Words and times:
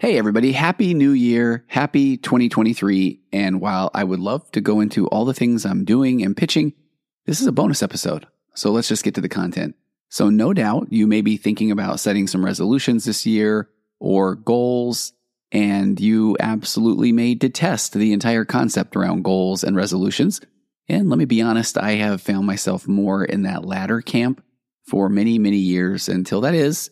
Hey, 0.00 0.16
everybody. 0.16 0.52
Happy 0.52 0.94
New 0.94 1.10
Year. 1.10 1.62
Happy 1.66 2.16
2023. 2.16 3.20
And 3.34 3.60
while 3.60 3.90
I 3.92 4.02
would 4.02 4.18
love 4.18 4.50
to 4.52 4.62
go 4.62 4.80
into 4.80 5.06
all 5.08 5.26
the 5.26 5.34
things 5.34 5.66
I'm 5.66 5.84
doing 5.84 6.22
and 6.22 6.34
pitching, 6.34 6.72
this 7.26 7.38
is 7.42 7.46
a 7.46 7.52
bonus 7.52 7.82
episode. 7.82 8.26
So 8.54 8.70
let's 8.72 8.88
just 8.88 9.04
get 9.04 9.14
to 9.16 9.20
the 9.20 9.28
content. 9.28 9.74
So, 10.08 10.30
no 10.30 10.54
doubt 10.54 10.86
you 10.90 11.06
may 11.06 11.20
be 11.20 11.36
thinking 11.36 11.70
about 11.70 12.00
setting 12.00 12.26
some 12.26 12.42
resolutions 12.42 13.04
this 13.04 13.26
year 13.26 13.68
or 13.98 14.36
goals, 14.36 15.12
and 15.52 16.00
you 16.00 16.34
absolutely 16.40 17.12
may 17.12 17.34
detest 17.34 17.92
the 17.92 18.14
entire 18.14 18.46
concept 18.46 18.96
around 18.96 19.22
goals 19.22 19.62
and 19.62 19.76
resolutions. 19.76 20.40
And 20.88 21.10
let 21.10 21.18
me 21.18 21.26
be 21.26 21.42
honest, 21.42 21.76
I 21.76 21.96
have 21.96 22.22
found 22.22 22.46
myself 22.46 22.88
more 22.88 23.22
in 23.22 23.42
that 23.42 23.66
latter 23.66 24.00
camp 24.00 24.42
for 24.82 25.10
many, 25.10 25.38
many 25.38 25.58
years 25.58 26.08
until 26.08 26.40
that 26.40 26.54
is 26.54 26.90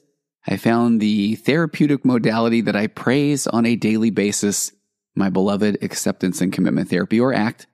I 0.51 0.57
found 0.57 0.99
the 0.99 1.35
therapeutic 1.35 2.07
modality 2.07 2.63
that 2.63 2.75
I 2.75 2.87
praise 2.87 3.47
on 3.47 3.67
a 3.67 3.77
daily 3.77 4.09
basis, 4.09 4.73
my 5.15 5.29
beloved 5.29 5.77
acceptance 5.83 6.41
and 6.41 6.51
commitment 6.51 6.89
therapy, 6.89 7.21
or 7.21 7.35
ACT, 7.35 7.67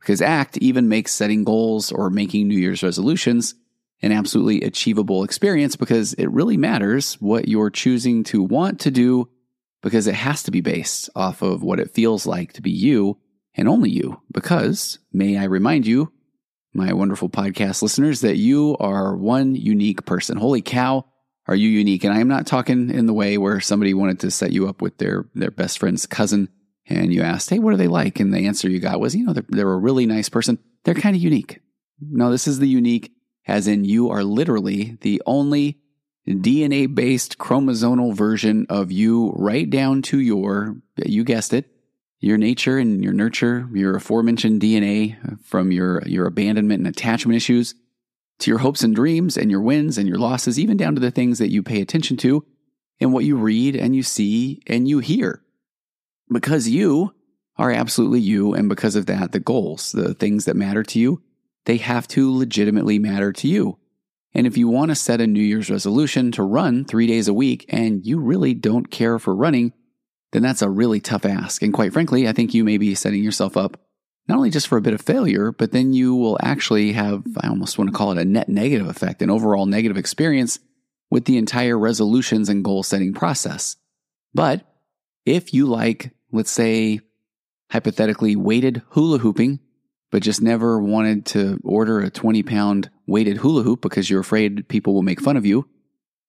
because 0.00 0.22
ACT 0.22 0.56
even 0.56 0.88
makes 0.88 1.12
setting 1.12 1.44
goals 1.44 1.92
or 1.92 2.08
making 2.08 2.48
New 2.48 2.58
Year's 2.58 2.82
resolutions 2.82 3.54
an 4.00 4.12
absolutely 4.12 4.62
achievable 4.62 5.24
experience 5.24 5.76
because 5.76 6.14
it 6.14 6.30
really 6.30 6.56
matters 6.56 7.14
what 7.20 7.48
you're 7.48 7.68
choosing 7.68 8.24
to 8.24 8.42
want 8.42 8.80
to 8.80 8.90
do 8.90 9.28
because 9.82 10.06
it 10.06 10.14
has 10.14 10.42
to 10.44 10.50
be 10.50 10.62
based 10.62 11.10
off 11.14 11.42
of 11.42 11.62
what 11.62 11.80
it 11.80 11.90
feels 11.90 12.24
like 12.24 12.54
to 12.54 12.62
be 12.62 12.70
you 12.70 13.18
and 13.54 13.68
only 13.68 13.90
you. 13.90 14.22
Because, 14.32 14.98
may 15.12 15.36
I 15.36 15.44
remind 15.44 15.86
you, 15.86 16.10
my 16.72 16.94
wonderful 16.94 17.28
podcast 17.28 17.82
listeners, 17.82 18.22
that 18.22 18.38
you 18.38 18.74
are 18.80 19.14
one 19.14 19.54
unique 19.54 20.06
person. 20.06 20.38
Holy 20.38 20.62
cow 20.62 21.04
are 21.46 21.56
you 21.56 21.68
unique? 21.68 22.04
And 22.04 22.14
I 22.14 22.20
am 22.20 22.28
not 22.28 22.46
talking 22.46 22.90
in 22.90 23.06
the 23.06 23.12
way 23.12 23.36
where 23.36 23.60
somebody 23.60 23.94
wanted 23.94 24.20
to 24.20 24.30
set 24.30 24.52
you 24.52 24.68
up 24.68 24.80
with 24.80 24.98
their, 24.98 25.26
their 25.34 25.50
best 25.50 25.78
friend's 25.78 26.06
cousin 26.06 26.48
and 26.86 27.12
you 27.12 27.22
asked, 27.22 27.50
Hey, 27.50 27.58
what 27.58 27.74
are 27.74 27.78
they 27.78 27.88
like? 27.88 28.20
And 28.20 28.32
the 28.32 28.46
answer 28.46 28.68
you 28.68 28.80
got 28.80 29.00
was, 29.00 29.14
you 29.14 29.24
know, 29.24 29.32
they're, 29.32 29.44
they're 29.48 29.72
a 29.72 29.78
really 29.78 30.06
nice 30.06 30.28
person. 30.28 30.58
They're 30.84 30.94
kind 30.94 31.16
of 31.16 31.22
unique. 31.22 31.60
No, 32.00 32.30
this 32.30 32.46
is 32.46 32.58
the 32.58 32.68
unique 32.68 33.12
as 33.46 33.66
in 33.66 33.84
you 33.84 34.10
are 34.10 34.24
literally 34.24 34.98
the 35.00 35.20
only 35.26 35.78
DNA 36.28 36.92
based 36.92 37.38
chromosomal 37.38 38.14
version 38.14 38.66
of 38.68 38.92
you 38.92 39.30
right 39.36 39.68
down 39.68 40.02
to 40.02 40.20
your, 40.20 40.76
you 41.04 41.24
guessed 41.24 41.52
it, 41.52 41.68
your 42.20 42.38
nature 42.38 42.78
and 42.78 43.02
your 43.02 43.12
nurture, 43.12 43.68
your 43.74 43.96
aforementioned 43.96 44.60
DNA 44.60 45.16
from 45.44 45.72
your, 45.72 46.02
your 46.06 46.26
abandonment 46.26 46.78
and 46.78 46.86
attachment 46.86 47.36
issues 47.36 47.74
to 48.42 48.50
your 48.50 48.58
hopes 48.58 48.82
and 48.82 48.94
dreams 48.94 49.36
and 49.36 49.50
your 49.50 49.60
wins 49.60 49.98
and 49.98 50.08
your 50.08 50.18
losses, 50.18 50.58
even 50.58 50.76
down 50.76 50.94
to 50.94 51.00
the 51.00 51.10
things 51.10 51.38
that 51.38 51.50
you 51.50 51.62
pay 51.62 51.80
attention 51.80 52.16
to 52.18 52.44
and 53.00 53.12
what 53.12 53.24
you 53.24 53.36
read 53.36 53.74
and 53.74 53.96
you 53.96 54.02
see 54.02 54.62
and 54.66 54.86
you 54.86 54.98
hear. 54.98 55.42
Because 56.30 56.68
you 56.68 57.14
are 57.56 57.70
absolutely 57.70 58.20
you. 58.20 58.54
And 58.54 58.68
because 58.68 58.96
of 58.96 59.06
that, 59.06 59.32
the 59.32 59.40
goals, 59.40 59.92
the 59.92 60.14
things 60.14 60.44
that 60.44 60.56
matter 60.56 60.82
to 60.82 60.98
you, 60.98 61.22
they 61.64 61.76
have 61.78 62.08
to 62.08 62.34
legitimately 62.34 62.98
matter 62.98 63.32
to 63.32 63.48
you. 63.48 63.78
And 64.34 64.46
if 64.46 64.56
you 64.56 64.68
want 64.68 64.90
to 64.90 64.94
set 64.94 65.20
a 65.20 65.26
New 65.26 65.42
Year's 65.42 65.70
resolution 65.70 66.32
to 66.32 66.42
run 66.42 66.84
three 66.84 67.06
days 67.06 67.28
a 67.28 67.34
week 67.34 67.66
and 67.68 68.04
you 68.04 68.18
really 68.18 68.54
don't 68.54 68.90
care 68.90 69.18
for 69.18 69.34
running, 69.34 69.72
then 70.32 70.42
that's 70.42 70.62
a 70.62 70.70
really 70.70 71.00
tough 71.00 71.26
ask. 71.26 71.62
And 71.62 71.74
quite 71.74 71.92
frankly, 71.92 72.26
I 72.26 72.32
think 72.32 72.54
you 72.54 72.64
may 72.64 72.78
be 72.78 72.94
setting 72.94 73.22
yourself 73.22 73.56
up 73.56 73.78
not 74.28 74.36
only 74.36 74.50
just 74.50 74.68
for 74.68 74.78
a 74.78 74.82
bit 74.82 74.94
of 74.94 75.00
failure, 75.00 75.52
but 75.52 75.72
then 75.72 75.92
you 75.92 76.14
will 76.14 76.38
actually 76.42 76.92
have, 76.92 77.24
I 77.40 77.48
almost 77.48 77.78
want 77.78 77.90
to 77.90 77.96
call 77.96 78.12
it 78.12 78.18
a 78.18 78.24
net 78.24 78.48
negative 78.48 78.88
effect, 78.88 79.22
an 79.22 79.30
overall 79.30 79.66
negative 79.66 79.96
experience 79.96 80.58
with 81.10 81.24
the 81.24 81.36
entire 81.36 81.78
resolutions 81.78 82.48
and 82.48 82.64
goal 82.64 82.82
setting 82.82 83.12
process. 83.12 83.76
But 84.32 84.64
if 85.26 85.52
you 85.52 85.66
like, 85.66 86.12
let's 86.30 86.50
say, 86.50 87.00
hypothetically 87.70 88.36
weighted 88.36 88.82
hula 88.90 89.18
hooping, 89.18 89.58
but 90.10 90.22
just 90.22 90.42
never 90.42 90.78
wanted 90.78 91.24
to 91.26 91.58
order 91.64 92.00
a 92.00 92.10
20 92.10 92.42
pound 92.42 92.90
weighted 93.06 93.38
hula 93.38 93.62
hoop 93.62 93.80
because 93.80 94.08
you're 94.08 94.20
afraid 94.20 94.68
people 94.68 94.94
will 94.94 95.02
make 95.02 95.20
fun 95.20 95.36
of 95.36 95.46
you. 95.46 95.68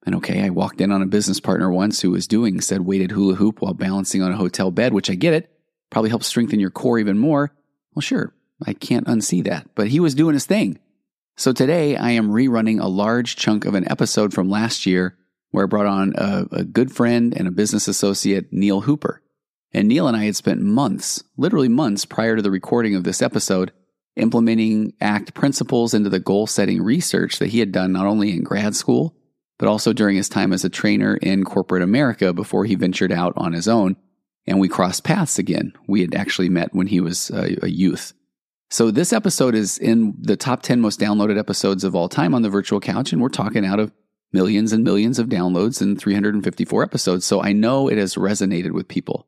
And 0.05 0.15
okay, 0.15 0.43
I 0.43 0.49
walked 0.49 0.81
in 0.81 0.91
on 0.91 1.01
a 1.01 1.07
business 1.07 1.39
partner 1.39 1.71
once 1.71 2.01
who 2.01 2.11
was 2.11 2.27
doing 2.27 2.59
said 2.59 2.81
weighted 2.81 3.11
hula 3.11 3.35
hoop 3.35 3.61
while 3.61 3.73
balancing 3.73 4.21
on 4.21 4.31
a 4.31 4.37
hotel 4.37 4.71
bed, 4.71 4.93
which 4.93 5.09
I 5.09 5.15
get 5.15 5.33
it, 5.33 5.49
probably 5.89 6.09
helps 6.09 6.27
strengthen 6.27 6.59
your 6.59 6.71
core 6.71 6.99
even 6.99 7.17
more. 7.17 7.53
Well, 7.95 8.01
sure, 8.01 8.33
I 8.65 8.73
can't 8.73 9.07
unsee 9.07 9.43
that, 9.45 9.69
but 9.75 9.87
he 9.87 9.99
was 9.99 10.15
doing 10.15 10.33
his 10.33 10.45
thing. 10.45 10.79
So 11.35 11.51
today 11.51 11.95
I 11.95 12.11
am 12.11 12.29
rerunning 12.29 12.79
a 12.79 12.87
large 12.87 13.35
chunk 13.35 13.65
of 13.65 13.75
an 13.75 13.89
episode 13.89 14.33
from 14.33 14.49
last 14.49 14.85
year 14.85 15.17
where 15.51 15.65
I 15.65 15.67
brought 15.67 15.85
on 15.85 16.13
a, 16.15 16.45
a, 16.51 16.63
good 16.63 16.91
friend 16.91 17.33
and 17.35 17.47
a 17.47 17.51
business 17.51 17.87
associate, 17.87 18.51
Neal 18.51 18.81
Hooper. 18.81 19.21
And 19.71 19.87
Neal 19.87 20.07
and 20.07 20.17
I 20.17 20.25
had 20.25 20.35
spent 20.35 20.61
months, 20.61 21.23
literally 21.37 21.67
months 21.67 22.05
prior 22.05 22.35
to 22.35 22.41
the 22.41 22.51
recording 22.51 22.95
of 22.95 23.03
this 23.03 23.21
episode, 23.21 23.71
implementing 24.15 24.93
ACT 25.01 25.33
principles 25.33 25.93
into 25.93 26.09
the 26.09 26.19
goal 26.19 26.47
setting 26.47 26.81
research 26.81 27.39
that 27.39 27.49
he 27.49 27.59
had 27.59 27.71
done 27.71 27.91
not 27.91 28.05
only 28.05 28.31
in 28.31 28.43
grad 28.43 28.75
school, 28.75 29.15
but 29.57 29.67
also 29.67 29.93
during 29.93 30.15
his 30.15 30.29
time 30.29 30.53
as 30.53 30.63
a 30.63 30.69
trainer 30.69 31.17
in 31.17 31.43
corporate 31.43 31.83
America 31.83 32.33
before 32.33 32.65
he 32.65 32.75
ventured 32.75 33.11
out 33.11 33.33
on 33.35 33.53
his 33.53 33.67
own 33.67 33.95
and 34.45 34.59
we 34.59 34.67
crossed 34.67 35.03
paths 35.03 35.39
again. 35.39 35.73
We 35.87 36.01
had 36.01 36.15
actually 36.15 36.49
met 36.49 36.73
when 36.73 36.87
he 36.87 36.99
was 36.99 37.29
a, 37.31 37.69
youth. 37.69 38.13
So 38.69 38.91
this 38.91 39.13
episode 39.13 39.55
is 39.55 39.77
in 39.77 40.15
the 40.19 40.35
top 40.35 40.63
10 40.63 40.81
most 40.81 40.99
downloaded 40.99 41.37
episodes 41.37 41.83
of 41.83 41.95
all 41.95 42.09
time 42.09 42.33
on 42.33 42.41
the 42.41 42.49
virtual 42.49 42.79
couch, 42.79 43.13
and 43.13 43.21
we're 43.21 43.29
talking 43.29 43.65
out 43.65 43.79
of 43.79 43.91
millions 44.31 44.73
and 44.73 44.83
millions 44.83 45.19
of 45.19 45.27
downloads 45.27 45.81
and 45.81 45.99
354 45.99 46.83
episodes. 46.83 47.25
So 47.25 47.41
I 47.41 47.53
know 47.53 47.87
it 47.87 47.97
has 47.97 48.15
resonated 48.15 48.71
with 48.71 48.87
people. 48.87 49.27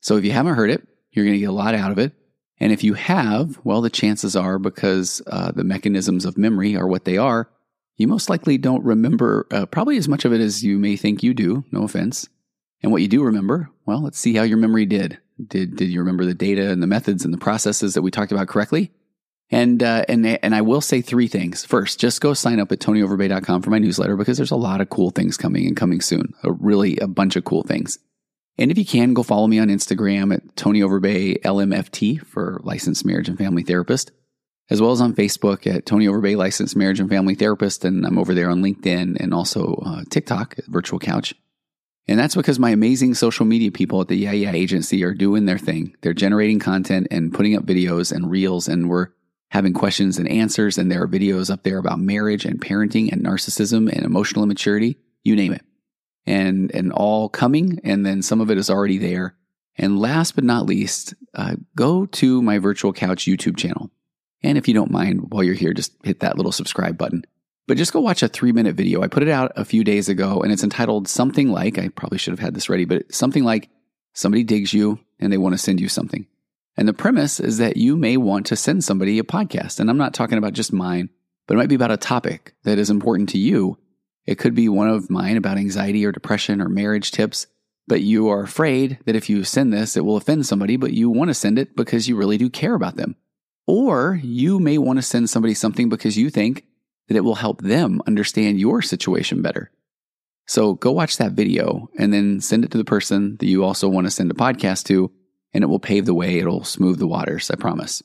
So 0.00 0.16
if 0.16 0.24
you 0.24 0.30
haven't 0.30 0.54
heard 0.54 0.70
it, 0.70 0.86
you're 1.10 1.24
going 1.24 1.34
to 1.34 1.40
get 1.40 1.48
a 1.48 1.52
lot 1.52 1.74
out 1.74 1.90
of 1.90 1.98
it. 1.98 2.12
And 2.60 2.72
if 2.72 2.84
you 2.84 2.94
have, 2.94 3.58
well, 3.64 3.80
the 3.80 3.90
chances 3.90 4.36
are 4.36 4.58
because 4.58 5.20
uh, 5.26 5.50
the 5.50 5.64
mechanisms 5.64 6.24
of 6.24 6.38
memory 6.38 6.76
are 6.76 6.86
what 6.86 7.04
they 7.04 7.18
are, 7.18 7.50
you 7.96 8.06
most 8.06 8.30
likely 8.30 8.58
don't 8.58 8.84
remember 8.84 9.46
uh, 9.50 9.66
probably 9.66 9.96
as 9.96 10.08
much 10.08 10.24
of 10.24 10.32
it 10.32 10.40
as 10.40 10.64
you 10.64 10.78
may 10.78 10.96
think 10.96 11.22
you 11.22 11.34
do. 11.34 11.64
No 11.70 11.82
offense. 11.82 12.28
And 12.84 12.92
what 12.92 13.00
you 13.00 13.08
do 13.08 13.24
remember, 13.24 13.70
well, 13.86 14.02
let's 14.02 14.18
see 14.18 14.34
how 14.34 14.42
your 14.42 14.58
memory 14.58 14.84
did. 14.84 15.18
Did 15.42 15.74
did 15.74 15.88
you 15.88 16.00
remember 16.00 16.26
the 16.26 16.34
data 16.34 16.70
and 16.70 16.82
the 16.82 16.86
methods 16.86 17.24
and 17.24 17.32
the 17.32 17.38
processes 17.38 17.94
that 17.94 18.02
we 18.02 18.10
talked 18.10 18.30
about 18.30 18.46
correctly? 18.46 18.92
And 19.50 19.82
uh, 19.82 20.04
and 20.06 20.26
and 20.26 20.54
I 20.54 20.60
will 20.60 20.82
say 20.82 21.00
three 21.00 21.26
things. 21.26 21.64
First, 21.64 21.98
just 21.98 22.20
go 22.20 22.34
sign 22.34 22.60
up 22.60 22.70
at 22.72 22.80
tonyoverbay.com 22.80 23.62
for 23.62 23.70
my 23.70 23.78
newsletter 23.78 24.18
because 24.18 24.36
there's 24.36 24.50
a 24.50 24.56
lot 24.56 24.82
of 24.82 24.90
cool 24.90 25.08
things 25.08 25.38
coming 25.38 25.66
and 25.66 25.74
coming 25.74 26.02
soon. 26.02 26.34
A 26.42 26.52
really 26.52 26.98
a 26.98 27.08
bunch 27.08 27.36
of 27.36 27.46
cool 27.46 27.62
things. 27.62 27.98
And 28.58 28.70
if 28.70 28.76
you 28.76 28.84
can, 28.84 29.14
go 29.14 29.22
follow 29.22 29.46
me 29.46 29.58
on 29.58 29.68
Instagram 29.68 30.34
at 30.34 30.54
Tony 30.54 30.80
Overbay 30.80 31.40
LMFT 31.40 32.20
for 32.26 32.60
licensed 32.64 33.06
marriage 33.06 33.30
and 33.30 33.38
family 33.38 33.62
therapist, 33.62 34.12
as 34.68 34.82
well 34.82 34.92
as 34.92 35.00
on 35.00 35.14
Facebook 35.14 35.66
at 35.66 35.86
Tony 35.86 36.06
Overbay 36.06 36.36
licensed 36.36 36.76
marriage 36.76 37.00
and 37.00 37.08
family 37.08 37.34
therapist. 37.34 37.82
And 37.82 38.04
I'm 38.04 38.18
over 38.18 38.34
there 38.34 38.50
on 38.50 38.62
LinkedIn 38.62 39.16
and 39.18 39.32
also 39.32 39.82
uh, 39.86 40.02
TikTok 40.10 40.56
at 40.58 40.66
Virtual 40.66 40.98
Couch. 40.98 41.34
And 42.06 42.18
that's 42.18 42.34
because 42.34 42.58
my 42.58 42.70
amazing 42.70 43.14
social 43.14 43.46
media 43.46 43.70
people 43.70 44.00
at 44.00 44.08
the 44.08 44.16
Yeah 44.16 44.32
Yeah 44.32 44.52
agency 44.52 45.02
are 45.04 45.14
doing 45.14 45.46
their 45.46 45.58
thing. 45.58 45.96
They're 46.02 46.12
generating 46.12 46.58
content 46.58 47.08
and 47.10 47.32
putting 47.32 47.56
up 47.56 47.64
videos 47.64 48.12
and 48.12 48.30
reels, 48.30 48.68
and 48.68 48.90
we're 48.90 49.08
having 49.50 49.72
questions 49.72 50.18
and 50.18 50.28
answers. 50.28 50.76
And 50.76 50.90
there 50.90 51.02
are 51.02 51.08
videos 51.08 51.50
up 51.50 51.62
there 51.62 51.78
about 51.78 51.98
marriage 52.00 52.44
and 52.44 52.60
parenting 52.60 53.10
and 53.12 53.24
narcissism 53.24 53.90
and 53.90 54.04
emotional 54.04 54.44
immaturity, 54.44 54.98
you 55.22 55.36
name 55.36 55.52
it. 55.52 55.62
And, 56.26 56.74
and 56.74 56.92
all 56.92 57.28
coming. 57.28 57.80
And 57.84 58.04
then 58.04 58.22
some 58.22 58.40
of 58.40 58.50
it 58.50 58.58
is 58.58 58.70
already 58.70 58.98
there. 58.98 59.36
And 59.76 59.98
last 59.98 60.34
but 60.34 60.44
not 60.44 60.66
least, 60.66 61.14
uh, 61.34 61.56
go 61.76 62.06
to 62.06 62.42
my 62.42 62.58
virtual 62.58 62.92
couch 62.92 63.24
YouTube 63.24 63.56
channel. 63.56 63.90
And 64.42 64.58
if 64.58 64.68
you 64.68 64.74
don't 64.74 64.90
mind, 64.90 65.32
while 65.32 65.42
you're 65.42 65.54
here, 65.54 65.72
just 65.72 65.92
hit 66.02 66.20
that 66.20 66.36
little 66.36 66.52
subscribe 66.52 66.98
button. 66.98 67.24
But 67.66 67.78
just 67.78 67.92
go 67.92 68.00
watch 68.00 68.22
a 68.22 68.28
three 68.28 68.52
minute 68.52 68.76
video. 68.76 69.02
I 69.02 69.08
put 69.08 69.22
it 69.22 69.28
out 69.28 69.52
a 69.56 69.64
few 69.64 69.84
days 69.84 70.08
ago 70.08 70.42
and 70.42 70.52
it's 70.52 70.64
entitled 70.64 71.08
something 71.08 71.50
like, 71.50 71.78
I 71.78 71.88
probably 71.88 72.18
should 72.18 72.32
have 72.32 72.40
had 72.40 72.54
this 72.54 72.68
ready, 72.68 72.84
but 72.84 73.12
something 73.14 73.44
like 73.44 73.70
somebody 74.12 74.44
digs 74.44 74.74
you 74.74 75.00
and 75.18 75.32
they 75.32 75.38
want 75.38 75.54
to 75.54 75.58
send 75.58 75.80
you 75.80 75.88
something. 75.88 76.26
And 76.76 76.88
the 76.88 76.92
premise 76.92 77.40
is 77.40 77.58
that 77.58 77.76
you 77.76 77.96
may 77.96 78.16
want 78.16 78.46
to 78.46 78.56
send 78.56 78.84
somebody 78.84 79.18
a 79.18 79.24
podcast. 79.24 79.80
And 79.80 79.88
I'm 79.88 79.96
not 79.96 80.12
talking 80.12 80.38
about 80.38 80.52
just 80.52 80.72
mine, 80.72 81.08
but 81.46 81.54
it 81.54 81.58
might 81.58 81.68
be 81.68 81.74
about 81.74 81.92
a 81.92 81.96
topic 81.96 82.54
that 82.64 82.78
is 82.78 82.90
important 82.90 83.30
to 83.30 83.38
you. 83.38 83.78
It 84.26 84.38
could 84.38 84.54
be 84.54 84.68
one 84.68 84.88
of 84.88 85.10
mine 85.10 85.36
about 85.36 85.58
anxiety 85.58 86.04
or 86.04 86.12
depression 86.12 86.60
or 86.60 86.68
marriage 86.68 87.12
tips, 87.12 87.46
but 87.86 88.00
you 88.00 88.28
are 88.28 88.42
afraid 88.42 88.98
that 89.04 89.16
if 89.16 89.28
you 89.28 89.44
send 89.44 89.72
this, 89.72 89.96
it 89.96 90.04
will 90.04 90.16
offend 90.16 90.46
somebody, 90.46 90.76
but 90.76 90.92
you 90.92 91.10
want 91.10 91.28
to 91.28 91.34
send 91.34 91.58
it 91.58 91.76
because 91.76 92.08
you 92.08 92.16
really 92.16 92.38
do 92.38 92.50
care 92.50 92.74
about 92.74 92.96
them. 92.96 93.16
Or 93.66 94.18
you 94.22 94.58
may 94.58 94.78
want 94.78 94.98
to 94.98 95.02
send 95.02 95.30
somebody 95.30 95.54
something 95.54 95.88
because 95.88 96.18
you 96.18 96.30
think 96.30 96.64
that 97.08 97.16
it 97.16 97.24
will 97.24 97.34
help 97.34 97.60
them 97.62 98.00
understand 98.06 98.58
your 98.58 98.82
situation 98.82 99.42
better. 99.42 99.70
So 100.46 100.74
go 100.74 100.92
watch 100.92 101.16
that 101.16 101.32
video 101.32 101.88
and 101.98 102.12
then 102.12 102.40
send 102.40 102.64
it 102.64 102.70
to 102.72 102.78
the 102.78 102.84
person 102.84 103.36
that 103.38 103.46
you 103.46 103.64
also 103.64 103.88
want 103.88 104.06
to 104.06 104.10
send 104.10 104.30
a 104.30 104.34
podcast 104.34 104.84
to, 104.84 105.10
and 105.52 105.64
it 105.64 105.68
will 105.68 105.78
pave 105.78 106.06
the 106.06 106.14
way. 106.14 106.38
It'll 106.38 106.64
smooth 106.64 106.98
the 106.98 107.06
waters, 107.06 107.50
I 107.50 107.56
promise. 107.56 108.02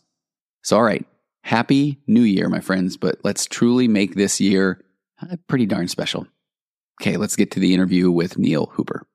So, 0.63 0.77
all 0.77 0.83
right, 0.83 1.05
happy 1.43 1.99
new 2.07 2.21
year, 2.21 2.49
my 2.49 2.59
friends, 2.59 2.97
but 2.97 3.19
let's 3.23 3.45
truly 3.45 3.87
make 3.87 4.15
this 4.15 4.39
year 4.39 4.83
uh, 5.21 5.35
pretty 5.47 5.65
darn 5.65 5.87
special. 5.87 6.27
Okay, 7.01 7.17
let's 7.17 7.35
get 7.35 7.51
to 7.51 7.59
the 7.59 7.73
interview 7.73 8.11
with 8.11 8.37
Neal 8.37 8.67
Hooper. 8.67 9.05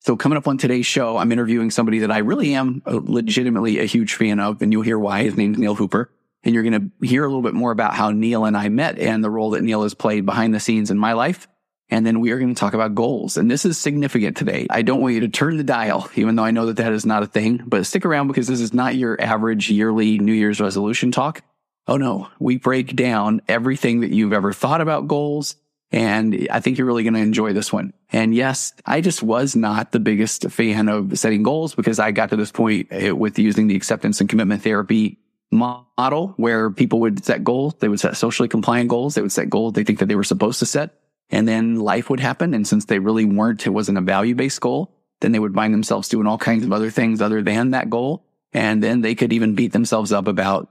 So 0.00 0.16
coming 0.16 0.36
up 0.36 0.46
on 0.46 0.58
today's 0.58 0.84
show, 0.84 1.16
I'm 1.16 1.32
interviewing 1.32 1.70
somebody 1.70 2.00
that 2.00 2.10
I 2.10 2.18
really 2.18 2.54
am 2.54 2.82
uh, 2.86 3.00
legitimately 3.02 3.78
a 3.78 3.84
huge 3.84 4.14
fan 4.14 4.38
of, 4.38 4.60
and 4.60 4.70
you'll 4.72 4.82
hear 4.82 4.98
why. 4.98 5.22
His 5.22 5.36
name's 5.36 5.56
Neal 5.56 5.74
Hooper. 5.74 6.10
And 6.44 6.54
you're 6.54 6.62
going 6.62 6.92
to 7.00 7.06
hear 7.06 7.24
a 7.24 7.26
little 7.26 7.42
bit 7.42 7.54
more 7.54 7.72
about 7.72 7.94
how 7.94 8.10
Neal 8.10 8.44
and 8.44 8.56
I 8.56 8.68
met 8.68 8.98
and 8.98 9.24
the 9.24 9.30
role 9.30 9.50
that 9.50 9.62
Neal 9.62 9.82
has 9.82 9.94
played 9.94 10.26
behind 10.26 10.54
the 10.54 10.60
scenes 10.60 10.90
in 10.90 10.98
my 10.98 11.14
life. 11.14 11.48
And 11.90 12.06
then 12.06 12.20
we 12.20 12.30
are 12.30 12.38
going 12.38 12.54
to 12.54 12.58
talk 12.58 12.74
about 12.74 12.94
goals. 12.94 13.36
And 13.36 13.50
this 13.50 13.64
is 13.64 13.78
significant 13.78 14.36
today. 14.36 14.66
I 14.70 14.82
don't 14.82 15.00
want 15.00 15.14
you 15.14 15.20
to 15.20 15.28
turn 15.28 15.56
the 15.56 15.64
dial, 15.64 16.08
even 16.16 16.36
though 16.36 16.44
I 16.44 16.50
know 16.50 16.66
that 16.66 16.76
that 16.78 16.92
is 16.92 17.06
not 17.06 17.22
a 17.22 17.26
thing, 17.26 17.62
but 17.66 17.86
stick 17.86 18.04
around 18.04 18.28
because 18.28 18.46
this 18.46 18.60
is 18.60 18.74
not 18.74 18.96
your 18.96 19.20
average 19.20 19.70
yearly 19.70 20.18
New 20.18 20.32
Year's 20.32 20.60
resolution 20.60 21.12
talk. 21.12 21.42
Oh 21.86 21.96
no, 21.96 22.28
we 22.38 22.56
break 22.56 22.96
down 22.96 23.42
everything 23.48 24.00
that 24.00 24.10
you've 24.10 24.32
ever 24.32 24.52
thought 24.52 24.80
about 24.80 25.08
goals 25.08 25.56
and 25.94 26.48
I 26.50 26.58
think 26.58 26.76
you're 26.76 26.88
really 26.88 27.04
going 27.04 27.14
to 27.14 27.20
enjoy 27.20 27.52
this 27.52 27.72
one. 27.72 27.92
And 28.10 28.34
yes, 28.34 28.72
I 28.84 29.00
just 29.00 29.22
was 29.22 29.54
not 29.54 29.92
the 29.92 30.00
biggest 30.00 30.50
fan 30.50 30.88
of 30.88 31.16
setting 31.16 31.44
goals 31.44 31.76
because 31.76 32.00
I 32.00 32.10
got 32.10 32.30
to 32.30 32.36
this 32.36 32.50
point 32.50 32.88
eh, 32.90 33.12
with 33.12 33.38
using 33.38 33.68
the 33.68 33.76
acceptance 33.76 34.20
and 34.20 34.28
commitment 34.28 34.62
therapy 34.62 35.20
model 35.54 36.34
where 36.36 36.70
people 36.70 37.00
would 37.00 37.24
set 37.24 37.44
goals. 37.44 37.74
They 37.78 37.88
would 37.88 38.00
set 38.00 38.16
socially 38.16 38.48
compliant 38.48 38.90
goals. 38.90 39.14
They 39.14 39.22
would 39.22 39.32
set 39.32 39.48
goals 39.48 39.72
they 39.72 39.84
think 39.84 40.00
that 40.00 40.06
they 40.06 40.16
were 40.16 40.24
supposed 40.24 40.58
to 40.58 40.66
set. 40.66 41.00
And 41.30 41.48
then 41.48 41.76
life 41.76 42.10
would 42.10 42.20
happen. 42.20 42.54
And 42.54 42.66
since 42.66 42.84
they 42.84 42.98
really 42.98 43.24
weren't, 43.24 43.66
it 43.66 43.70
wasn't 43.70 43.98
a 43.98 44.02
value 44.02 44.34
based 44.34 44.60
goal, 44.60 44.94
then 45.20 45.32
they 45.32 45.38
would 45.38 45.54
find 45.54 45.72
themselves 45.72 46.08
doing 46.08 46.26
all 46.26 46.38
kinds 46.38 46.64
of 46.64 46.72
other 46.72 46.90
things 46.90 47.22
other 47.22 47.42
than 47.42 47.70
that 47.70 47.88
goal. 47.88 48.24
And 48.52 48.82
then 48.82 49.00
they 49.00 49.14
could 49.14 49.32
even 49.32 49.54
beat 49.54 49.72
themselves 49.72 50.12
up 50.12 50.28
about 50.28 50.70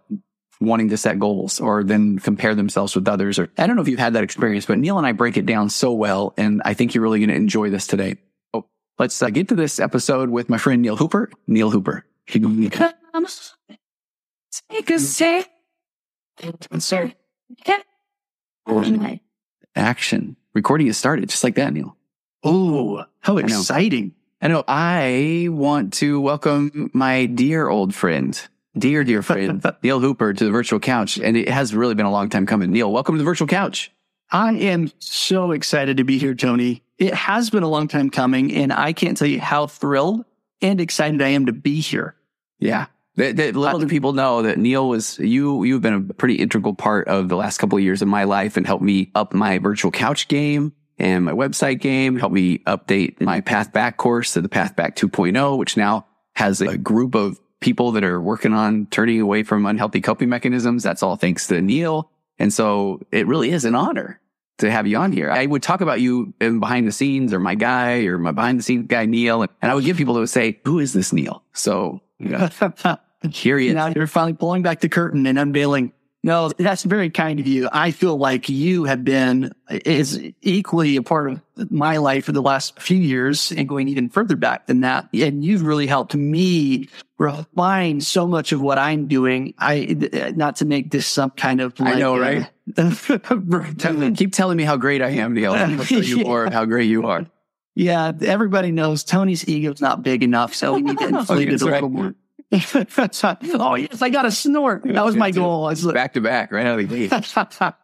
wanting 0.62 0.90
to 0.90 0.98
set 0.98 1.20
goals 1.20 1.60
or 1.60 1.84
then 1.84 2.20
compare 2.20 2.56
themselves 2.56 2.96
with 2.96 3.08
others. 3.08 3.40
Or 3.40 3.50
I 3.58 3.68
don't 3.68 3.76
know 3.76 3.82
if 3.82 3.88
you've 3.88 4.00
had 4.00 4.14
that 4.14 4.24
experience, 4.24 4.66
but 4.66 4.78
Neal 4.78 4.98
and 4.98 5.08
I 5.08 5.12
break 5.12 5.38
it 5.38 5.46
down 5.46 5.70
so 5.70 5.92
well. 5.92 6.34
And 6.38 6.62
I 6.64 6.74
think 6.74 6.94
you're 6.94 7.04
really 7.04 7.20
going 7.20 7.30
to 7.30 7.36
enjoy 7.36 7.70
this 7.70 7.88
today. 7.88 8.18
Oh, 8.54 8.66
let's 9.00 9.22
uh, 9.22 9.30
get 9.30 9.50
to 9.50 9.56
this 9.56 9.80
episode 9.80 10.30
with 10.30 10.50
my 10.50 10.58
friend 10.58 10.82
Neal 10.82 10.96
Hooper. 10.96 11.32
Neal 11.48 11.72
Hooper. 11.72 12.06
Seat. 14.98 15.48
Sir. 16.80 17.14
Action. 19.76 20.36
Recording 20.54 20.88
is 20.88 20.98
started 20.98 21.30
just 21.30 21.44
like 21.44 21.56
that, 21.56 21.74
Neal. 21.74 21.96
Oh, 22.44 23.06
how 23.20 23.38
exciting. 23.38 24.14
I 24.42 24.48
know. 24.48 24.64
I 24.68 25.48
want 25.50 25.94
to 25.94 26.20
welcome 26.20 26.92
my 26.94 27.28
dear 27.28 27.70
old 27.70 27.96
friend, 27.96 28.40
dear, 28.78 29.04
dear 29.04 29.22
friend, 29.22 29.64
Neal 29.84 30.00
Hooper 30.00 30.34
to 30.34 30.44
the 30.44 30.52
virtual 30.52 30.80
couch. 30.80 31.18
And 31.18 31.38
it 31.38 31.50
has 31.50 31.74
really 31.74 31.96
been 31.96 32.06
a 32.06 32.12
long 32.12 32.30
time 32.30 32.46
coming. 32.46 32.72
Neal, 32.72 32.92
welcome 32.92 33.16
to 33.16 33.20
the 33.20 33.26
virtual 33.26 33.48
couch. 33.48 33.92
I 34.32 34.54
am 34.54 34.92
so 35.00 35.52
excited 35.52 35.98
to 35.98 36.04
be 36.04 36.18
here, 36.18 36.34
Tony. 36.34 36.84
It 36.98 37.14
has 37.14 37.50
been 37.50 37.64
a 37.64 37.70
long 37.70 37.88
time 37.88 38.10
coming, 38.10 38.54
and 38.54 38.74
I 38.74 38.94
can't 38.94 39.16
tell 39.16 39.28
you 39.28 39.40
how 39.40 39.68
thrilled 39.68 40.26
and 40.62 40.82
excited 40.82 41.22
I 41.22 41.30
am 41.30 41.46
to 41.46 41.54
be 41.54 41.80
here. 41.80 42.16
Yeah. 42.60 42.88
That, 43.16 43.36
that 43.38 43.56
little 43.56 43.80
do 43.80 43.88
people 43.88 44.14
know 44.14 44.42
that 44.42 44.58
Neal 44.58 44.90
was 44.90 45.20
you. 45.20 45.64
You've 45.64 45.82
been 45.82 46.08
a 46.10 46.14
pretty 46.14 46.36
integral 46.36 46.74
part 46.74 47.08
of 47.08 47.30
the 47.30 47.36
last 47.36 47.60
couple 47.60 47.78
of 47.78 47.84
years 47.84 48.02
of 48.02 48.08
my 48.08 48.24
life 48.24 48.58
and 48.58 48.66
helped 48.66 48.84
me 48.84 49.12
up 49.14 49.34
my 49.34 49.60
virtual 49.60 49.92
couch 49.92 50.28
game 50.28 50.74
and 50.98 51.26
my 51.26 51.32
website 51.32 51.80
game. 51.80 52.18
Helped 52.18 52.34
me 52.34 52.60
update 52.60 53.22
my 53.22 53.42
Path 53.42 53.72
Back 53.72 53.98
course 53.98 54.34
to 54.34 54.42
the 54.42 54.50
Path 54.50 54.76
Back 54.76 54.96
2.0, 54.96 55.58
which 55.58 55.78
now 55.78 56.08
has 56.36 56.60
a 56.62 56.78
group 56.78 57.14
of 57.14 57.40
people 57.60 57.92
that 57.92 58.04
are 58.04 58.20
working 58.20 58.54
on 58.54 58.88
turning 58.88 59.22
away 59.22 59.44
from 59.44 59.66
unhealthy 59.66 60.02
coping 60.02 60.30
mechanisms. 60.30 60.82
That's 60.84 61.04
all 61.04 61.16
thanks 61.16 61.48
to 61.48 61.62
Neal. 61.62 62.10
And 62.40 62.52
so 62.52 63.00
it 63.12 63.28
really 63.28 63.52
is 63.52 63.64
an 63.64 63.76
honor 63.76 64.20
to 64.58 64.72
have 64.72 64.88
you 64.88 64.98
on 64.98 65.12
here. 65.12 65.32
I 65.32 65.46
would 65.46 65.64
talk 65.64 65.82
about 65.82 66.02
you 66.02 66.34
in 66.42 66.60
behind 66.60 66.88
the 66.88 66.92
scenes 66.92 67.34
or 67.34 67.40
my 67.40 67.56
guy 67.56 68.06
or 68.06 68.18
my 68.18 68.32
behind 68.32 68.60
the 68.60 68.64
scenes 68.64 68.88
guy, 68.88 69.06
Neal. 69.06 69.44
And, 69.44 69.52
I 69.62 69.76
would 69.76 69.86
give 69.86 69.98
people 69.98 70.14
that 70.16 70.20
would 70.20 70.30
say, 70.30 70.60
who 70.66 70.80
is 70.80 70.94
this 70.94 71.14
Neal? 71.14 71.44
So 71.54 72.02
yeah. 72.30 72.96
he. 73.32 73.74
Now 73.74 73.88
you're 73.88 74.08
finally 74.08 74.34
pulling 74.34 74.64
back 74.64 74.82
the 74.82 74.90
curtain 74.90 75.26
and 75.26 75.40
unveiling 75.40 75.94
no, 76.26 76.50
that's 76.58 76.84
very 76.84 77.10
kind 77.10 77.42
of 77.42 77.48
you. 77.48 77.68
I 77.74 77.92
feel 77.92 78.16
like 78.18 78.48
you 78.48 78.86
have 78.86 79.04
been 79.04 79.52
is 79.70 80.22
equally 80.42 80.96
a 80.96 81.04
part 81.04 81.34
of 81.34 81.42
my 81.70 81.98
life 81.98 82.24
for 82.24 82.32
the 82.32 82.42
last 82.42 82.80
few 82.80 82.98
years 82.98 83.52
and 83.52 83.68
going 83.68 83.90
even 83.90 84.08
further 84.08 84.38
back 84.38 84.68
than 84.68 84.82
that. 84.82 85.10
And 85.14 85.44
you've 85.44 85.64
really 85.64 85.86
helped 85.86 86.16
me 86.16 86.88
refine 87.18 88.00
so 88.00 88.26
much 88.26 88.54
of 88.54 88.62
what 88.62 88.80
I'm 88.80 89.08
doing. 89.08 89.54
I, 89.60 89.98
not 90.34 90.56
to 90.58 90.66
make 90.66 90.92
this 90.92 91.08
some 91.08 91.32
kind 91.32 91.60
of, 91.60 91.78
like, 91.78 91.96
I 91.96 92.00
know, 92.00 92.18
right? 92.18 92.50
Uh, 92.78 94.14
keep 94.16 94.32
telling 94.32 94.56
me 94.56 94.64
how 94.64 94.78
great 94.78 95.02
I 95.02 95.10
am, 95.10 95.34
Neal. 95.34 95.58
You 95.90 96.24
more 96.24 96.46
of 96.46 96.54
how 96.54 96.64
great 96.64 96.86
you 96.86 97.06
are. 97.06 97.26
Yeah, 97.76 98.12
everybody 98.22 98.72
knows 98.72 99.04
Tony's 99.04 99.48
ego 99.48 99.74
is 99.74 99.82
not 99.82 100.04
big 100.04 100.24
enough, 100.24 100.54
so 100.54 100.74
we 100.74 100.82
need 100.84 100.98
to 101.00 101.08
inflate 101.08 101.50
it 101.50 101.62
a 101.62 101.66
little 101.66 101.90
more. 101.90 102.16
oh 103.56 103.76
yes, 103.76 104.02
I 104.02 104.10
got 104.10 104.26
a 104.26 104.32
snort. 104.32 104.84
That 104.86 105.04
was 105.04 105.16
my 105.16 105.32
goal. 105.32 105.64
Was 105.64 105.84
back 105.92 106.14
to 106.14 106.22
back, 106.22 106.52
right 106.52 106.68
out 106.68 106.80
of 106.80 106.88
the 106.88 106.96
gate. 106.96 107.10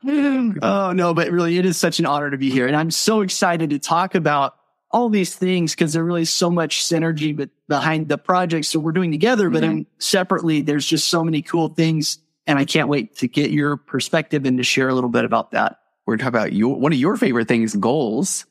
oh 0.61 0.91
no, 0.91 1.13
but 1.15 1.31
really, 1.31 1.57
it 1.57 1.65
is 1.65 1.77
such 1.77 1.99
an 1.99 2.05
honor 2.05 2.29
to 2.29 2.37
be 2.37 2.51
here, 2.51 2.67
and 2.67 2.75
I'm 2.75 2.91
so 2.91 3.21
excited 3.21 3.71
to 3.71 3.79
talk 3.79 4.13
about 4.13 4.55
all 4.91 5.09
these 5.09 5.35
things 5.35 5.73
because 5.73 5.93
there's 5.93 6.05
really 6.05 6.21
is 6.21 6.29
so 6.29 6.49
much 6.49 6.83
synergy 6.83 7.35
but 7.35 7.49
behind 7.67 8.09
the 8.09 8.17
projects 8.17 8.71
that 8.71 8.79
we're 8.79 8.91
doing 8.91 9.11
together. 9.11 9.49
But 9.49 9.63
mm-hmm. 9.63 9.81
separately, 9.99 10.61
there's 10.61 10.85
just 10.85 11.07
so 11.07 11.23
many 11.23 11.41
cool 11.41 11.69
things, 11.69 12.19
and 12.45 12.59
I 12.59 12.65
can't 12.65 12.89
wait 12.89 13.17
to 13.17 13.27
get 13.27 13.51
your 13.51 13.77
perspective 13.77 14.45
and 14.45 14.57
to 14.57 14.63
share 14.63 14.89
a 14.89 14.93
little 14.93 15.09
bit 15.09 15.25
about 15.25 15.51
that. 15.51 15.79
We're 16.05 16.17
talking 16.17 16.29
about 16.29 16.53
your 16.53 16.75
one 16.79 16.93
of 16.93 16.99
your 16.99 17.17
favorite 17.17 17.47
things, 17.47 17.75
goals, 17.75 18.45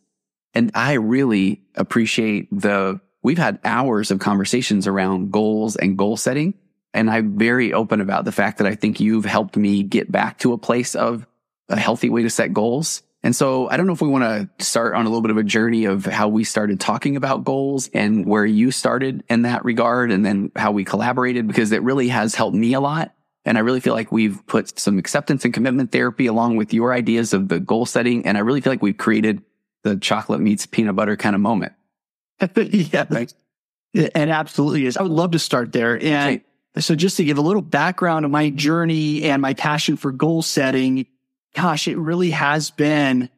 and 0.55 0.71
I 0.75 0.95
really 0.95 1.63
appreciate 1.75 2.49
the 2.51 3.01
we've 3.23 3.39
had 3.39 3.59
hours 3.65 4.11
of 4.11 4.19
conversations 4.19 4.87
around 4.87 5.33
goals 5.33 5.77
and 5.77 5.99
goal 5.99 6.17
setting. 6.17 6.55
And 6.95 7.11
I'm 7.11 7.39
very 7.39 7.73
open 7.73 8.01
about 8.01 8.25
the 8.25 8.33
fact 8.33 8.59
that 8.59 8.67
I 8.67 8.75
think 8.75 9.01
you've 9.01 9.25
helped 9.25 9.57
me 9.57 9.83
get 9.83 10.11
back 10.11 10.39
to 10.39 10.53
a 10.53 10.59
place 10.59 10.95
of 10.95 11.27
a 11.69 11.77
healthy 11.79 12.09
way 12.09 12.23
to 12.23 12.31
set 12.31 12.53
goals. 12.53 13.03
And 13.23 13.35
so 13.35 13.69
I 13.69 13.77
don't 13.77 13.87
know 13.87 13.93
if 13.93 14.01
we 14.01 14.09
want 14.09 14.25
to 14.59 14.65
start 14.65 14.95
on 14.95 15.05
a 15.05 15.09
little 15.09 15.23
bit 15.23 15.33
of 15.33 15.37
a 15.37 15.43
journey 15.43 15.85
of 15.85 16.07
how 16.07 16.29
we 16.29 16.45
started 16.45 16.81
talking 16.81 17.17
about 17.17 17.45
goals 17.45 17.91
and 17.93 18.25
where 18.25 18.47
you 18.47 18.71
started 18.71 19.25
in 19.29 19.43
that 19.43 19.65
regard 19.65 20.13
and 20.13 20.25
then 20.25 20.53
how 20.57 20.71
we 20.71 20.85
collaborated 20.85 21.47
because 21.47 21.73
it 21.73 21.83
really 21.83 22.09
has 22.09 22.35
helped 22.35 22.57
me 22.57 22.75
a 22.75 22.81
lot. 22.81 23.13
And 23.45 23.59
I 23.59 23.63
really 23.63 23.81
feel 23.81 23.95
like 23.95 24.13
we've 24.13 24.47
put 24.47 24.79
some 24.79 24.99
acceptance 24.99 25.45
and 25.45 25.53
commitment 25.53 25.91
therapy 25.91 26.27
along 26.27 26.57
with 26.57 26.73
your 26.73 26.93
ideas 26.93 27.33
of 27.33 27.49
the 27.49 27.59
goal 27.59 27.87
setting. 27.87 28.25
And 28.27 28.37
I 28.37 28.41
really 28.41 28.61
feel 28.61 28.73
like 28.73 28.83
we've 28.83 28.97
created 28.97 29.43
the 29.85 29.97
chocolate 29.97 30.41
meets 30.41 30.67
peanut 30.67 30.97
butter 30.97 31.17
kind 31.17 31.35
of 31.35 31.41
moment. 31.41 31.73
yeah, 32.57 33.07
right. 33.11 33.33
It 33.95 34.15
absolutely 34.15 34.87
is. 34.87 34.97
I 34.97 35.03
would 35.03 35.11
love 35.11 35.33
to 35.33 35.39
start 35.39 35.73
there. 35.73 35.95
And 36.03 36.41
okay. 36.41 36.81
so 36.81 36.95
just 36.95 37.17
to 37.17 37.25
give 37.25 37.39
a 37.39 37.43
little 37.43 37.63
background 37.63 38.25
of 38.25 38.31
my 38.31 38.51
journey 38.51 39.25
and 39.25 39.41
my 39.41 39.55
passion 39.55 39.97
for 39.97 40.13
goal 40.13 40.43
setting, 40.43 41.07
gosh, 41.55 41.89
it 41.89 41.97
really 41.97 42.31
has 42.31 42.71
been 42.71 43.31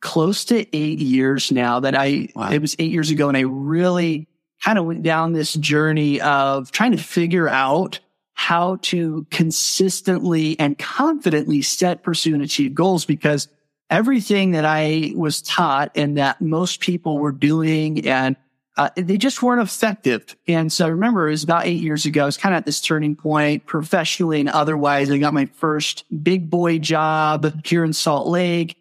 close 0.00 0.44
to 0.46 0.76
eight 0.76 1.00
years 1.00 1.50
now 1.50 1.80
that 1.80 1.96
I, 1.96 2.28
wow. 2.34 2.50
it 2.50 2.60
was 2.60 2.76
eight 2.78 2.92
years 2.92 3.10
ago 3.10 3.28
and 3.28 3.36
I 3.36 3.40
really 3.40 4.28
kind 4.64 4.78
of 4.78 4.84
went 4.84 5.02
down 5.02 5.32
this 5.32 5.52
journey 5.54 6.20
of 6.20 6.70
trying 6.70 6.92
to 6.92 6.98
figure 6.98 7.48
out 7.48 8.00
how 8.34 8.76
to 8.82 9.26
consistently 9.30 10.58
and 10.60 10.78
confidently 10.78 11.60
set, 11.60 12.04
pursue 12.04 12.34
and 12.34 12.42
achieve 12.42 12.72
goals 12.72 13.04
because 13.04 13.48
everything 13.90 14.52
that 14.52 14.64
I 14.64 15.12
was 15.14 15.42
taught 15.42 15.92
and 15.94 16.16
that 16.18 16.40
most 16.40 16.80
people 16.80 17.18
were 17.18 17.32
doing 17.32 18.06
and 18.06 18.36
uh, 18.76 18.90
they 18.96 19.16
just 19.16 19.42
weren't 19.42 19.60
effective. 19.60 20.36
And 20.46 20.72
so 20.72 20.86
I 20.86 20.90
remember 20.90 21.26
it 21.26 21.32
was 21.32 21.42
about 21.42 21.66
eight 21.66 21.82
years 21.82 22.06
ago. 22.06 22.22
I 22.22 22.26
was 22.26 22.36
kind 22.36 22.54
of 22.54 22.58
at 22.58 22.64
this 22.64 22.80
turning 22.80 23.16
point 23.16 23.66
professionally 23.66 24.38
and 24.38 24.48
otherwise. 24.48 25.10
I 25.10 25.18
got 25.18 25.34
my 25.34 25.46
first 25.46 26.04
big 26.22 26.48
boy 26.48 26.78
job 26.78 27.66
here 27.66 27.84
in 27.84 27.92
Salt 27.92 28.28
Lake 28.28 28.76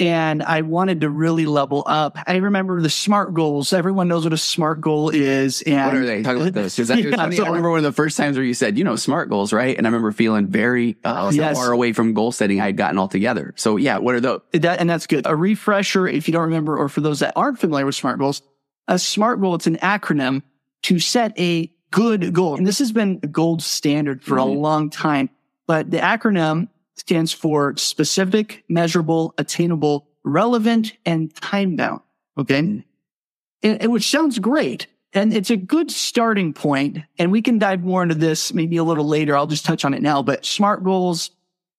and 0.00 0.42
I 0.42 0.62
wanted 0.62 1.00
to 1.00 1.10
really 1.10 1.46
level 1.46 1.82
up. 1.84 2.18
I 2.26 2.36
remember 2.36 2.80
the 2.80 2.90
SMART 2.90 3.34
goals. 3.34 3.72
Everyone 3.72 4.06
knows 4.06 4.24
what 4.24 4.32
a 4.32 4.38
SMART 4.38 4.80
goal 4.80 5.10
is. 5.10 5.62
And 5.62 5.86
what 5.86 5.96
are 5.96 6.06
they? 6.06 6.22
Talk 6.22 6.36
about 6.36 6.52
those. 6.52 6.78
Yeah, 6.88 7.16
I 7.20 7.26
remember 7.26 7.70
one 7.70 7.78
of 7.78 7.84
the 7.84 7.92
first 7.92 8.16
times 8.16 8.36
where 8.36 8.44
you 8.44 8.54
said, 8.54 8.78
you 8.78 8.84
know, 8.84 8.96
SMART 8.96 9.28
goals, 9.28 9.52
right? 9.52 9.76
And 9.76 9.86
I 9.86 9.90
remember 9.90 10.12
feeling 10.12 10.46
very 10.46 10.96
uh, 11.04 11.30
yes. 11.34 11.56
far 11.56 11.72
away 11.72 11.92
from 11.92 12.14
goal 12.14 12.32
setting 12.32 12.60
I 12.60 12.66
had 12.66 12.76
gotten 12.76 12.98
altogether. 12.98 13.54
So 13.56 13.76
yeah, 13.76 13.98
what 13.98 14.14
are 14.14 14.20
those? 14.20 14.40
That, 14.52 14.80
and 14.80 14.88
that's 14.88 15.06
good. 15.06 15.26
A 15.26 15.34
refresher, 15.34 16.06
if 16.06 16.28
you 16.28 16.32
don't 16.32 16.44
remember, 16.44 16.76
or 16.76 16.88
for 16.88 17.00
those 17.00 17.20
that 17.20 17.32
aren't 17.34 17.58
familiar 17.58 17.86
with 17.86 17.96
SMART 17.96 18.18
goals, 18.18 18.42
a 18.86 18.98
SMART 18.98 19.40
goal, 19.40 19.56
it's 19.56 19.66
an 19.66 19.76
acronym 19.76 20.42
to 20.82 20.98
set 21.00 21.38
a 21.38 21.72
good 21.90 22.32
goal. 22.32 22.56
And 22.56 22.66
this 22.66 22.78
has 22.78 22.92
been 22.92 23.18
the 23.20 23.26
gold 23.26 23.62
standard 23.62 24.22
for 24.22 24.36
mm-hmm. 24.36 24.50
a 24.50 24.60
long 24.60 24.90
time. 24.90 25.30
But 25.66 25.90
the 25.90 25.98
acronym 25.98 26.68
stands 26.98 27.32
for 27.32 27.76
specific, 27.76 28.64
measurable, 28.68 29.34
attainable, 29.38 30.08
relevant, 30.24 30.94
and 31.06 31.34
time 31.34 31.76
bound. 31.76 32.00
Okay. 32.36 32.84
And, 33.62 33.92
which 33.92 34.10
sounds 34.10 34.38
great. 34.38 34.86
And 35.12 35.32
it's 35.32 35.50
a 35.50 35.56
good 35.56 35.90
starting 35.90 36.52
point. 36.52 36.98
And 37.18 37.32
we 37.32 37.42
can 37.42 37.58
dive 37.58 37.82
more 37.82 38.02
into 38.02 38.14
this 38.14 38.52
maybe 38.52 38.76
a 38.76 38.84
little 38.84 39.06
later. 39.06 39.36
I'll 39.36 39.46
just 39.46 39.64
touch 39.64 39.84
on 39.84 39.94
it 39.94 40.02
now, 40.02 40.22
but 40.22 40.44
smart 40.44 40.84
goals, 40.84 41.30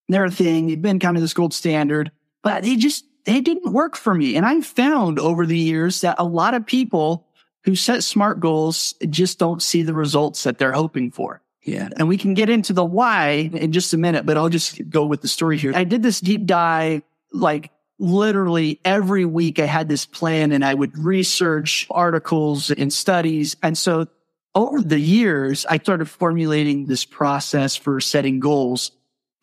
they're 0.08 0.26
a 0.26 0.32
thing. 0.32 0.68
They've 0.68 0.82
been 0.82 1.00
kind 1.00 1.16
of 1.16 1.22
this 1.22 1.34
gold 1.34 1.54
standard, 1.54 2.12
but 2.42 2.64
they 2.64 2.76
just, 2.76 3.06
they 3.26 3.42
didn't 3.42 3.72
work 3.72 3.96
for 3.96 4.14
me. 4.14 4.36
And 4.36 4.46
I've 4.46 4.66
found 4.66 5.20
over 5.20 5.46
the 5.46 5.58
years 5.58 6.02
that 6.02 6.16
a 6.18 6.24
lot 6.24 6.54
of 6.54 6.66
people 6.66 7.28
who 7.66 7.76
set 7.76 8.04
smart 8.04 8.40
goals 8.40 8.96
just 9.10 9.38
don't 9.38 9.62
see 9.62 9.84
the 9.84 9.94
results 9.94 10.44
that 10.44 10.58
they're 10.58 10.72
hoping 10.72 11.12
for. 11.12 11.42
Yeah. 11.70 11.90
And 11.98 12.08
we 12.08 12.18
can 12.18 12.34
get 12.34 12.50
into 12.50 12.74
the 12.74 12.86
why 12.86 13.50
in 13.54 13.72
just 13.72 13.94
a 13.94 13.98
minute, 13.98 14.26
but 14.26 14.38
I'll 14.38 14.50
just 14.50 14.90
go 14.90 15.06
with 15.06 15.22
the 15.22 15.28
story 15.28 15.58
here. 15.58 15.72
I 15.76 15.84
did 15.84 16.04
this 16.04 16.20
deep 16.20 16.46
dive, 16.46 17.04
like 17.32 17.72
literally 18.00 18.80
every 18.86 19.26
week 19.26 19.60
I 19.60 19.66
had 19.66 19.90
this 19.90 20.06
plan 20.06 20.52
and 20.52 20.64
I 20.64 20.74
would 20.74 20.98
research 20.98 21.86
articles 21.92 22.72
and 22.72 22.92
studies. 22.92 23.56
And 23.62 23.78
so 23.78 24.08
over 24.56 24.82
the 24.82 25.00
years, 25.00 25.66
I 25.66 25.78
started 25.78 26.10
formulating 26.10 26.86
this 26.86 27.06
process 27.06 27.76
for 27.76 28.00
setting 28.00 28.40
goals 28.40 28.92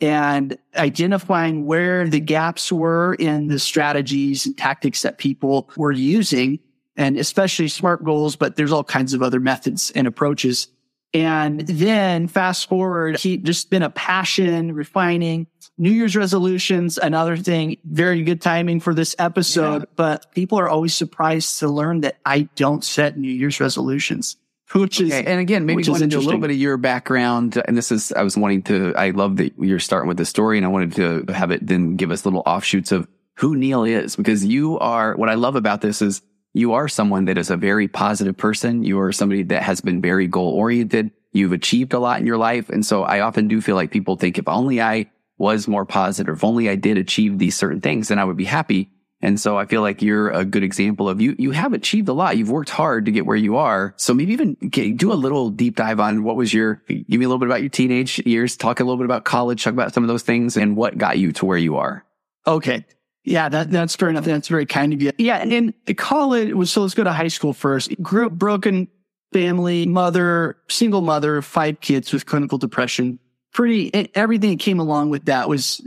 and 0.00 0.58
identifying 0.74 1.64
where 1.64 2.08
the 2.08 2.20
gaps 2.20 2.70
were 2.70 3.14
in 3.14 3.48
the 3.48 3.58
strategies 3.58 4.46
and 4.46 4.56
tactics 4.56 5.02
that 5.02 5.18
people 5.18 5.70
were 5.76 5.92
using 5.92 6.58
and 6.96 7.18
especially 7.18 7.68
smart 7.68 8.04
goals, 8.04 8.36
but 8.36 8.56
there's 8.56 8.72
all 8.72 8.84
kinds 8.84 9.14
of 9.14 9.22
other 9.22 9.40
methods 9.40 9.90
and 9.90 10.06
approaches. 10.06 10.68
And 11.16 11.60
then 11.60 12.28
fast 12.28 12.68
forward, 12.68 13.16
he 13.18 13.38
just 13.38 13.70
been 13.70 13.82
a 13.82 13.88
passion, 13.88 14.74
refining 14.74 15.46
New 15.78 15.90
Year's 15.90 16.14
resolutions. 16.14 16.98
Another 16.98 17.38
thing, 17.38 17.78
very 17.84 18.22
good 18.22 18.42
timing 18.42 18.80
for 18.80 18.92
this 18.92 19.16
episode, 19.18 19.82
yeah. 19.82 19.94
but 19.96 20.30
people 20.32 20.58
are 20.58 20.68
always 20.68 20.92
surprised 20.92 21.60
to 21.60 21.68
learn 21.68 22.02
that 22.02 22.18
I 22.26 22.42
don't 22.54 22.84
set 22.84 23.16
New 23.16 23.30
Year's 23.30 23.60
resolutions. 23.60 24.36
Which 24.74 25.00
is, 25.00 25.10
and 25.12 25.40
again, 25.40 25.64
maybe 25.64 25.84
go 25.84 25.94
into 25.94 26.18
a 26.18 26.20
little 26.20 26.40
bit 26.40 26.50
of 26.50 26.56
your 26.56 26.76
background. 26.76 27.62
And 27.66 27.78
this 27.78 27.90
is, 27.90 28.12
I 28.12 28.22
was 28.22 28.36
wanting 28.36 28.64
to, 28.64 28.92
I 28.94 29.10
love 29.10 29.36
that 29.36 29.54
you're 29.58 29.78
starting 29.78 30.08
with 30.08 30.18
the 30.18 30.26
story 30.26 30.58
and 30.58 30.66
I 30.66 30.68
wanted 30.68 31.26
to 31.26 31.32
have 31.32 31.50
it 31.50 31.66
then 31.66 31.96
give 31.96 32.10
us 32.10 32.26
little 32.26 32.42
offshoots 32.44 32.92
of 32.92 33.08
who 33.36 33.56
Neil 33.56 33.84
is 33.84 34.16
because 34.16 34.44
you 34.44 34.78
are, 34.80 35.14
what 35.14 35.30
I 35.30 35.34
love 35.34 35.56
about 35.56 35.80
this 35.80 36.02
is 36.02 36.20
you 36.56 36.72
are 36.72 36.88
someone 36.88 37.26
that 37.26 37.36
is 37.36 37.50
a 37.50 37.56
very 37.58 37.86
positive 37.86 38.34
person. 38.34 38.82
You 38.82 38.98
are 39.00 39.12
somebody 39.12 39.42
that 39.42 39.62
has 39.62 39.82
been 39.82 40.00
very 40.00 40.26
goal 40.26 40.54
oriented. 40.54 41.10
You've 41.32 41.52
achieved 41.52 41.92
a 41.92 41.98
lot 41.98 42.18
in 42.18 42.26
your 42.26 42.38
life. 42.38 42.70
And 42.70 42.84
so 42.84 43.02
I 43.02 43.20
often 43.20 43.46
do 43.46 43.60
feel 43.60 43.76
like 43.76 43.90
people 43.90 44.16
think 44.16 44.38
if 44.38 44.48
only 44.48 44.80
I 44.80 45.10
was 45.36 45.68
more 45.68 45.84
positive, 45.84 46.36
if 46.36 46.44
only 46.44 46.70
I 46.70 46.76
did 46.76 46.96
achieve 46.96 47.36
these 47.36 47.54
certain 47.54 47.82
things, 47.82 48.08
then 48.08 48.18
I 48.18 48.24
would 48.24 48.38
be 48.38 48.46
happy. 48.46 48.90
And 49.20 49.38
so 49.38 49.58
I 49.58 49.66
feel 49.66 49.82
like 49.82 50.00
you're 50.00 50.30
a 50.30 50.46
good 50.46 50.62
example 50.62 51.10
of 51.10 51.20
you. 51.20 51.36
You 51.38 51.50
have 51.50 51.74
achieved 51.74 52.08
a 52.08 52.14
lot. 52.14 52.38
You've 52.38 52.50
worked 52.50 52.70
hard 52.70 53.04
to 53.04 53.10
get 53.10 53.26
where 53.26 53.36
you 53.36 53.56
are. 53.56 53.92
So 53.98 54.14
maybe 54.14 54.32
even 54.32 54.54
do 54.96 55.12
a 55.12 55.14
little 55.14 55.50
deep 55.50 55.76
dive 55.76 56.00
on 56.00 56.22
what 56.22 56.36
was 56.36 56.54
your, 56.54 56.82
give 56.88 57.06
me 57.06 57.26
a 57.26 57.28
little 57.28 57.38
bit 57.38 57.48
about 57.48 57.60
your 57.60 57.68
teenage 57.68 58.18
years, 58.24 58.56
talk 58.56 58.80
a 58.80 58.84
little 58.84 58.96
bit 58.96 59.04
about 59.04 59.26
college, 59.26 59.62
talk 59.62 59.74
about 59.74 59.92
some 59.92 60.04
of 60.04 60.08
those 60.08 60.22
things 60.22 60.56
and 60.56 60.74
what 60.74 60.96
got 60.96 61.18
you 61.18 61.32
to 61.32 61.44
where 61.44 61.58
you 61.58 61.76
are. 61.76 62.02
Okay. 62.46 62.86
Yeah, 63.26 63.48
that, 63.48 63.72
that's 63.72 63.96
fair 63.96 64.08
enough. 64.08 64.24
That's 64.24 64.46
very 64.46 64.66
kind 64.66 64.92
of 64.92 65.02
you. 65.02 65.10
Yeah. 65.18 65.38
And 65.38 65.52
in 65.52 65.74
college 65.96 66.54
was, 66.54 66.70
so 66.70 66.82
let's 66.82 66.94
go 66.94 67.02
to 67.02 67.12
high 67.12 67.28
school 67.28 67.52
first. 67.52 68.00
Grew 68.00 68.26
up 68.26 68.32
broken 68.32 68.86
family, 69.32 69.84
mother, 69.84 70.56
single 70.68 71.00
mother, 71.00 71.42
five 71.42 71.80
kids 71.80 72.12
with 72.12 72.24
clinical 72.24 72.56
depression. 72.56 73.18
Pretty, 73.52 73.92
everything 74.14 74.50
that 74.50 74.60
came 74.60 74.78
along 74.78 75.10
with 75.10 75.24
that 75.24 75.48
was, 75.48 75.84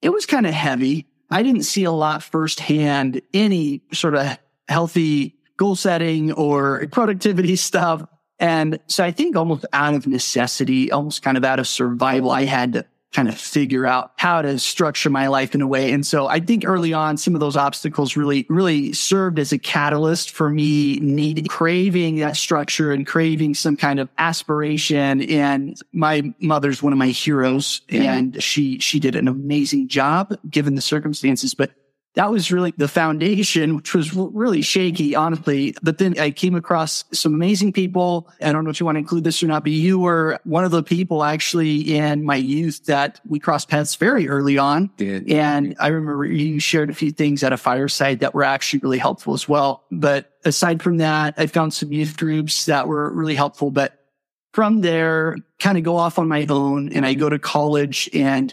it 0.00 0.08
was 0.08 0.24
kind 0.24 0.46
of 0.46 0.54
heavy. 0.54 1.06
I 1.30 1.42
didn't 1.42 1.64
see 1.64 1.84
a 1.84 1.92
lot 1.92 2.22
firsthand, 2.22 3.20
any 3.34 3.82
sort 3.92 4.14
of 4.14 4.38
healthy 4.66 5.36
goal 5.58 5.76
setting 5.76 6.32
or 6.32 6.86
productivity 6.90 7.56
stuff. 7.56 8.02
And 8.38 8.80
so 8.86 9.04
I 9.04 9.10
think 9.10 9.36
almost 9.36 9.66
out 9.74 9.92
of 9.92 10.06
necessity, 10.06 10.90
almost 10.90 11.20
kind 11.20 11.36
of 11.36 11.44
out 11.44 11.58
of 11.58 11.68
survival, 11.68 12.30
I 12.30 12.46
had 12.46 12.72
to 12.72 12.86
kind 13.12 13.28
of 13.28 13.36
figure 13.36 13.86
out 13.86 14.12
how 14.16 14.40
to 14.40 14.58
structure 14.58 15.10
my 15.10 15.26
life 15.26 15.54
in 15.54 15.60
a 15.60 15.66
way. 15.66 15.92
And 15.92 16.06
so 16.06 16.28
I 16.28 16.38
think 16.38 16.64
early 16.64 16.92
on, 16.92 17.16
some 17.16 17.34
of 17.34 17.40
those 17.40 17.56
obstacles 17.56 18.16
really, 18.16 18.46
really 18.48 18.92
served 18.92 19.38
as 19.38 19.52
a 19.52 19.58
catalyst 19.58 20.30
for 20.30 20.48
me 20.48 21.00
needing, 21.00 21.46
craving 21.46 22.16
that 22.16 22.36
structure 22.36 22.92
and 22.92 23.06
craving 23.06 23.54
some 23.54 23.76
kind 23.76 23.98
of 23.98 24.08
aspiration. 24.18 25.22
And 25.22 25.76
my 25.92 26.32
mother's 26.40 26.82
one 26.82 26.92
of 26.92 26.98
my 26.98 27.08
heroes 27.08 27.80
and 27.88 28.40
she, 28.40 28.78
she 28.78 29.00
did 29.00 29.16
an 29.16 29.26
amazing 29.26 29.88
job 29.88 30.32
given 30.48 30.76
the 30.76 30.80
circumstances, 30.80 31.52
but 31.52 31.72
that 32.14 32.30
was 32.30 32.50
really 32.50 32.74
the 32.76 32.88
foundation, 32.88 33.76
which 33.76 33.94
was 33.94 34.14
really 34.14 34.62
shaky, 34.62 35.14
honestly. 35.14 35.74
But 35.82 35.98
then 35.98 36.18
I 36.18 36.30
came 36.30 36.54
across 36.56 37.04
some 37.12 37.34
amazing 37.34 37.72
people. 37.72 38.28
I 38.42 38.52
don't 38.52 38.64
know 38.64 38.70
if 38.70 38.80
you 38.80 38.86
want 38.86 38.96
to 38.96 39.00
include 39.00 39.24
this 39.24 39.42
or 39.42 39.46
not, 39.46 39.62
but 39.62 39.72
you 39.72 39.98
were 39.98 40.40
one 40.44 40.64
of 40.64 40.72
the 40.72 40.82
people 40.82 41.22
actually 41.22 41.96
in 41.96 42.24
my 42.24 42.36
youth 42.36 42.86
that 42.86 43.20
we 43.26 43.38
crossed 43.38 43.68
paths 43.68 43.94
very 43.94 44.28
early 44.28 44.58
on. 44.58 44.90
Did. 44.96 45.30
And 45.30 45.76
I 45.78 45.88
remember 45.88 46.24
you 46.24 46.58
shared 46.58 46.90
a 46.90 46.94
few 46.94 47.12
things 47.12 47.44
at 47.44 47.52
a 47.52 47.56
fireside 47.56 48.20
that 48.20 48.34
were 48.34 48.44
actually 48.44 48.80
really 48.80 48.98
helpful 48.98 49.32
as 49.34 49.48
well. 49.48 49.84
But 49.92 50.32
aside 50.44 50.82
from 50.82 50.96
that, 50.96 51.34
I 51.36 51.46
found 51.46 51.74
some 51.74 51.92
youth 51.92 52.16
groups 52.16 52.66
that 52.66 52.88
were 52.88 53.12
really 53.12 53.36
helpful. 53.36 53.70
But 53.70 54.04
from 54.52 54.80
there, 54.80 55.36
kind 55.60 55.78
of 55.78 55.84
go 55.84 55.96
off 55.96 56.18
on 56.18 56.26
my 56.26 56.44
own 56.48 56.92
and 56.92 57.06
I 57.06 57.14
go 57.14 57.28
to 57.28 57.38
college 57.38 58.10
and 58.12 58.52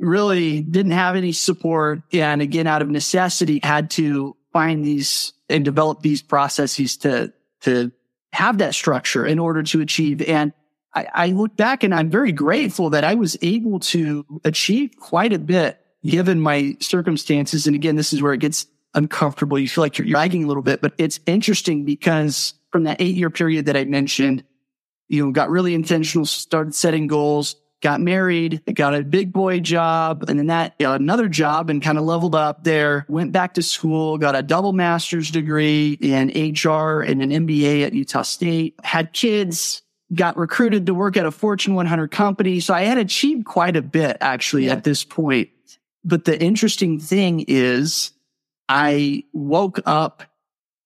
really 0.00 0.60
didn't 0.62 0.92
have 0.92 1.16
any 1.16 1.32
support. 1.32 2.02
And 2.12 2.42
again, 2.42 2.66
out 2.66 2.82
of 2.82 2.88
necessity, 2.88 3.60
had 3.62 3.90
to 3.92 4.36
find 4.52 4.84
these 4.84 5.32
and 5.48 5.64
develop 5.64 6.00
these 6.00 6.22
processes 6.22 6.96
to, 6.98 7.32
to 7.62 7.92
have 8.32 8.58
that 8.58 8.74
structure 8.74 9.26
in 9.26 9.38
order 9.38 9.62
to 9.64 9.80
achieve. 9.80 10.22
And 10.22 10.52
I, 10.94 11.06
I 11.12 11.26
look 11.28 11.56
back 11.56 11.82
and 11.82 11.94
I'm 11.94 12.10
very 12.10 12.32
grateful 12.32 12.90
that 12.90 13.04
I 13.04 13.14
was 13.14 13.36
able 13.42 13.80
to 13.80 14.24
achieve 14.44 14.92
quite 14.98 15.32
a 15.32 15.38
bit 15.38 15.80
given 16.04 16.40
my 16.40 16.76
circumstances. 16.80 17.66
And 17.66 17.76
again, 17.76 17.96
this 17.96 18.12
is 18.12 18.22
where 18.22 18.32
it 18.32 18.40
gets 18.40 18.66
uncomfortable. 18.94 19.58
You 19.58 19.68
feel 19.68 19.82
like 19.82 19.98
you're 19.98 20.08
lagging 20.08 20.44
a 20.44 20.46
little 20.46 20.62
bit, 20.62 20.80
but 20.80 20.94
it's 20.98 21.20
interesting 21.26 21.84
because 21.84 22.54
from 22.72 22.84
that 22.84 23.00
eight 23.00 23.16
year 23.16 23.30
period 23.30 23.66
that 23.66 23.76
I 23.76 23.84
mentioned, 23.84 24.44
you 25.08 25.24
know, 25.24 25.32
got 25.32 25.50
really 25.50 25.74
intentional, 25.74 26.24
started 26.24 26.74
setting 26.74 27.06
goals, 27.06 27.56
got 27.80 28.00
married, 28.00 28.62
got 28.74 28.94
a 28.94 29.02
big 29.02 29.32
boy 29.32 29.60
job, 29.60 30.24
and 30.28 30.38
then 30.38 30.48
that 30.48 30.78
got 30.78 31.00
another 31.00 31.28
job 31.28 31.70
and 31.70 31.82
kind 31.82 31.98
of 31.98 32.04
leveled 32.04 32.34
up 32.34 32.64
there, 32.64 33.06
went 33.08 33.32
back 33.32 33.54
to 33.54 33.62
school, 33.62 34.18
got 34.18 34.36
a 34.36 34.42
double 34.42 34.72
master's 34.72 35.30
degree 35.30 35.96
in 36.00 36.28
HR 36.28 37.00
and 37.00 37.22
an 37.22 37.30
MBA 37.30 37.86
at 37.86 37.94
Utah 37.94 38.22
State, 38.22 38.74
had 38.84 39.12
kids, 39.12 39.82
got 40.14 40.36
recruited 40.36 40.86
to 40.86 40.94
work 40.94 41.16
at 41.16 41.26
a 41.26 41.30
Fortune 41.30 41.74
100 41.74 42.10
company. 42.10 42.60
So 42.60 42.74
I 42.74 42.82
had 42.82 42.98
achieved 42.98 43.46
quite 43.46 43.76
a 43.76 43.82
bit 43.82 44.16
actually 44.20 44.66
yeah. 44.66 44.72
at 44.72 44.84
this 44.84 45.04
point. 45.04 45.50
But 46.04 46.24
the 46.24 46.40
interesting 46.40 46.98
thing 46.98 47.44
is 47.46 48.12
I 48.68 49.24
woke 49.32 49.80
up 49.86 50.24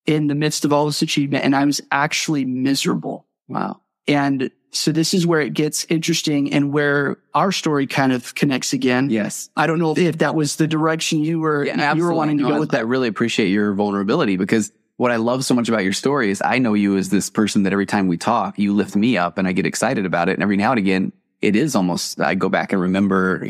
in 0.06 0.26
the 0.26 0.34
midst 0.34 0.64
of 0.64 0.72
all 0.72 0.86
this 0.86 1.02
achievement 1.02 1.44
and 1.44 1.56
I 1.56 1.64
was 1.64 1.80
actually 1.90 2.44
miserable. 2.44 3.26
Wow. 3.48 3.80
And 4.06 4.50
so 4.74 4.92
this 4.92 5.14
is 5.14 5.26
where 5.26 5.40
it 5.40 5.54
gets 5.54 5.86
interesting 5.88 6.52
and 6.52 6.72
where 6.72 7.16
our 7.32 7.52
story 7.52 7.86
kind 7.86 8.12
of 8.12 8.34
connects 8.34 8.72
again. 8.72 9.08
Yes. 9.10 9.48
I 9.56 9.66
don't 9.66 9.78
know 9.78 9.94
if 9.96 10.18
that 10.18 10.34
was 10.34 10.56
the 10.56 10.66
direction 10.66 11.20
you 11.20 11.40
were, 11.40 11.64
yeah, 11.64 11.94
you 11.94 12.04
were 12.04 12.12
wanting 12.12 12.38
to 12.38 12.44
no, 12.44 12.50
go 12.50 12.60
with 12.60 12.70
that. 12.72 12.78
I 12.78 12.82
really 12.82 13.08
appreciate 13.08 13.48
your 13.48 13.72
vulnerability 13.74 14.36
because 14.36 14.72
what 14.96 15.10
I 15.10 15.16
love 15.16 15.44
so 15.44 15.54
much 15.54 15.68
about 15.68 15.84
your 15.84 15.92
story 15.92 16.30
is 16.30 16.42
I 16.44 16.58
know 16.58 16.74
you 16.74 16.96
as 16.96 17.08
this 17.08 17.30
person 17.30 17.64
that 17.64 17.72
every 17.72 17.86
time 17.86 18.08
we 18.08 18.16
talk, 18.16 18.58
you 18.58 18.74
lift 18.74 18.96
me 18.96 19.16
up 19.16 19.38
and 19.38 19.48
I 19.48 19.52
get 19.52 19.66
excited 19.66 20.06
about 20.06 20.28
it. 20.28 20.34
And 20.34 20.42
every 20.42 20.56
now 20.56 20.72
and 20.72 20.78
again, 20.78 21.12
it 21.40 21.56
is 21.56 21.74
almost, 21.74 22.20
I 22.20 22.34
go 22.34 22.48
back 22.48 22.72
and 22.72 22.80
remember 22.80 23.46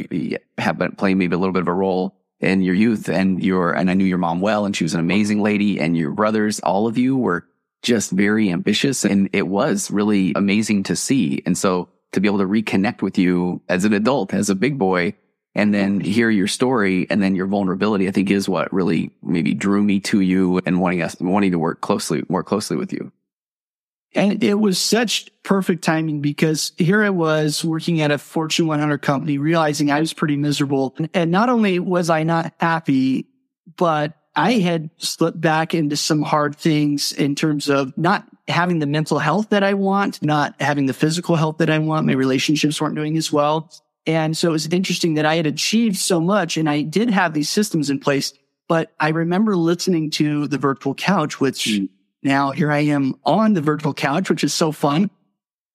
have 0.58 0.82
playing 0.96 1.18
maybe 1.18 1.34
a 1.34 1.38
little 1.38 1.52
bit 1.52 1.62
of 1.62 1.68
a 1.68 1.72
role 1.72 2.16
in 2.40 2.60
your 2.60 2.74
youth 2.74 3.08
and 3.08 3.42
your, 3.42 3.72
and 3.72 3.90
I 3.90 3.94
knew 3.94 4.04
your 4.04 4.18
mom 4.18 4.40
well 4.40 4.64
and 4.64 4.76
she 4.76 4.84
was 4.84 4.94
an 4.94 5.00
amazing 5.00 5.42
lady 5.42 5.80
and 5.80 5.96
your 5.96 6.10
brothers, 6.10 6.60
all 6.60 6.86
of 6.86 6.98
you 6.98 7.16
were 7.16 7.46
just 7.84 8.10
very 8.10 8.50
ambitious 8.50 9.04
and 9.04 9.28
it 9.32 9.46
was 9.46 9.90
really 9.90 10.32
amazing 10.34 10.82
to 10.84 10.96
see. 10.96 11.42
And 11.46 11.56
so 11.56 11.88
to 12.12 12.20
be 12.20 12.26
able 12.26 12.38
to 12.38 12.46
reconnect 12.46 13.02
with 13.02 13.18
you 13.18 13.60
as 13.68 13.84
an 13.84 13.92
adult, 13.92 14.34
as 14.34 14.50
a 14.50 14.54
big 14.54 14.78
boy, 14.78 15.14
and 15.54 15.72
then 15.72 16.00
hear 16.00 16.30
your 16.30 16.48
story 16.48 17.06
and 17.10 17.22
then 17.22 17.36
your 17.36 17.46
vulnerability, 17.46 18.08
I 18.08 18.10
think 18.10 18.30
is 18.30 18.48
what 18.48 18.72
really 18.72 19.12
maybe 19.22 19.54
drew 19.54 19.82
me 19.82 20.00
to 20.00 20.20
you 20.20 20.60
and 20.66 20.80
wanting 20.80 21.02
us, 21.02 21.16
wanting 21.20 21.52
to 21.52 21.58
work 21.58 21.80
closely, 21.80 22.24
more 22.28 22.42
closely 22.42 22.76
with 22.76 22.92
you. 22.92 23.12
And 24.16 24.42
it 24.42 24.54
was 24.54 24.78
such 24.78 25.30
perfect 25.42 25.82
timing 25.82 26.20
because 26.20 26.72
here 26.78 27.02
I 27.02 27.10
was 27.10 27.64
working 27.64 28.00
at 28.00 28.12
a 28.12 28.18
Fortune 28.18 28.66
100 28.66 28.98
company, 28.98 29.38
realizing 29.38 29.90
I 29.90 30.00
was 30.00 30.12
pretty 30.12 30.36
miserable. 30.36 30.96
And 31.12 31.30
not 31.30 31.48
only 31.48 31.78
was 31.80 32.10
I 32.10 32.22
not 32.22 32.52
happy, 32.58 33.26
but 33.76 34.16
I 34.36 34.54
had 34.54 34.90
slipped 34.98 35.40
back 35.40 35.74
into 35.74 35.96
some 35.96 36.22
hard 36.22 36.56
things 36.56 37.12
in 37.12 37.34
terms 37.34 37.68
of 37.68 37.96
not 37.96 38.26
having 38.48 38.78
the 38.78 38.86
mental 38.86 39.18
health 39.18 39.50
that 39.50 39.62
I 39.62 39.74
want, 39.74 40.22
not 40.22 40.54
having 40.60 40.86
the 40.86 40.92
physical 40.92 41.36
health 41.36 41.58
that 41.58 41.70
I 41.70 41.78
want. 41.78 42.06
My 42.06 42.14
relationships 42.14 42.80
weren't 42.80 42.96
doing 42.96 43.16
as 43.16 43.32
well. 43.32 43.70
And 44.06 44.36
so 44.36 44.48
it 44.48 44.52
was 44.52 44.66
interesting 44.66 45.14
that 45.14 45.24
I 45.24 45.36
had 45.36 45.46
achieved 45.46 45.96
so 45.96 46.20
much 46.20 46.56
and 46.56 46.68
I 46.68 46.82
did 46.82 47.10
have 47.10 47.32
these 47.32 47.48
systems 47.48 47.90
in 47.90 48.00
place. 48.00 48.34
But 48.68 48.92
I 48.98 49.10
remember 49.10 49.56
listening 49.56 50.10
to 50.12 50.46
the 50.46 50.58
virtual 50.58 50.94
couch, 50.94 51.40
which 51.40 51.66
mm. 51.66 51.88
now 52.22 52.50
here 52.50 52.70
I 52.70 52.80
am 52.80 53.14
on 53.24 53.54
the 53.54 53.60
virtual 53.60 53.94
couch, 53.94 54.28
which 54.28 54.44
is 54.44 54.52
so 54.52 54.72
fun. 54.72 55.10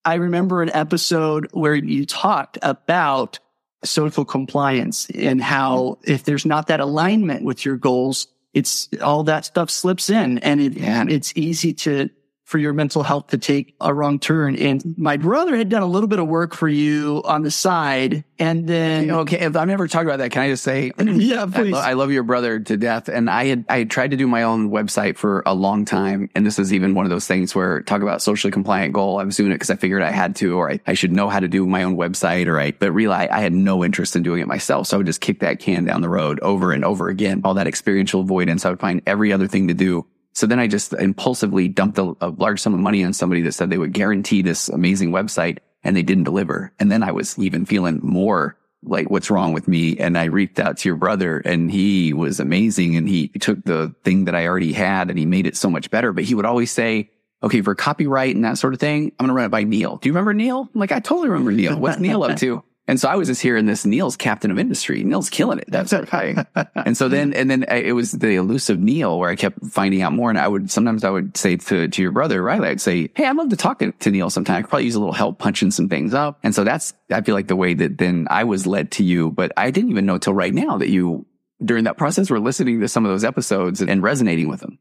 I 0.04 0.14
remember 0.14 0.62
an 0.62 0.70
episode 0.72 1.48
where 1.52 1.74
you 1.74 2.06
talked 2.06 2.58
about 2.62 3.38
social 3.84 4.24
compliance 4.24 5.08
and 5.10 5.42
how 5.42 5.98
if 6.04 6.24
there's 6.24 6.46
not 6.46 6.66
that 6.66 6.80
alignment 6.80 7.44
with 7.44 7.64
your 7.64 7.76
goals, 7.76 8.26
it's 8.54 8.88
all 9.02 9.22
that 9.24 9.44
stuff 9.44 9.70
slips 9.70 10.10
in 10.10 10.38
and 10.38 10.60
it, 10.60 10.72
Yeah. 10.76 11.04
it's 11.08 11.32
easy 11.36 11.72
to, 11.74 12.08
for 12.50 12.58
your 12.58 12.72
mental 12.72 13.04
health 13.04 13.28
to 13.28 13.38
take 13.38 13.76
a 13.80 13.94
wrong 13.94 14.18
turn. 14.18 14.56
And 14.56 14.82
mm-hmm. 14.82 15.00
my 15.00 15.16
brother 15.16 15.56
had 15.56 15.68
done 15.68 15.82
a 15.82 15.86
little 15.86 16.08
bit 16.08 16.18
of 16.18 16.26
work 16.26 16.52
for 16.52 16.66
you 16.66 17.22
on 17.24 17.42
the 17.42 17.50
side. 17.50 18.24
And 18.40 18.66
then, 18.66 19.08
Okay, 19.08 19.38
if 19.38 19.56
I've 19.56 19.68
never 19.68 19.86
talked 19.86 20.06
about 20.06 20.18
that, 20.18 20.32
can 20.32 20.42
I 20.42 20.48
just 20.48 20.64
say, 20.64 20.90
yeah, 20.98 21.44
I, 21.44 21.46
please. 21.46 21.72
lo- 21.72 21.78
I 21.78 21.92
love 21.92 22.10
your 22.10 22.24
brother 22.24 22.58
to 22.58 22.76
death. 22.76 23.08
And 23.08 23.30
I 23.30 23.44
had, 23.44 23.64
I 23.68 23.78
had 23.78 23.90
tried 23.90 24.10
to 24.10 24.16
do 24.16 24.26
my 24.26 24.42
own 24.42 24.70
website 24.70 25.16
for 25.16 25.44
a 25.46 25.54
long 25.54 25.84
time. 25.84 26.28
And 26.34 26.44
this 26.44 26.58
is 26.58 26.74
even 26.74 26.94
one 26.94 27.06
of 27.06 27.10
those 27.10 27.28
things 27.28 27.54
where 27.54 27.82
talk 27.82 28.02
about 28.02 28.20
socially 28.20 28.50
compliant 28.50 28.94
goal. 28.94 29.20
I 29.20 29.22
was 29.22 29.36
doing 29.36 29.52
it 29.52 29.54
because 29.54 29.70
I 29.70 29.76
figured 29.76 30.02
I 30.02 30.10
had 30.10 30.34
to, 30.36 30.56
or 30.56 30.72
I, 30.72 30.80
I 30.88 30.94
should 30.94 31.12
know 31.12 31.28
how 31.28 31.38
to 31.38 31.46
do 31.46 31.64
my 31.66 31.84
own 31.84 31.96
website, 31.96 32.48
or 32.48 32.58
I, 32.58 32.72
but 32.72 32.90
really 32.90 33.14
I, 33.14 33.38
I 33.38 33.40
had 33.42 33.52
no 33.52 33.84
interest 33.84 34.16
in 34.16 34.24
doing 34.24 34.42
it 34.42 34.48
myself. 34.48 34.88
So 34.88 34.96
I 34.96 34.98
would 34.98 35.06
just 35.06 35.20
kick 35.20 35.38
that 35.38 35.60
can 35.60 35.84
down 35.84 36.00
the 36.00 36.08
road 36.08 36.40
over 36.40 36.72
and 36.72 36.84
over 36.84 37.10
again. 37.10 37.42
All 37.44 37.54
that 37.54 37.68
experiential 37.68 38.22
avoidance. 38.22 38.64
I 38.64 38.70
would 38.70 38.80
find 38.80 39.02
every 39.06 39.32
other 39.32 39.46
thing 39.46 39.68
to 39.68 39.74
do. 39.74 40.04
So 40.32 40.46
then 40.46 40.60
I 40.60 40.66
just 40.66 40.92
impulsively 40.92 41.68
dumped 41.68 41.98
a, 41.98 42.14
a 42.20 42.28
large 42.28 42.60
sum 42.60 42.74
of 42.74 42.80
money 42.80 43.04
on 43.04 43.12
somebody 43.12 43.42
that 43.42 43.52
said 43.52 43.70
they 43.70 43.78
would 43.78 43.92
guarantee 43.92 44.42
this 44.42 44.68
amazing 44.68 45.10
website 45.10 45.58
and 45.82 45.96
they 45.96 46.02
didn't 46.02 46.24
deliver. 46.24 46.72
And 46.78 46.90
then 46.90 47.02
I 47.02 47.12
was 47.12 47.38
even 47.38 47.66
feeling 47.66 48.00
more 48.02 48.56
like 48.82 49.10
what's 49.10 49.30
wrong 49.30 49.52
with 49.52 49.68
me. 49.68 49.98
And 49.98 50.16
I 50.16 50.24
reached 50.24 50.58
out 50.58 50.78
to 50.78 50.88
your 50.88 50.96
brother 50.96 51.38
and 51.38 51.70
he 51.70 52.12
was 52.12 52.40
amazing. 52.40 52.96
And 52.96 53.08
he 53.08 53.28
took 53.28 53.62
the 53.64 53.94
thing 54.04 54.24
that 54.24 54.34
I 54.34 54.46
already 54.46 54.72
had 54.72 55.10
and 55.10 55.18
he 55.18 55.26
made 55.26 55.46
it 55.46 55.56
so 55.56 55.68
much 55.68 55.90
better. 55.90 56.12
But 56.12 56.24
he 56.24 56.34
would 56.34 56.46
always 56.46 56.70
say, 56.70 57.10
okay, 57.42 57.62
for 57.62 57.74
copyright 57.74 58.34
and 58.34 58.44
that 58.44 58.58
sort 58.58 58.74
of 58.74 58.80
thing, 58.80 59.12
I'm 59.18 59.26
going 59.26 59.28
to 59.28 59.34
run 59.34 59.46
it 59.46 59.50
by 59.50 59.64
Neal. 59.64 59.96
Do 59.96 60.08
you 60.08 60.12
remember 60.12 60.34
Neal? 60.34 60.68
I'm 60.72 60.80
like, 60.80 60.92
I 60.92 61.00
totally 61.00 61.28
remember 61.28 61.52
Neal. 61.52 61.78
What's 61.78 61.98
Neal 61.98 62.22
up 62.22 62.36
to? 62.38 62.62
And 62.90 62.98
so 62.98 63.08
I 63.08 63.14
was 63.14 63.28
just 63.28 63.40
hearing 63.40 63.66
this 63.66 63.86
Neal's 63.86 64.16
captain 64.16 64.50
of 64.50 64.58
industry. 64.58 65.04
Neal's 65.04 65.30
killing 65.30 65.60
it. 65.60 65.66
That's 65.68 65.92
okay. 65.92 66.34
and 66.74 66.96
so 66.96 67.08
then, 67.08 67.32
and 67.34 67.48
then 67.48 67.64
I- 67.68 67.76
it 67.76 67.92
was 67.92 68.10
the 68.10 68.34
elusive 68.34 68.80
Neal 68.80 69.16
where 69.16 69.30
I 69.30 69.36
kept 69.36 69.64
finding 69.66 70.02
out 70.02 70.12
more. 70.12 70.28
And 70.28 70.36
I 70.36 70.48
would, 70.48 70.72
sometimes 70.72 71.04
I 71.04 71.10
would 71.10 71.36
say 71.36 71.54
to, 71.54 71.86
to 71.86 72.02
your 72.02 72.10
brother, 72.10 72.42
Riley, 72.42 72.66
I'd 72.66 72.80
say, 72.80 73.08
Hey, 73.14 73.26
I'd 73.26 73.36
love 73.36 73.50
to 73.50 73.56
talk 73.56 73.78
to, 73.78 73.92
to 73.92 74.10
Neal 74.10 74.28
sometime. 74.28 74.56
I 74.56 74.62
could 74.62 74.70
probably 74.70 74.86
use 74.86 74.96
a 74.96 74.98
little 74.98 75.14
help 75.14 75.38
punching 75.38 75.70
some 75.70 75.88
things 75.88 76.14
up. 76.14 76.40
And 76.42 76.52
so 76.52 76.64
that's, 76.64 76.92
I 77.12 77.20
feel 77.20 77.36
like 77.36 77.46
the 77.46 77.54
way 77.54 77.74
that 77.74 77.96
then 77.98 78.26
I 78.28 78.42
was 78.42 78.66
led 78.66 78.90
to 78.92 79.04
you, 79.04 79.30
but 79.30 79.52
I 79.56 79.70
didn't 79.70 79.90
even 79.90 80.04
know 80.04 80.18
till 80.18 80.34
right 80.34 80.52
now 80.52 80.78
that 80.78 80.88
you, 80.88 81.26
during 81.64 81.84
that 81.84 81.96
process, 81.96 82.28
were 82.28 82.40
listening 82.40 82.80
to 82.80 82.88
some 82.88 83.04
of 83.04 83.12
those 83.12 83.22
episodes 83.22 83.80
and 83.80 84.02
resonating 84.02 84.48
with 84.48 84.58
them. 84.58 84.80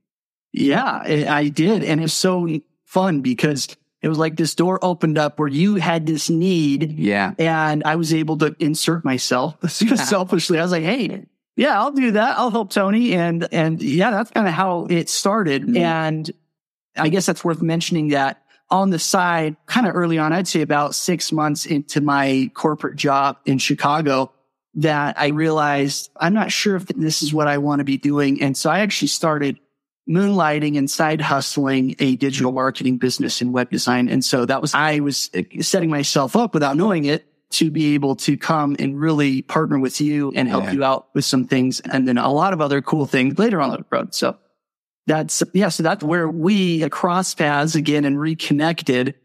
Yeah, 0.51 1.03
I 1.29 1.49
did. 1.49 1.83
And 1.83 2.03
it's 2.03 2.11
so 2.11 2.47
fun 2.85 3.21
because 3.21 3.67
it 4.01 4.07
was 4.07 4.17
like 4.17 4.35
this 4.37 4.55
door 4.55 4.79
opened 4.81 5.17
up 5.17 5.39
where 5.39 5.47
you 5.47 5.75
had 5.75 6.05
this 6.05 6.29
need 6.29 6.97
Yeah. 6.97 7.33
and 7.37 7.83
I 7.83 7.95
was 7.95 8.13
able 8.13 8.37
to 8.39 8.55
insert 8.59 9.03
myself 9.03 9.55
selfishly. 9.69 10.57
I 10.59 10.61
was 10.63 10.71
like, 10.71 10.83
Hey, 10.83 11.25
yeah, 11.55 11.79
I'll 11.79 11.91
do 11.91 12.11
that. 12.11 12.37
I'll 12.37 12.51
help 12.51 12.69
Tony. 12.71 13.13
And, 13.15 13.47
and 13.51 13.81
yeah, 13.81 14.11
that's 14.11 14.31
kind 14.31 14.47
of 14.47 14.53
how 14.53 14.87
it 14.89 15.09
started. 15.09 15.63
Mhm. 15.63 15.77
And 15.77 16.31
I 16.95 17.09
guess 17.09 17.25
that's 17.25 17.43
worth 17.43 17.61
mentioning 17.61 18.09
that 18.09 18.41
on 18.71 18.91
the 18.91 18.99
side, 18.99 19.57
kind 19.65 19.87
of 19.87 19.95
early 19.95 20.17
on, 20.17 20.31
I'd 20.31 20.47
say 20.47 20.61
about 20.61 20.95
six 20.95 21.31
months 21.31 21.65
into 21.65 22.01
my 22.01 22.49
corporate 22.53 22.95
job 22.95 23.37
in 23.45 23.57
Chicago, 23.57 24.31
that 24.75 25.19
I 25.19 25.27
realized 25.29 26.11
I'm 26.15 26.33
not 26.35 26.51
sure 26.51 26.75
if 26.75 26.85
this 26.85 27.21
is 27.23 27.33
what 27.33 27.47
I 27.47 27.57
want 27.57 27.79
to 27.79 27.83
be 27.83 27.97
doing. 27.97 28.41
And 28.41 28.55
so 28.55 28.69
I 28.69 28.79
actually 28.79 29.07
started 29.07 29.59
moonlighting 30.09 30.77
and 30.77 30.89
side 30.89 31.21
hustling 31.21 31.95
a 31.99 32.15
digital 32.15 32.51
marketing 32.51 32.97
business 32.97 33.41
in 33.41 33.51
web 33.51 33.69
design. 33.69 34.09
And 34.09 34.25
so 34.25 34.45
that 34.45 34.61
was, 34.61 34.73
I 34.73 34.99
was 35.01 35.29
uh, 35.35 35.43
setting 35.61 35.89
myself 35.89 36.35
up 36.35 36.53
without 36.53 36.75
knowing 36.75 37.05
it 37.05 37.25
to 37.51 37.71
be 37.71 37.93
able 37.93 38.15
to 38.15 38.37
come 38.37 38.75
and 38.79 38.99
really 38.99 39.41
partner 39.41 39.79
with 39.79 40.01
you 40.01 40.31
and 40.35 40.47
help 40.47 40.65
Yeah. 40.65 40.71
you 40.71 40.83
out 40.83 41.07
with 41.13 41.25
some 41.25 41.45
things. 41.45 41.79
And 41.79 42.07
then 42.07 42.17
a 42.17 42.31
lot 42.31 42.53
of 42.53 42.61
other 42.61 42.81
cool 42.81 43.05
things 43.05 43.37
later 43.39 43.61
on 43.61 43.71
the 43.71 43.85
road. 43.89 44.13
So 44.13 44.37
that's, 45.07 45.41
yeah. 45.53 45.69
So 45.69 45.83
that's 45.83 46.03
where 46.03 46.29
we 46.29 46.87
crossed 46.89 47.37
paths 47.37 47.75
again 47.75 48.05
and 48.05 48.19
reconnected. 48.19 49.15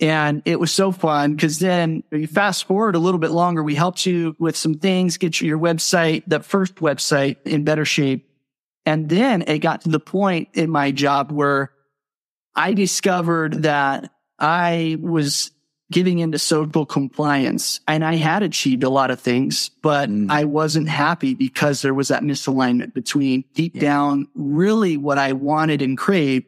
And 0.00 0.42
it 0.44 0.58
was 0.58 0.72
so 0.72 0.90
fun 0.92 1.34
because 1.34 1.58
then 1.60 2.02
you 2.10 2.26
fast 2.26 2.64
forward 2.64 2.96
a 2.96 2.98
little 3.00 3.20
bit 3.20 3.30
longer. 3.30 3.62
We 3.62 3.74
helped 3.76 4.06
you 4.06 4.34
with 4.38 4.56
some 4.56 4.74
things, 4.74 5.16
get 5.18 5.40
your 5.40 5.58
website, 5.58 6.24
the 6.26 6.40
first 6.40 6.76
website 6.76 7.36
in 7.44 7.64
better 7.64 7.84
shape. 7.84 8.28
And 8.84 9.08
then 9.08 9.42
it 9.46 9.58
got 9.58 9.82
to 9.82 9.88
the 9.88 10.00
point 10.00 10.48
in 10.54 10.70
my 10.70 10.90
job 10.90 11.30
where 11.30 11.72
I 12.54 12.74
discovered 12.74 13.62
that 13.62 14.10
I 14.38 14.96
was 15.00 15.52
giving 15.92 16.18
into 16.18 16.38
social 16.38 16.86
compliance 16.86 17.80
and 17.86 18.04
I 18.04 18.16
had 18.16 18.42
achieved 18.42 18.82
a 18.82 18.88
lot 18.88 19.10
of 19.10 19.20
things, 19.20 19.68
but 19.82 20.08
Mm. 20.08 20.30
I 20.30 20.44
wasn't 20.44 20.88
happy 20.88 21.34
because 21.34 21.82
there 21.82 21.94
was 21.94 22.08
that 22.08 22.22
misalignment 22.22 22.94
between 22.94 23.44
deep 23.54 23.78
down 23.78 24.26
really 24.34 24.96
what 24.96 25.18
I 25.18 25.32
wanted 25.32 25.82
and 25.82 25.96
craved 25.96 26.46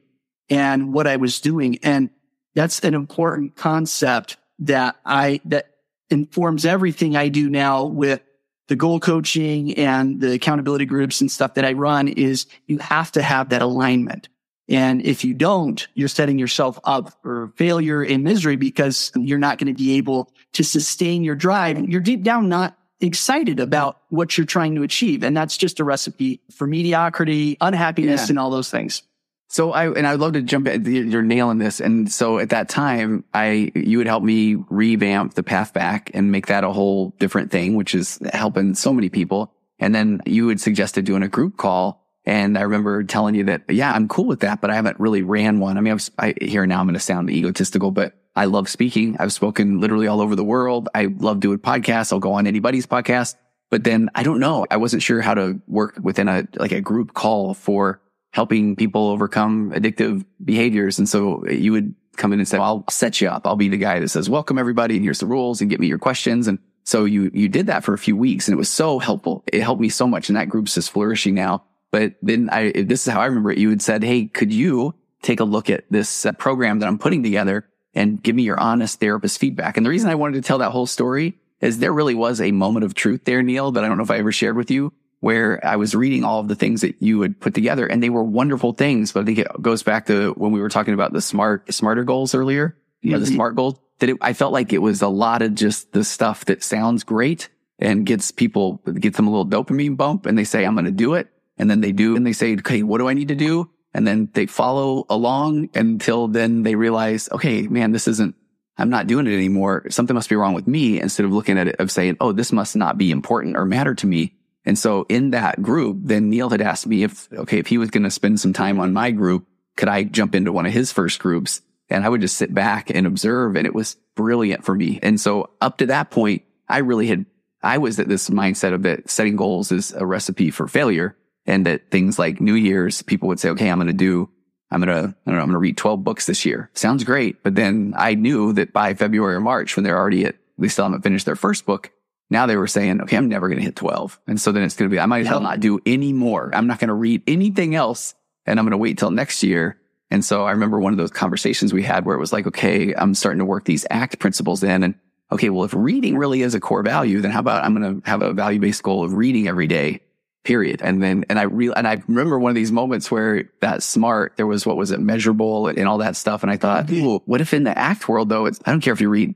and 0.48 0.92
what 0.92 1.06
I 1.06 1.16
was 1.16 1.40
doing. 1.40 1.78
And 1.82 2.10
that's 2.54 2.80
an 2.80 2.94
important 2.94 3.54
concept 3.54 4.38
that 4.60 4.96
I, 5.04 5.40
that 5.44 5.66
informs 6.10 6.64
everything 6.64 7.16
I 7.16 7.28
do 7.28 7.50
now 7.50 7.84
with 7.84 8.20
the 8.68 8.76
goal 8.76 9.00
coaching 9.00 9.74
and 9.74 10.20
the 10.20 10.32
accountability 10.32 10.86
groups 10.86 11.20
and 11.20 11.30
stuff 11.30 11.54
that 11.54 11.64
I 11.64 11.72
run 11.72 12.08
is 12.08 12.46
you 12.66 12.78
have 12.78 13.12
to 13.12 13.22
have 13.22 13.50
that 13.50 13.62
alignment. 13.62 14.28
And 14.68 15.04
if 15.04 15.24
you 15.24 15.34
don't, 15.34 15.86
you're 15.94 16.08
setting 16.08 16.38
yourself 16.38 16.78
up 16.84 17.12
for 17.22 17.52
failure 17.56 18.02
and 18.02 18.24
misery 18.24 18.56
because 18.56 19.12
you're 19.14 19.38
not 19.38 19.58
going 19.58 19.66
to 19.74 19.74
be 19.82 19.96
able 19.98 20.32
to 20.54 20.64
sustain 20.64 21.22
your 21.22 21.34
drive. 21.34 21.78
You're 21.88 22.00
deep 22.00 22.22
down 22.22 22.48
not 22.48 22.78
excited 23.00 23.60
about 23.60 23.98
what 24.08 24.38
you're 24.38 24.46
trying 24.46 24.74
to 24.76 24.82
achieve. 24.82 25.22
And 25.22 25.36
that's 25.36 25.58
just 25.58 25.80
a 25.80 25.84
recipe 25.84 26.40
for 26.50 26.66
mediocrity, 26.66 27.58
unhappiness, 27.60 28.22
Yeah. 28.22 28.26
and 28.30 28.38
all 28.38 28.48
those 28.48 28.70
things. 28.70 29.02
So 29.48 29.72
I, 29.72 29.90
and 29.92 30.06
I'd 30.06 30.18
love 30.18 30.32
to 30.32 30.42
jump 30.42 30.66
in. 30.66 30.84
You're 30.84 31.22
nailing 31.22 31.58
this. 31.58 31.80
And 31.80 32.10
so 32.10 32.38
at 32.38 32.50
that 32.50 32.68
time, 32.68 33.24
I, 33.32 33.70
you 33.74 33.98
would 33.98 34.06
help 34.06 34.22
me 34.22 34.56
revamp 34.68 35.34
the 35.34 35.42
path 35.42 35.72
back 35.72 36.10
and 36.14 36.32
make 36.32 36.46
that 36.46 36.64
a 36.64 36.72
whole 36.72 37.14
different 37.18 37.50
thing, 37.50 37.76
which 37.76 37.94
is 37.94 38.18
helping 38.32 38.74
so 38.74 38.92
many 38.92 39.10
people. 39.10 39.52
And 39.78 39.94
then 39.94 40.22
you 40.26 40.48
had 40.48 40.60
suggested 40.60 41.04
doing 41.04 41.22
a 41.22 41.28
group 41.28 41.56
call. 41.56 42.02
And 42.24 42.56
I 42.56 42.62
remember 42.62 43.04
telling 43.04 43.34
you 43.34 43.44
that, 43.44 43.64
yeah, 43.68 43.92
I'm 43.92 44.08
cool 44.08 44.24
with 44.24 44.40
that, 44.40 44.60
but 44.60 44.70
I 44.70 44.74
haven't 44.74 44.98
really 44.98 45.22
ran 45.22 45.60
one. 45.60 45.76
I 45.76 45.82
mean, 45.82 45.90
I 45.90 45.94
was, 45.94 46.10
I, 46.18 46.34
here 46.40 46.66
now 46.66 46.80
I'm 46.80 46.86
going 46.86 46.94
to 46.94 47.00
sound 47.00 47.28
egotistical, 47.28 47.90
but 47.90 48.14
I 48.34 48.46
love 48.46 48.68
speaking. 48.68 49.16
I've 49.20 49.32
spoken 49.32 49.78
literally 49.80 50.06
all 50.06 50.22
over 50.22 50.34
the 50.34 50.42
world. 50.42 50.88
I 50.94 51.06
love 51.18 51.40
doing 51.40 51.58
podcasts. 51.58 52.12
I'll 52.12 52.18
go 52.18 52.32
on 52.32 52.46
anybody's 52.46 52.86
podcast, 52.86 53.36
but 53.70 53.84
then 53.84 54.08
I 54.14 54.22
don't 54.22 54.40
know. 54.40 54.66
I 54.70 54.78
wasn't 54.78 55.02
sure 55.02 55.20
how 55.20 55.34
to 55.34 55.60
work 55.68 55.98
within 56.02 56.28
a, 56.28 56.48
like 56.56 56.72
a 56.72 56.80
group 56.80 57.12
call 57.12 57.52
for 57.52 58.00
helping 58.34 58.74
people 58.74 59.10
overcome 59.10 59.70
addictive 59.70 60.24
behaviors. 60.44 60.98
And 60.98 61.08
so 61.08 61.46
you 61.46 61.70
would 61.70 61.94
come 62.16 62.32
in 62.32 62.40
and 62.40 62.48
say, 62.48 62.58
well, 62.58 62.66
I'll 62.66 62.84
set 62.90 63.20
you 63.20 63.28
up. 63.28 63.46
I'll 63.46 63.54
be 63.54 63.68
the 63.68 63.76
guy 63.76 64.00
that 64.00 64.08
says, 64.08 64.28
welcome 64.28 64.58
everybody. 64.58 64.96
And 64.96 65.04
here's 65.04 65.20
the 65.20 65.26
rules 65.26 65.60
and 65.60 65.70
get 65.70 65.78
me 65.78 65.86
your 65.86 66.00
questions. 66.00 66.48
And 66.48 66.58
so 66.82 67.04
you, 67.04 67.30
you 67.32 67.48
did 67.48 67.68
that 67.68 67.84
for 67.84 67.94
a 67.94 67.98
few 67.98 68.16
weeks 68.16 68.48
and 68.48 68.52
it 68.52 68.56
was 68.58 68.68
so 68.68 68.98
helpful. 68.98 69.44
It 69.46 69.62
helped 69.62 69.80
me 69.80 69.88
so 69.88 70.08
much. 70.08 70.28
And 70.28 70.36
that 70.36 70.48
group's 70.48 70.74
just 70.74 70.90
flourishing 70.90 71.34
now. 71.36 71.62
But 71.92 72.14
then 72.22 72.50
I, 72.50 72.72
this 72.72 73.06
is 73.06 73.12
how 73.12 73.20
I 73.20 73.26
remember 73.26 73.52
it. 73.52 73.58
You 73.58 73.70
had 73.70 73.80
said, 73.80 74.02
Hey, 74.02 74.26
could 74.26 74.52
you 74.52 74.96
take 75.22 75.38
a 75.38 75.44
look 75.44 75.70
at 75.70 75.84
this 75.88 76.26
uh, 76.26 76.32
program 76.32 76.80
that 76.80 76.88
I'm 76.88 76.98
putting 76.98 77.22
together 77.22 77.68
and 77.94 78.20
give 78.20 78.34
me 78.34 78.42
your 78.42 78.58
honest 78.58 78.98
therapist 78.98 79.38
feedback? 79.38 79.76
And 79.76 79.86
the 79.86 79.90
reason 79.90 80.10
I 80.10 80.16
wanted 80.16 80.42
to 80.42 80.46
tell 80.46 80.58
that 80.58 80.72
whole 80.72 80.86
story 80.86 81.38
is 81.60 81.78
there 81.78 81.92
really 81.92 82.16
was 82.16 82.40
a 82.40 82.50
moment 82.50 82.84
of 82.84 82.94
truth 82.94 83.26
there, 83.26 83.44
Neal, 83.44 83.70
that 83.70 83.84
I 83.84 83.86
don't 83.86 83.96
know 83.96 84.02
if 84.02 84.10
I 84.10 84.18
ever 84.18 84.32
shared 84.32 84.56
with 84.56 84.72
you 84.72 84.92
where 85.24 85.58
I 85.66 85.76
was 85.76 85.94
reading 85.94 86.22
all 86.22 86.40
of 86.40 86.48
the 86.48 86.54
things 86.54 86.82
that 86.82 86.96
you 87.00 87.22
had 87.22 87.40
put 87.40 87.54
together 87.54 87.86
and 87.86 88.02
they 88.02 88.10
were 88.10 88.22
wonderful 88.22 88.74
things. 88.74 89.10
But 89.10 89.20
I 89.20 89.24
think 89.24 89.38
it 89.38 89.48
goes 89.62 89.82
back 89.82 90.04
to 90.08 90.34
when 90.34 90.52
we 90.52 90.60
were 90.60 90.68
talking 90.68 90.92
about 90.92 91.14
the 91.14 91.22
smart, 91.22 91.72
smarter 91.72 92.04
goals 92.04 92.34
earlier, 92.34 92.76
or 93.06 93.18
the 93.18 93.24
smart 93.24 93.56
goals 93.56 93.78
that 94.00 94.10
it, 94.10 94.18
I 94.20 94.34
felt 94.34 94.52
like 94.52 94.74
it 94.74 94.82
was 94.82 95.00
a 95.00 95.08
lot 95.08 95.40
of 95.40 95.54
just 95.54 95.92
the 95.92 96.04
stuff 96.04 96.44
that 96.44 96.62
sounds 96.62 97.04
great 97.04 97.48
and 97.78 98.04
gets 98.04 98.32
people, 98.32 98.82
gets 99.00 99.16
them 99.16 99.26
a 99.26 99.30
little 99.30 99.46
dopamine 99.46 99.96
bump 99.96 100.26
and 100.26 100.36
they 100.36 100.44
say, 100.44 100.66
I'm 100.66 100.74
going 100.74 100.84
to 100.84 100.90
do 100.90 101.14
it. 101.14 101.28
And 101.56 101.70
then 101.70 101.80
they 101.80 101.92
do 101.92 102.16
and 102.16 102.26
they 102.26 102.34
say, 102.34 102.52
okay, 102.56 102.82
what 102.82 102.98
do 102.98 103.08
I 103.08 103.14
need 103.14 103.28
to 103.28 103.34
do? 103.34 103.70
And 103.94 104.06
then 104.06 104.28
they 104.34 104.44
follow 104.44 105.06
along 105.08 105.70
until 105.74 106.28
then 106.28 106.64
they 106.64 106.74
realize, 106.74 107.30
okay, 107.32 107.62
man, 107.62 107.92
this 107.92 108.08
isn't, 108.08 108.34
I'm 108.76 108.90
not 108.90 109.06
doing 109.06 109.26
it 109.26 109.32
anymore. 109.32 109.86
Something 109.88 110.12
must 110.12 110.28
be 110.28 110.36
wrong 110.36 110.52
with 110.52 110.68
me 110.68 111.00
instead 111.00 111.24
of 111.24 111.32
looking 111.32 111.56
at 111.56 111.68
it 111.68 111.76
of 111.78 111.90
saying, 111.90 112.18
oh, 112.20 112.32
this 112.32 112.52
must 112.52 112.76
not 112.76 112.98
be 112.98 113.10
important 113.10 113.56
or 113.56 113.64
matter 113.64 113.94
to 113.94 114.06
me. 114.06 114.34
And 114.64 114.78
so 114.78 115.04
in 115.08 115.30
that 115.30 115.62
group, 115.62 115.98
then 116.00 116.30
Neal 116.30 116.50
had 116.50 116.62
asked 116.62 116.86
me 116.86 117.02
if, 117.02 117.30
okay, 117.32 117.58
if 117.58 117.66
he 117.66 117.78
was 117.78 117.90
going 117.90 118.04
to 118.04 118.10
spend 118.10 118.40
some 118.40 118.52
time 118.52 118.80
on 118.80 118.92
my 118.92 119.10
group, 119.10 119.46
could 119.76 119.88
I 119.88 120.04
jump 120.04 120.34
into 120.34 120.52
one 120.52 120.66
of 120.66 120.72
his 120.72 120.92
first 120.92 121.18
groups? 121.18 121.60
And 121.90 122.04
I 122.04 122.08
would 122.08 122.22
just 122.22 122.36
sit 122.36 122.54
back 122.54 122.90
and 122.90 123.06
observe. 123.06 123.56
And 123.56 123.66
it 123.66 123.74
was 123.74 123.96
brilliant 124.14 124.64
for 124.64 124.74
me. 124.74 124.98
And 125.02 125.20
so 125.20 125.50
up 125.60 125.78
to 125.78 125.86
that 125.86 126.10
point, 126.10 126.42
I 126.68 126.78
really 126.78 127.06
had, 127.06 127.26
I 127.62 127.78
was 127.78 127.98
at 127.98 128.08
this 128.08 128.30
mindset 128.30 128.72
of 128.72 128.82
that 128.82 129.10
setting 129.10 129.36
goals 129.36 129.70
is 129.70 129.92
a 129.92 130.06
recipe 130.06 130.50
for 130.50 130.66
failure 130.66 131.16
and 131.46 131.66
that 131.66 131.90
things 131.90 132.18
like 132.18 132.40
New 132.40 132.54
Year's, 132.54 133.02
people 133.02 133.28
would 133.28 133.40
say, 133.40 133.50
okay, 133.50 133.70
I'm 133.70 133.78
going 133.78 133.88
to 133.88 133.92
do, 133.92 134.30
I'm 134.70 134.80
going 134.80 134.88
to, 134.88 135.08
I 135.08 135.30
don't 135.30 135.36
know, 135.36 135.40
I'm 135.40 135.46
going 135.46 135.52
to 135.52 135.58
read 135.58 135.76
12 135.76 136.02
books 136.02 136.26
this 136.26 136.46
year. 136.46 136.70
Sounds 136.72 137.04
great. 137.04 137.42
But 137.42 137.54
then 137.54 137.92
I 137.96 138.14
knew 138.14 138.54
that 138.54 138.72
by 138.72 138.94
February 138.94 139.34
or 139.34 139.40
March, 139.40 139.76
when 139.76 139.84
they're 139.84 139.98
already 139.98 140.24
at, 140.24 140.36
they 140.56 140.68
still 140.68 140.84
haven't 140.84 141.02
finished 141.02 141.26
their 141.26 141.36
first 141.36 141.66
book, 141.66 141.90
Now 142.30 142.46
they 142.46 142.56
were 142.56 142.66
saying, 142.66 143.02
okay, 143.02 143.16
I'm 143.16 143.28
never 143.28 143.48
going 143.48 143.58
to 143.58 143.64
hit 143.64 143.76
12. 143.76 144.18
And 144.26 144.40
so 144.40 144.50
then 144.52 144.62
it's 144.62 144.76
going 144.76 144.90
to 144.90 144.94
be, 144.94 144.98
I 144.98 145.06
might 145.06 145.20
as 145.20 145.28
well 145.28 145.40
not 145.40 145.60
do 145.60 145.80
any 145.84 146.12
more. 146.12 146.50
I'm 146.54 146.66
not 146.66 146.78
going 146.78 146.88
to 146.88 146.94
read 146.94 147.22
anything 147.26 147.74
else 147.74 148.14
and 148.46 148.58
I'm 148.58 148.64
going 148.64 148.72
to 148.72 148.78
wait 148.78 148.98
till 148.98 149.10
next 149.10 149.42
year. 149.42 149.78
And 150.10 150.24
so 150.24 150.44
I 150.44 150.52
remember 150.52 150.78
one 150.78 150.92
of 150.92 150.98
those 150.98 151.10
conversations 151.10 151.72
we 151.72 151.82
had 151.82 152.04
where 152.04 152.16
it 152.16 152.20
was 152.20 152.32
like, 152.32 152.46
okay, 152.46 152.94
I'm 152.94 153.14
starting 153.14 153.38
to 153.38 153.44
work 153.44 153.64
these 153.64 153.86
ACT 153.90 154.18
principles 154.18 154.62
in 154.62 154.82
and 154.82 154.94
okay, 155.32 155.50
well, 155.50 155.64
if 155.64 155.74
reading 155.74 156.16
really 156.16 156.42
is 156.42 156.54
a 156.54 156.60
core 156.60 156.82
value, 156.82 157.20
then 157.20 157.30
how 157.30 157.40
about 157.40 157.64
I'm 157.64 157.74
going 157.74 158.00
to 158.00 158.08
have 158.08 158.22
a 158.22 158.32
value 158.32 158.60
based 158.60 158.82
goal 158.82 159.04
of 159.04 159.14
reading 159.14 159.48
every 159.48 159.66
day, 159.66 160.00
period. 160.44 160.80
And 160.82 161.02
then, 161.02 161.24
and 161.28 161.38
I 161.38 161.42
real, 161.42 161.72
and 161.74 161.88
I 161.88 162.02
remember 162.06 162.38
one 162.38 162.50
of 162.50 162.54
these 162.54 162.70
moments 162.70 163.10
where 163.10 163.50
that 163.60 163.82
smart, 163.82 164.34
there 164.36 164.46
was, 164.46 164.64
what 164.64 164.76
was 164.76 164.90
it, 164.90 165.00
measurable 165.00 165.66
and 165.68 165.88
all 165.88 165.98
that 165.98 166.16
stuff. 166.16 166.42
And 166.42 166.52
I 166.52 166.56
thought, 166.56 166.90
ooh, 166.90 167.20
what 167.24 167.40
if 167.40 167.52
in 167.52 167.64
the 167.64 167.76
ACT 167.76 168.08
world 168.08 168.28
though, 168.28 168.46
it's, 168.46 168.60
I 168.64 168.70
don't 168.70 168.80
care 168.80 168.92
if 168.92 169.00
you 169.00 169.08
read 169.08 169.34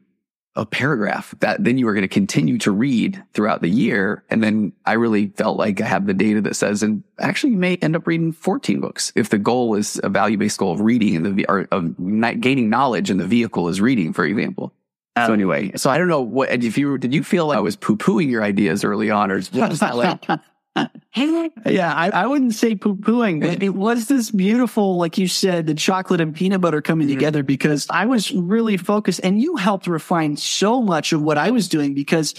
a 0.59 0.67
paragraph 0.67 1.35
that 1.39 1.63
then 1.63 1.79
you 1.79 1.87
are 1.87 1.95
going 1.95 2.03
to 2.03 2.09
continue 2.09 2.59
to 2.59 2.73
read 2.73 3.23
throughout 3.33 3.63
the 3.63 3.69
year. 3.69 4.25
And 4.29 4.43
then 4.43 4.73
I 4.85 4.95
really 4.95 5.29
felt 5.29 5.57
like 5.57 5.81
I 5.81 5.87
have 5.87 6.07
the 6.07 6.15
data 6.15 6.41
that 6.43 6.57
says, 6.57 6.83
and 6.83 7.05
actually 7.21 7.53
you 7.53 7.59
may 7.59 7.77
end 7.77 7.95
up 7.95 8.07
reading 8.07 8.33
14 8.33 8.81
books 8.81 9.13
if 9.15 9.31
the 9.31 9.39
goal 9.39 9.77
is 9.77 10.01
a 10.03 10.09
value 10.09 10.37
based 10.37 10.59
goal 10.59 10.73
of 10.73 10.81
reading 10.81 11.15
and 11.15 11.37
the, 11.37 11.47
or 11.49 11.69
of 11.71 11.97
gaining 12.41 12.69
knowledge 12.69 13.09
and 13.09 13.21
the 13.21 13.27
vehicle 13.27 13.69
is 13.69 13.81
reading, 13.81 14.13
for 14.13 14.25
example. 14.25 14.75
So 15.17 15.25
um, 15.25 15.33
anyway, 15.33 15.73
so 15.77 15.91
I 15.91 15.99
don't 15.99 16.09
know 16.09 16.23
what 16.23 16.51
if 16.51 16.77
you 16.77 16.99
did 16.99 17.13
you 17.13 17.25
feel 17.25 17.47
like 17.47 17.59
I 17.59 17.61
was 17.61 17.77
poo 17.77 17.97
pooing 17.97 18.31
your 18.31 18.43
ideas 18.43 18.85
early 18.85 19.11
on, 19.11 19.33
or 19.33 19.41
what 19.41 19.71
was 19.71 19.81
that 19.81 19.97
like? 19.97 20.25
yeah, 20.77 21.93
I, 21.93 22.11
I, 22.11 22.27
wouldn't 22.27 22.55
say 22.55 22.75
poo 22.75 22.95
pooing, 22.95 23.41
but 23.41 23.63
it 23.63 23.75
was 23.75 24.07
this 24.07 24.31
beautiful, 24.31 24.97
like 24.97 25.19
you 25.19 25.27
said, 25.27 25.67
the 25.67 25.75
chocolate 25.75 26.21
and 26.21 26.35
peanut 26.35 26.61
butter 26.61 26.81
coming 26.81 27.09
mm-hmm. 27.09 27.17
together 27.17 27.43
because 27.43 27.87
I 27.91 28.07
was 28.07 28.33
really 28.33 28.77
focused 28.77 29.21
and 29.25 29.41
you 29.41 29.57
helped 29.57 29.87
refine 29.87 30.37
so 30.37 30.81
much 30.81 31.13
of 31.13 31.23
what 31.23 31.37
I 31.39 31.51
was 31.51 31.69
doing 31.69 31.95
because 31.95 32.35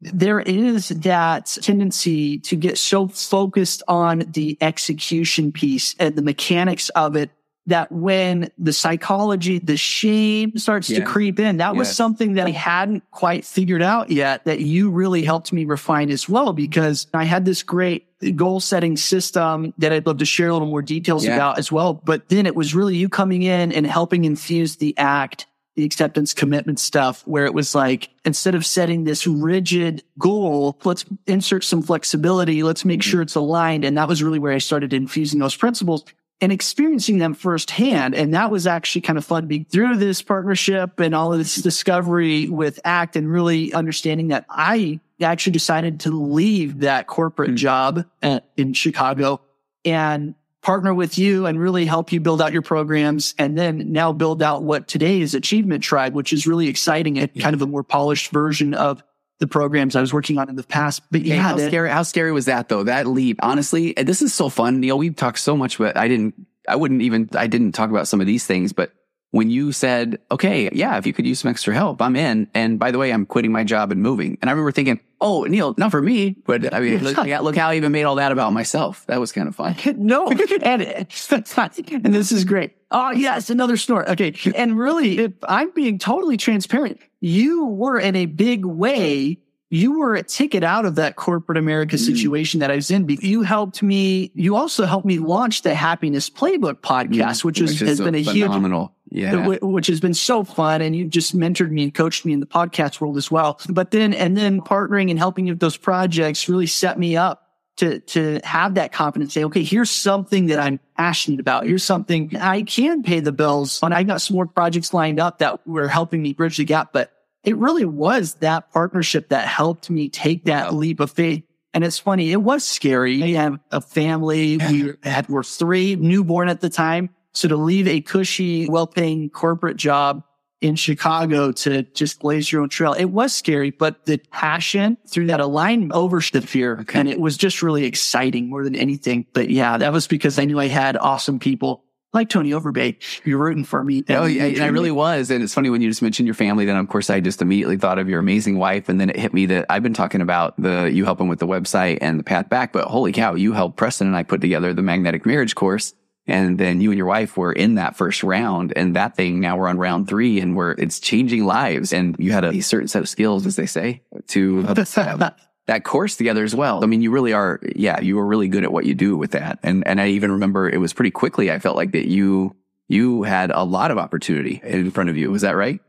there 0.00 0.40
is 0.40 0.88
that 0.88 1.56
tendency 1.62 2.38
to 2.40 2.56
get 2.56 2.78
so 2.78 3.08
focused 3.08 3.82
on 3.88 4.24
the 4.32 4.58
execution 4.60 5.52
piece 5.52 5.94
and 5.98 6.16
the 6.16 6.22
mechanics 6.22 6.88
of 6.90 7.16
it 7.16 7.30
that 7.66 7.90
when 7.90 8.50
the 8.58 8.72
psychology, 8.72 9.58
the 9.58 9.76
shame 9.76 10.56
starts 10.58 10.90
yeah. 10.90 10.98
to 10.98 11.04
creep 11.04 11.40
in, 11.40 11.56
that 11.56 11.72
yes. 11.72 11.78
was 11.78 11.96
something 11.96 12.34
that 12.34 12.46
I 12.46 12.50
hadn't 12.50 13.10
quite 13.10 13.44
figured 13.44 13.80
out 13.80 14.10
yet 14.10 14.44
that 14.44 14.60
you 14.60 14.90
really 14.90 15.22
helped 15.22 15.52
me 15.52 15.64
refine 15.64 16.10
as 16.10 16.28
well, 16.28 16.52
because 16.52 17.06
I 17.14 17.24
had 17.24 17.46
this 17.46 17.62
great 17.62 18.06
goal 18.36 18.60
setting 18.60 18.96
system 18.96 19.72
that 19.78 19.92
I'd 19.92 20.06
love 20.06 20.18
to 20.18 20.24
share 20.26 20.48
a 20.48 20.52
little 20.52 20.68
more 20.68 20.82
details 20.82 21.24
yeah. 21.24 21.36
about 21.36 21.58
as 21.58 21.72
well. 21.72 21.94
But 21.94 22.28
then 22.28 22.44
it 22.46 22.54
was 22.54 22.74
really 22.74 22.96
you 22.96 23.08
coming 23.08 23.42
in 23.42 23.72
and 23.72 23.86
helping 23.86 24.24
infuse 24.24 24.76
the 24.76 24.94
act, 24.98 25.46
the 25.74 25.84
acceptance 25.84 26.34
commitment 26.34 26.78
stuff, 26.78 27.26
where 27.26 27.46
it 27.46 27.54
was 27.54 27.74
like, 27.74 28.10
instead 28.24 28.54
of 28.54 28.64
setting 28.64 29.04
this 29.04 29.26
rigid 29.26 30.02
goal, 30.18 30.78
let's 30.84 31.04
insert 31.26 31.64
some 31.64 31.82
flexibility. 31.82 32.62
Let's 32.62 32.84
make 32.84 33.00
mm-hmm. 33.00 33.10
sure 33.10 33.22
it's 33.22 33.34
aligned. 33.34 33.84
And 33.84 33.96
that 33.96 34.08
was 34.08 34.22
really 34.22 34.38
where 34.38 34.52
I 34.52 34.58
started 34.58 34.92
infusing 34.92 35.40
those 35.40 35.56
principles 35.56 36.04
and 36.44 36.52
experiencing 36.52 37.16
them 37.16 37.32
firsthand. 37.32 38.14
And 38.14 38.34
that 38.34 38.50
was 38.50 38.66
actually 38.66 39.00
kind 39.00 39.16
of 39.16 39.24
fun 39.24 39.46
being 39.46 39.64
through 39.64 39.96
this 39.96 40.20
partnership 40.20 41.00
and 41.00 41.14
all 41.14 41.32
of 41.32 41.38
this 41.38 41.56
discovery 41.56 42.50
with 42.50 42.78
ACT 42.84 43.16
and 43.16 43.32
really 43.32 43.72
understanding 43.72 44.28
that 44.28 44.44
I 44.50 45.00
actually 45.22 45.54
decided 45.54 46.00
to 46.00 46.10
leave 46.10 46.80
that 46.80 47.06
corporate 47.06 47.48
mm-hmm. 47.48 47.56
job 47.56 48.04
at, 48.22 48.44
in 48.58 48.74
Chicago 48.74 49.40
and 49.86 50.34
partner 50.60 50.92
with 50.92 51.16
you 51.16 51.46
and 51.46 51.58
really 51.58 51.86
help 51.86 52.12
you 52.12 52.20
build 52.20 52.42
out 52.42 52.52
your 52.52 52.60
programs 52.60 53.34
and 53.38 53.56
then 53.56 53.90
now 53.90 54.12
build 54.12 54.42
out 54.42 54.62
what 54.62 54.86
today 54.86 55.22
is 55.22 55.34
Achievement 55.34 55.82
Tribe, 55.82 56.12
which 56.12 56.30
is 56.30 56.46
really 56.46 56.68
exciting 56.68 57.18
and 57.18 57.30
yeah. 57.32 57.42
kind 57.42 57.54
of 57.54 57.62
a 57.62 57.66
more 57.66 57.82
polished 57.82 58.30
version 58.30 58.74
of 58.74 59.02
the 59.40 59.46
programs 59.46 59.96
I 59.96 60.00
was 60.00 60.12
working 60.12 60.38
on 60.38 60.48
in 60.48 60.56
the 60.56 60.62
past. 60.62 61.02
But 61.10 61.22
yeah, 61.22 61.36
how 61.36 61.56
that, 61.56 61.68
scary, 61.68 61.90
how 61.90 62.02
scary 62.02 62.32
was 62.32 62.46
that 62.46 62.68
though? 62.68 62.84
That 62.84 63.06
leap, 63.06 63.38
honestly, 63.42 63.92
this 63.92 64.22
is 64.22 64.32
so 64.32 64.48
fun. 64.48 64.80
Neal, 64.80 64.98
we've 64.98 65.16
talked 65.16 65.38
so 65.38 65.56
much, 65.56 65.78
but 65.78 65.96
I 65.96 66.08
didn't, 66.08 66.34
I 66.68 66.76
wouldn't 66.76 67.02
even, 67.02 67.28
I 67.34 67.46
didn't 67.46 67.72
talk 67.72 67.90
about 67.90 68.08
some 68.08 68.20
of 68.20 68.26
these 68.26 68.46
things, 68.46 68.72
but 68.72 68.92
when 69.34 69.50
you 69.50 69.72
said, 69.72 70.20
okay, 70.30 70.70
yeah, 70.72 70.96
if 70.96 71.08
you 71.08 71.12
could 71.12 71.26
use 71.26 71.40
some 71.40 71.50
extra 71.50 71.74
help, 71.74 72.00
I'm 72.00 72.14
in. 72.14 72.48
And 72.54 72.78
by 72.78 72.92
the 72.92 72.98
way, 72.98 73.12
I'm 73.12 73.26
quitting 73.26 73.50
my 73.50 73.64
job 73.64 73.90
and 73.90 74.00
moving. 74.00 74.38
And 74.40 74.48
I 74.48 74.52
remember 74.52 74.70
thinking, 74.70 75.00
oh, 75.20 75.42
Neal, 75.42 75.74
not 75.76 75.90
for 75.90 76.00
me, 76.00 76.36
but 76.46 76.72
I 76.72 76.78
mean, 76.78 77.02
look, 77.02 77.16
look 77.16 77.56
how 77.56 77.70
I 77.70 77.74
even 77.74 77.90
made 77.90 78.04
all 78.04 78.14
that 78.14 78.30
about 78.30 78.52
myself. 78.52 79.04
That 79.06 79.18
was 79.18 79.32
kind 79.32 79.48
of 79.48 79.56
fun. 79.56 79.74
no, 79.96 80.28
and, 80.62 80.82
and 80.82 82.14
this 82.14 82.30
is 82.30 82.44
great. 82.44 82.76
Oh, 82.92 83.10
yes, 83.10 83.50
another 83.50 83.76
snort. 83.76 84.06
Okay. 84.06 84.34
And 84.54 84.78
really, 84.78 85.18
if 85.18 85.32
I'm 85.42 85.72
being 85.72 85.98
totally 85.98 86.36
transparent, 86.36 87.00
you 87.24 87.66
were 87.66 87.98
in 87.98 88.14
a 88.16 88.26
big 88.26 88.64
way 88.64 89.38
you 89.70 89.98
were 89.98 90.14
a 90.14 90.22
ticket 90.22 90.62
out 90.62 90.84
of 90.84 90.94
that 90.94 91.16
corporate 91.16 91.58
America 91.58 91.96
mm. 91.96 91.98
situation 91.98 92.60
that 92.60 92.70
I 92.70 92.76
was 92.76 92.92
in. 92.92 93.08
You 93.08 93.42
helped 93.42 93.82
me. 93.82 94.30
You 94.34 94.54
also 94.54 94.84
helped 94.86 95.04
me 95.04 95.18
launch 95.18 95.62
the 95.62 95.74
Happiness 95.74 96.30
Playbook 96.30 96.74
podcast, 96.74 97.42
which, 97.42 97.60
is, 97.60 97.80
has 97.80 98.00
been 98.00 98.14
a 98.14 98.22
phenomenal. 98.22 98.94
huge, 99.10 99.22
yeah, 99.24 99.56
which 99.62 99.88
has 99.88 99.98
been 99.98 100.14
so 100.14 100.44
fun. 100.44 100.80
And 100.80 100.94
you 100.94 101.08
just 101.08 101.36
mentored 101.36 101.70
me 101.70 101.82
and 101.82 101.92
coached 101.92 102.24
me 102.24 102.32
in 102.32 102.38
the 102.38 102.46
podcast 102.46 103.00
world 103.00 103.16
as 103.16 103.32
well. 103.32 103.58
But 103.68 103.90
then, 103.90 104.14
and 104.14 104.36
then 104.36 104.60
partnering 104.60 105.10
and 105.10 105.18
helping 105.18 105.46
with 105.46 105.58
those 105.58 105.76
projects 105.76 106.48
really 106.48 106.68
set 106.68 106.96
me 106.96 107.16
up 107.16 107.43
to, 107.76 108.00
to 108.00 108.40
have 108.44 108.74
that 108.74 108.92
confidence. 108.92 109.34
Say, 109.34 109.44
okay, 109.44 109.62
here's 109.62 109.90
something 109.90 110.46
that 110.46 110.58
I'm 110.58 110.78
passionate 110.96 111.40
about. 111.40 111.66
Here's 111.66 111.84
something 111.84 112.36
I 112.36 112.62
can 112.62 113.02
pay 113.02 113.20
the 113.20 113.32
bills 113.32 113.82
on. 113.82 113.92
I 113.92 114.02
got 114.02 114.20
some 114.20 114.36
more 114.36 114.46
projects 114.46 114.94
lined 114.94 115.18
up 115.18 115.38
that 115.38 115.66
were 115.66 115.88
helping 115.88 116.22
me 116.22 116.32
bridge 116.32 116.56
the 116.56 116.64
gap, 116.64 116.92
but 116.92 117.10
it 117.42 117.56
really 117.56 117.84
was 117.84 118.34
that 118.34 118.72
partnership 118.72 119.28
that 119.28 119.46
helped 119.46 119.90
me 119.90 120.08
take 120.08 120.44
that 120.44 120.72
leap 120.72 121.00
of 121.00 121.10
faith. 121.10 121.44
And 121.74 121.82
it's 121.82 121.98
funny, 121.98 122.30
it 122.30 122.40
was 122.40 122.64
scary. 122.64 123.22
I 123.22 123.40
have 123.40 123.58
a 123.72 123.80
family. 123.80 124.56
We 124.58 124.92
had, 125.02 125.28
were 125.28 125.42
three 125.42 125.96
newborn 125.96 126.48
at 126.48 126.60
the 126.60 126.70
time. 126.70 127.10
So 127.32 127.48
to 127.48 127.56
leave 127.56 127.88
a 127.88 128.00
cushy, 128.00 128.68
well-paying 128.68 129.30
corporate 129.30 129.76
job 129.76 130.22
in 130.64 130.76
Chicago 130.76 131.52
to 131.52 131.82
just 131.82 132.20
blaze 132.20 132.50
your 132.50 132.62
own 132.62 132.70
trail, 132.70 132.94
it 132.94 133.04
was 133.04 133.34
scary, 133.34 133.70
but 133.70 134.06
the 134.06 134.16
passion 134.30 134.96
through 135.06 135.26
that 135.26 135.38
alignment 135.38 135.92
over 135.92 136.22
the 136.32 136.40
fear. 136.40 136.78
Okay. 136.80 136.98
And 136.98 137.06
it 137.06 137.20
was 137.20 137.36
just 137.36 137.62
really 137.62 137.84
exciting 137.84 138.48
more 138.48 138.64
than 138.64 138.74
anything. 138.74 139.26
But 139.34 139.50
yeah, 139.50 139.76
that 139.76 139.92
was 139.92 140.06
because 140.06 140.38
I 140.38 140.46
knew 140.46 140.58
I 140.58 140.68
had 140.68 140.96
awesome 140.96 141.38
people 141.38 141.84
like 142.14 142.30
Tony 142.30 142.50
Overbay, 142.52 142.96
you're 143.26 143.38
rooting 143.38 143.64
for 143.64 143.82
me. 143.82 144.04
Oh, 144.08 144.24
yeah, 144.24 144.44
and 144.44 144.62
I 144.62 144.68
really 144.68 144.92
was. 144.92 145.30
And 145.30 145.42
it's 145.42 145.52
funny 145.52 145.68
when 145.68 145.82
you 145.82 145.90
just 145.90 146.00
mentioned 146.00 146.26
your 146.26 146.34
family, 146.34 146.64
then 146.64 146.76
of 146.76 146.88
course 146.88 147.10
I 147.10 147.20
just 147.20 147.42
immediately 147.42 147.76
thought 147.76 147.98
of 147.98 148.08
your 148.08 148.20
amazing 148.20 148.56
wife. 148.56 148.88
And 148.88 149.00
then 149.00 149.10
it 149.10 149.18
hit 149.18 149.34
me 149.34 149.46
that 149.46 149.66
I've 149.68 149.82
been 149.82 149.94
talking 149.94 150.20
about 150.20 150.54
the, 150.56 150.90
you 150.90 151.04
helping 151.04 151.28
with 151.28 151.40
the 151.40 151.46
website 151.46 151.98
and 152.00 152.18
the 152.18 152.24
path 152.24 152.48
back, 152.48 152.72
but 152.72 152.84
holy 152.84 153.12
cow, 153.12 153.34
you 153.34 153.52
helped 153.52 153.76
Preston 153.76 154.06
and 154.06 154.16
I 154.16 154.22
put 154.22 154.40
together 154.40 154.72
the 154.72 154.80
magnetic 154.80 155.26
marriage 155.26 155.56
course. 155.56 155.92
And 156.26 156.58
then 156.58 156.80
you 156.80 156.90
and 156.90 156.96
your 156.96 157.06
wife 157.06 157.36
were 157.36 157.52
in 157.52 157.74
that 157.74 157.96
first 157.96 158.22
round 158.22 158.72
and 158.76 158.96
that 158.96 159.14
thing 159.14 159.40
now 159.40 159.58
we're 159.58 159.68
on 159.68 159.76
round 159.76 160.08
three 160.08 160.40
and 160.40 160.56
we're, 160.56 160.72
it's 160.72 160.98
changing 160.98 161.44
lives. 161.44 161.92
And 161.92 162.16
you 162.18 162.32
had 162.32 162.44
a, 162.44 162.48
a 162.48 162.60
certain 162.60 162.88
set 162.88 163.02
of 163.02 163.08
skills, 163.08 163.44
as 163.44 163.56
they 163.56 163.66
say, 163.66 164.02
to 164.28 164.62
that 165.66 165.84
course 165.84 166.16
together 166.16 166.42
as 166.42 166.54
well. 166.54 166.82
I 166.82 166.86
mean, 166.86 167.02
you 167.02 167.10
really 167.10 167.32
are, 167.32 167.60
yeah, 167.76 168.00
you 168.00 168.16
were 168.16 168.26
really 168.26 168.48
good 168.48 168.64
at 168.64 168.72
what 168.72 168.86
you 168.86 168.94
do 168.94 169.16
with 169.16 169.32
that. 169.32 169.58
And, 169.62 169.86
and 169.86 170.00
I 170.00 170.08
even 170.08 170.32
remember 170.32 170.68
it 170.68 170.78
was 170.78 170.92
pretty 170.92 171.10
quickly. 171.10 171.50
I 171.50 171.58
felt 171.58 171.76
like 171.76 171.92
that 171.92 172.08
you, 172.08 172.56
you 172.88 173.22
had 173.22 173.50
a 173.50 173.62
lot 173.62 173.90
of 173.90 173.98
opportunity 173.98 174.60
in 174.64 174.90
front 174.90 175.10
of 175.10 175.16
you. 175.16 175.30
Was 175.30 175.42
that 175.42 175.56
right? 175.56 175.80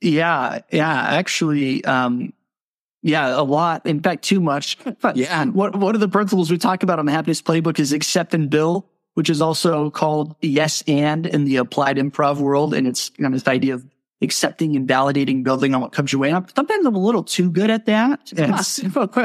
Yeah. 0.00 0.60
Yeah. 0.70 0.92
Actually, 0.92 1.84
um, 1.84 2.32
yeah, 3.02 3.38
a 3.38 3.42
lot. 3.42 3.86
In 3.86 4.00
fact, 4.00 4.24
too 4.24 4.40
much. 4.40 4.76
yeah. 5.14 5.44
What, 5.46 5.76
one 5.76 5.94
of 5.94 6.00
the 6.00 6.08
principles 6.08 6.50
we 6.50 6.58
talk 6.58 6.82
about 6.82 6.98
on 6.98 7.06
the 7.06 7.12
happiness 7.12 7.40
playbook 7.40 7.78
is 7.78 7.92
accept 7.92 8.34
and 8.34 8.50
build, 8.50 8.84
which 9.18 9.28
is 9.28 9.42
also 9.42 9.90
called 9.90 10.36
yes 10.42 10.84
and 10.86 11.26
in 11.26 11.44
the 11.44 11.56
applied 11.56 11.96
improv 11.96 12.36
world. 12.36 12.72
And 12.72 12.86
it's 12.86 13.08
kind 13.08 13.26
of 13.26 13.32
this 13.32 13.48
idea 13.48 13.74
of 13.74 13.84
accepting 14.22 14.76
and 14.76 14.88
validating, 14.88 15.42
building 15.42 15.74
on 15.74 15.80
what 15.80 15.90
comes 15.90 16.12
your 16.12 16.20
way. 16.20 16.30
And 16.30 16.48
sometimes 16.54 16.86
I'm 16.86 16.94
a 16.94 17.00
little 17.00 17.24
too 17.24 17.50
good 17.50 17.68
at 17.68 17.86
that. 17.86 18.32
And 18.36 18.52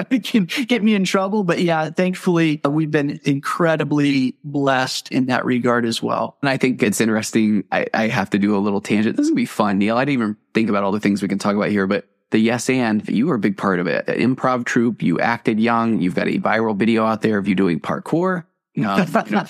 it 0.10 0.24
can 0.24 0.46
get 0.66 0.82
me 0.82 0.96
in 0.96 1.04
trouble. 1.04 1.44
But 1.44 1.62
yeah, 1.62 1.92
thankfully 1.92 2.60
uh, 2.66 2.72
we've 2.72 2.90
been 2.90 3.20
incredibly 3.24 4.36
blessed 4.44 5.12
in 5.12 5.28
that 5.28 5.46
regard 5.46 5.86
as 5.86 6.02
well. 6.02 6.38
And 6.42 6.50
I 6.50 6.58
think 6.58 6.82
it's 6.82 7.00
interesting. 7.00 7.64
I, 7.72 7.86
I 7.94 8.08
have 8.08 8.32
to 8.32 8.40
do 8.40 8.58
a 8.58 8.58
little 8.58 8.82
tangent. 8.82 9.16
This 9.16 9.26
is 9.26 9.30
going 9.30 9.36
to 9.36 9.42
be 9.42 9.46
fun, 9.46 9.78
Neal. 9.78 9.98
I 9.98 10.06
didn't 10.06 10.22
even 10.22 10.38
think 10.56 10.70
about 10.70 10.84
all 10.84 10.92
the 10.92 11.00
things 11.00 11.22
we 11.22 11.28
can 11.28 11.38
talk 11.38 11.56
about 11.56 11.70
here, 11.70 11.86
but 11.86 12.08
the 12.32 12.40
yes 12.40 12.68
and 12.68 13.08
you 13.08 13.28
were 13.28 13.36
a 13.36 13.40
big 13.40 13.58
part 13.58 13.80
of 13.80 13.86
it. 13.86 14.08
improv 14.08 14.66
troupe, 14.66 15.04
you 15.04 15.20
acted 15.20 15.60
young. 15.60 16.02
You've 16.02 16.16
got 16.16 16.28
a 16.28 16.40
viral 16.40 16.76
video 16.76 17.06
out 17.06 17.22
there 17.22 17.38
of 17.38 17.48
you 17.48 17.54
doing 17.54 17.80
parkour. 17.80 18.46
Um, 18.84 19.06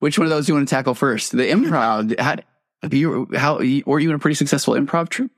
which 0.00 0.18
one 0.18 0.26
of 0.26 0.30
those 0.30 0.46
do 0.46 0.52
you 0.52 0.56
want 0.56 0.68
to 0.68 0.74
tackle 0.74 0.94
first? 0.94 1.32
The 1.32 1.44
improv. 1.44 2.18
How, 2.82 2.88
you, 2.90 3.28
how, 3.36 3.58
were 3.58 4.00
you 4.00 4.08
in 4.08 4.14
a 4.14 4.18
pretty 4.18 4.36
successful 4.36 4.72
improv 4.72 5.10
troupe? 5.10 5.30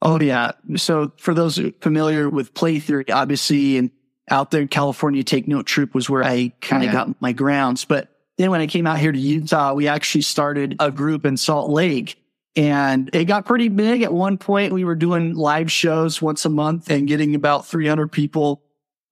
Oh, 0.00 0.18
yeah. 0.18 0.52
So 0.76 1.12
for 1.18 1.34
those 1.34 1.60
familiar 1.82 2.30
with 2.30 2.54
play 2.54 2.78
theory, 2.78 3.04
obviously, 3.10 3.76
and 3.76 3.90
out 4.30 4.50
there 4.50 4.62
in 4.62 4.68
California, 4.68 5.22
Take 5.22 5.46
Note 5.46 5.66
Troupe 5.66 5.94
was 5.94 6.08
where 6.08 6.24
I 6.24 6.54
kind 6.62 6.82
of 6.82 6.86
yeah. 6.86 6.92
got 6.92 7.20
my 7.20 7.32
grounds. 7.32 7.84
But 7.84 8.08
then 8.38 8.50
when 8.50 8.62
I 8.62 8.66
came 8.66 8.86
out 8.86 8.98
here 8.98 9.12
to 9.12 9.18
Utah, 9.18 9.74
we 9.74 9.88
actually 9.88 10.22
started 10.22 10.76
a 10.80 10.90
group 10.90 11.26
in 11.26 11.36
Salt 11.36 11.68
Lake 11.68 12.16
And 12.56 13.10
it 13.12 13.26
got 13.26 13.44
pretty 13.44 13.68
big. 13.68 14.00
At 14.00 14.12
one 14.12 14.38
point, 14.38 14.72
we 14.72 14.84
were 14.84 14.94
doing 14.94 15.34
live 15.34 15.70
shows 15.70 16.22
once 16.22 16.46
a 16.46 16.48
month 16.48 16.90
and 16.90 17.06
getting 17.06 17.34
about 17.34 17.66
300 17.66 18.10
people 18.10 18.62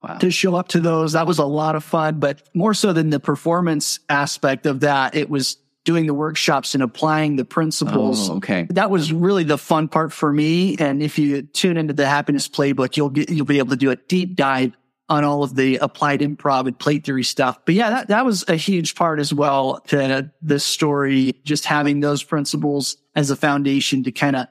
wow. 0.03 0.19
to 0.19 0.31
show 0.31 0.55
up 0.55 0.69
to 0.69 0.81
those. 0.81 1.13
That 1.13 1.27
was 1.27 1.39
a 1.39 1.45
lot 1.45 1.77
of 1.77 1.85
fun, 1.85 2.21
but 2.21 2.49
more 2.55 2.75
so 2.75 2.93
than 2.93 3.11
the 3.11 3.21
performance 3.21 4.01
aspect 4.09 4.67
of 4.67 4.81
that, 4.81 5.15
it 5.15 5.29
was 5.29 5.57
doing 5.85 6.07
the 6.07 6.15
workshops 6.15 6.75
and 6.75 6.83
applying 6.83 7.37
the 7.37 7.45
principles. 7.45 8.29
Oh, 8.29 8.37
okay. 8.37 8.67
That 8.71 8.91
was 8.91 9.13
really 9.13 9.45
the 9.45 9.57
fun 9.57 9.89
part 9.89 10.13
for 10.13 10.31
me. 10.33 10.77
And 10.79 11.03
if 11.03 11.19
you 11.19 11.43
tune 11.43 11.79
into 11.79 11.95
the 11.95 12.07
happiness 12.07 12.47
playbook, 12.47 12.97
you'll 12.97 13.09
get, 13.09 13.31
you'll 13.31 13.47
be 13.47 13.59
able 13.59 13.71
to 13.71 13.77
do 13.77 13.91
a 13.91 13.97
deep 13.97 14.37
dive 14.37 14.77
on 15.09 15.25
all 15.25 15.43
of 15.43 15.55
the 15.55 15.77
applied 15.77 16.21
improv 16.21 16.67
and 16.67 16.79
play 16.79 16.99
theory 16.99 17.25
stuff. 17.25 17.59
But 17.65 17.75
yeah, 17.75 17.91
that, 17.91 18.09
that 18.09 18.27
was 18.27 18.45
a 18.49 18.57
huge 18.57 18.95
part 18.95 19.19
as 19.19 19.33
well 19.33 19.81
to 19.87 20.17
uh, 20.17 20.23
this 20.43 20.65
story, 20.65 21.41
just 21.45 21.65
having 21.65 22.01
those 22.01 22.23
principles 22.23 22.99
as 23.17 23.31
a 23.31 23.37
foundation 23.37 24.05
to 24.05 24.13
kind 24.13 24.37
of 24.37 24.47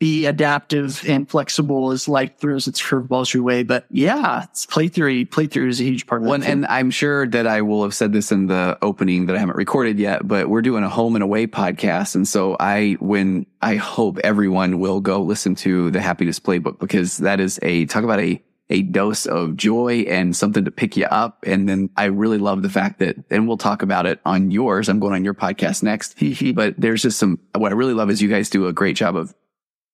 be 0.00 0.24
adaptive 0.24 1.04
and 1.06 1.28
flexible 1.28 1.92
as 1.92 2.08
life 2.08 2.38
throws 2.38 2.66
its 2.66 2.82
curveballs 2.82 3.32
your 3.34 3.42
way. 3.42 3.62
But 3.62 3.84
yeah, 3.90 4.44
it's 4.44 4.64
play 4.64 4.88
theory. 4.88 5.26
Play 5.26 5.46
theory 5.46 5.68
is 5.68 5.78
a 5.78 5.84
huge 5.84 6.06
part 6.06 6.22
of 6.22 6.28
One, 6.28 6.42
and 6.42 6.66
I'm 6.66 6.90
sure 6.90 7.26
that 7.28 7.46
I 7.46 7.60
will 7.60 7.82
have 7.82 7.94
said 7.94 8.12
this 8.12 8.32
in 8.32 8.46
the 8.46 8.78
opening 8.80 9.26
that 9.26 9.36
I 9.36 9.38
haven't 9.38 9.56
recorded 9.56 9.98
yet, 9.98 10.26
but 10.26 10.48
we're 10.48 10.62
doing 10.62 10.82
a 10.82 10.88
home 10.88 11.14
and 11.16 11.22
away 11.22 11.46
podcast. 11.46 12.14
And 12.14 12.26
so 12.26 12.56
I, 12.58 12.96
when 12.98 13.44
I 13.60 13.76
hope 13.76 14.18
everyone 14.24 14.80
will 14.80 15.00
go 15.00 15.20
listen 15.20 15.54
to 15.56 15.90
the 15.90 16.00
happiness 16.00 16.40
playbook 16.40 16.80
because 16.80 17.18
that 17.18 17.38
is 17.38 17.60
a 17.62 17.84
talk 17.84 18.02
about 18.02 18.20
a 18.20 18.42
a 18.70 18.82
dose 18.82 19.26
of 19.26 19.56
joy 19.56 20.04
and 20.08 20.34
something 20.34 20.64
to 20.64 20.70
pick 20.70 20.96
you 20.96 21.04
up. 21.06 21.44
And 21.44 21.68
then 21.68 21.90
I 21.96 22.04
really 22.04 22.38
love 22.38 22.62
the 22.62 22.70
fact 22.70 23.00
that, 23.00 23.16
and 23.28 23.48
we'll 23.48 23.56
talk 23.56 23.82
about 23.82 24.06
it 24.06 24.20
on 24.24 24.52
yours. 24.52 24.88
I'm 24.88 25.00
going 25.00 25.12
on 25.12 25.24
your 25.24 25.34
podcast 25.34 25.82
next, 25.82 26.14
but 26.54 26.76
there's 26.78 27.02
just 27.02 27.18
some, 27.18 27.40
what 27.56 27.72
I 27.72 27.74
really 27.74 27.94
love 27.94 28.10
is 28.10 28.22
you 28.22 28.28
guys 28.28 28.48
do 28.48 28.68
a 28.68 28.72
great 28.72 28.94
job 28.94 29.16
of 29.16 29.34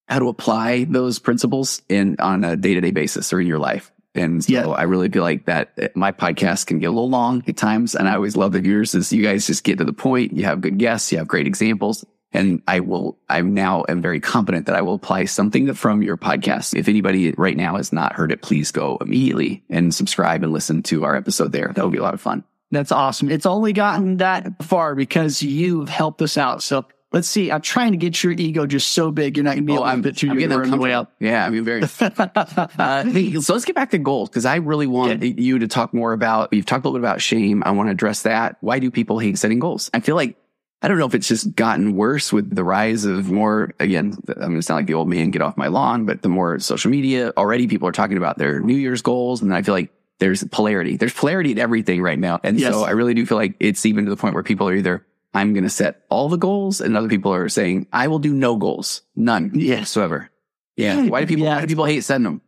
how 0.06 0.18
to 0.18 0.28
apply 0.28 0.84
those 0.84 1.18
principles 1.18 1.82
in 1.88 2.16
on 2.18 2.44
a 2.44 2.56
day 2.56 2.74
to 2.74 2.80
day 2.80 2.90
basis 2.90 3.32
or 3.32 3.40
in 3.40 3.46
your 3.46 3.58
life. 3.58 3.92
And 4.14 4.42
so 4.42 4.52
yeah. 4.52 4.66
I 4.68 4.84
really 4.84 5.08
feel 5.10 5.22
like 5.22 5.44
that 5.46 5.72
uh, 5.80 5.88
my 5.94 6.10
podcast 6.10 6.66
can 6.66 6.78
get 6.78 6.86
a 6.86 6.90
little 6.90 7.10
long 7.10 7.44
at 7.46 7.56
times. 7.56 7.94
And 7.94 8.08
I 8.08 8.14
always 8.14 8.36
love 8.36 8.52
the 8.52 8.60
viewers 8.60 8.94
is 8.94 9.12
you 9.12 9.22
guys 9.22 9.46
just 9.46 9.62
get 9.62 9.78
to 9.78 9.84
the 9.84 9.92
point. 9.92 10.32
You 10.32 10.44
have 10.44 10.62
good 10.62 10.78
guests. 10.78 11.12
You 11.12 11.18
have 11.18 11.28
great 11.28 11.46
examples. 11.46 12.04
And 12.32 12.62
I 12.66 12.80
will, 12.80 13.18
I'm 13.28 13.54
now 13.54 13.84
am 13.88 14.02
very 14.02 14.20
confident 14.20 14.66
that 14.66 14.74
I 14.74 14.82
will 14.82 14.94
apply 14.94 15.26
something 15.26 15.72
from 15.74 16.02
your 16.02 16.16
podcast. 16.16 16.76
If 16.76 16.88
anybody 16.88 17.32
right 17.32 17.56
now 17.56 17.76
has 17.76 17.92
not 17.92 18.14
heard 18.14 18.32
it, 18.32 18.42
please 18.42 18.72
go 18.72 18.98
immediately 19.00 19.62
and 19.70 19.94
subscribe 19.94 20.42
and 20.42 20.52
listen 20.52 20.82
to 20.84 21.04
our 21.04 21.14
episode 21.14 21.52
there. 21.52 21.72
That 21.74 21.82
will 21.82 21.90
be 21.90 21.98
a 21.98 22.02
lot 22.02 22.14
of 22.14 22.20
fun. 22.20 22.44
That's 22.70 22.92
awesome. 22.92 23.30
It's 23.30 23.46
only 23.46 23.72
gotten 23.72 24.16
that 24.16 24.62
far 24.64 24.94
because 24.94 25.40
you've 25.40 25.88
helped 25.88 26.20
us 26.20 26.36
out. 26.36 26.62
So 26.62 26.84
let's 27.16 27.28
see. 27.28 27.50
I'm 27.50 27.62
trying 27.62 27.92
to 27.92 27.98
get 27.98 28.22
your 28.22 28.32
ego 28.32 28.66
just 28.66 28.92
so 28.92 29.10
big 29.10 29.36
you're 29.36 29.44
not 29.44 29.54
going 29.54 29.66
to 29.66 29.66
be 29.66 29.72
oh, 29.72 29.76
able 29.76 29.84
I'm, 29.84 30.02
to 30.02 30.28
I'm 30.28 30.38
getting 30.38 30.52
on 30.52 30.70
the 30.70 30.76
way 30.76 30.92
up. 30.92 31.12
Yeah, 31.18 31.44
I 31.44 31.50
mean, 31.50 31.64
very. 31.64 31.82
uh, 32.00 33.04
hey, 33.04 33.40
so 33.40 33.54
let's 33.54 33.64
get 33.64 33.74
back 33.74 33.90
to 33.90 33.98
goals 33.98 34.28
because 34.28 34.44
I 34.44 34.56
really 34.56 34.86
want 34.86 35.22
yeah. 35.22 35.32
you 35.36 35.58
to 35.60 35.68
talk 35.68 35.94
more 35.94 36.12
about. 36.12 36.52
You've 36.52 36.66
talked 36.66 36.84
a 36.84 36.88
little 36.88 37.00
bit 37.00 37.08
about 37.08 37.22
shame. 37.22 37.62
I 37.64 37.70
want 37.72 37.88
to 37.88 37.92
address 37.92 38.22
that. 38.22 38.58
Why 38.60 38.78
do 38.78 38.90
people 38.90 39.18
hate 39.18 39.38
setting 39.38 39.58
goals? 39.58 39.90
I 39.94 40.00
feel 40.00 40.14
like 40.14 40.36
I 40.82 40.88
don't 40.88 40.98
know 40.98 41.06
if 41.06 41.14
it's 41.14 41.26
just 41.26 41.56
gotten 41.56 41.96
worse 41.96 42.32
with 42.32 42.54
the 42.54 42.62
rise 42.62 43.06
of 43.06 43.30
more, 43.30 43.72
again, 43.80 44.16
I'm 44.28 44.34
going 44.34 44.56
to 44.56 44.62
sound 44.62 44.78
like 44.78 44.86
the 44.86 44.94
old 44.94 45.08
man, 45.08 45.30
get 45.30 45.40
off 45.40 45.56
my 45.56 45.68
lawn, 45.68 46.04
but 46.04 46.22
the 46.22 46.28
more 46.28 46.58
social 46.58 46.90
media 46.90 47.32
already 47.36 47.66
people 47.66 47.88
are 47.88 47.92
talking 47.92 48.18
about 48.18 48.36
their 48.36 48.60
New 48.60 48.76
Year's 48.76 49.00
goals. 49.00 49.40
And 49.40 49.54
I 49.54 49.62
feel 49.62 49.74
like 49.74 49.90
there's 50.18 50.44
polarity. 50.44 50.96
There's 50.96 51.14
polarity 51.14 51.52
in 51.52 51.58
everything 51.58 52.02
right 52.02 52.18
now. 52.18 52.40
And 52.42 52.60
yes. 52.60 52.72
so 52.72 52.84
I 52.84 52.90
really 52.90 53.14
do 53.14 53.24
feel 53.24 53.38
like 53.38 53.54
it's 53.58 53.86
even 53.86 54.04
to 54.04 54.10
the 54.10 54.16
point 54.16 54.34
where 54.34 54.42
people 54.42 54.68
are 54.68 54.74
either, 54.74 55.04
I'm 55.36 55.52
going 55.52 55.64
to 55.64 55.70
set 55.70 56.06
all 56.08 56.30
the 56.30 56.38
goals 56.38 56.80
and 56.80 56.96
other 56.96 57.08
people 57.08 57.30
are 57.30 57.50
saying, 57.50 57.88
I 57.92 58.08
will 58.08 58.18
do 58.18 58.32
no 58.32 58.56
goals, 58.56 59.02
none 59.14 59.50
yes. 59.54 59.80
whatsoever. 59.80 60.30
Yeah. 60.76 61.08
Why 61.08 61.20
do 61.20 61.26
people, 61.26 61.44
yeah. 61.44 61.56
why 61.56 61.60
do 61.60 61.66
people 61.66 61.84
hate 61.84 62.04
setting 62.04 62.24
them? 62.24 62.40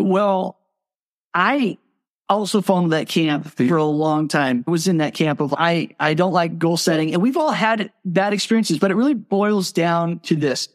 Well, 0.00 0.58
I 1.32 1.78
also 2.28 2.60
into 2.60 2.88
that 2.88 3.06
camp 3.06 3.46
for 3.46 3.76
a 3.76 3.84
long 3.84 4.26
time. 4.26 4.64
I 4.66 4.72
was 4.72 4.88
in 4.88 4.96
that 4.96 5.14
camp 5.14 5.40
of 5.40 5.54
I, 5.56 5.90
I 6.00 6.14
don't 6.14 6.32
like 6.32 6.58
goal 6.58 6.76
setting 6.76 7.12
and 7.12 7.22
we've 7.22 7.36
all 7.36 7.52
had 7.52 7.92
bad 8.04 8.32
experiences, 8.32 8.80
but 8.80 8.90
it 8.90 8.94
really 8.94 9.14
boils 9.14 9.70
down 9.70 10.18
to 10.20 10.34
this. 10.34 10.68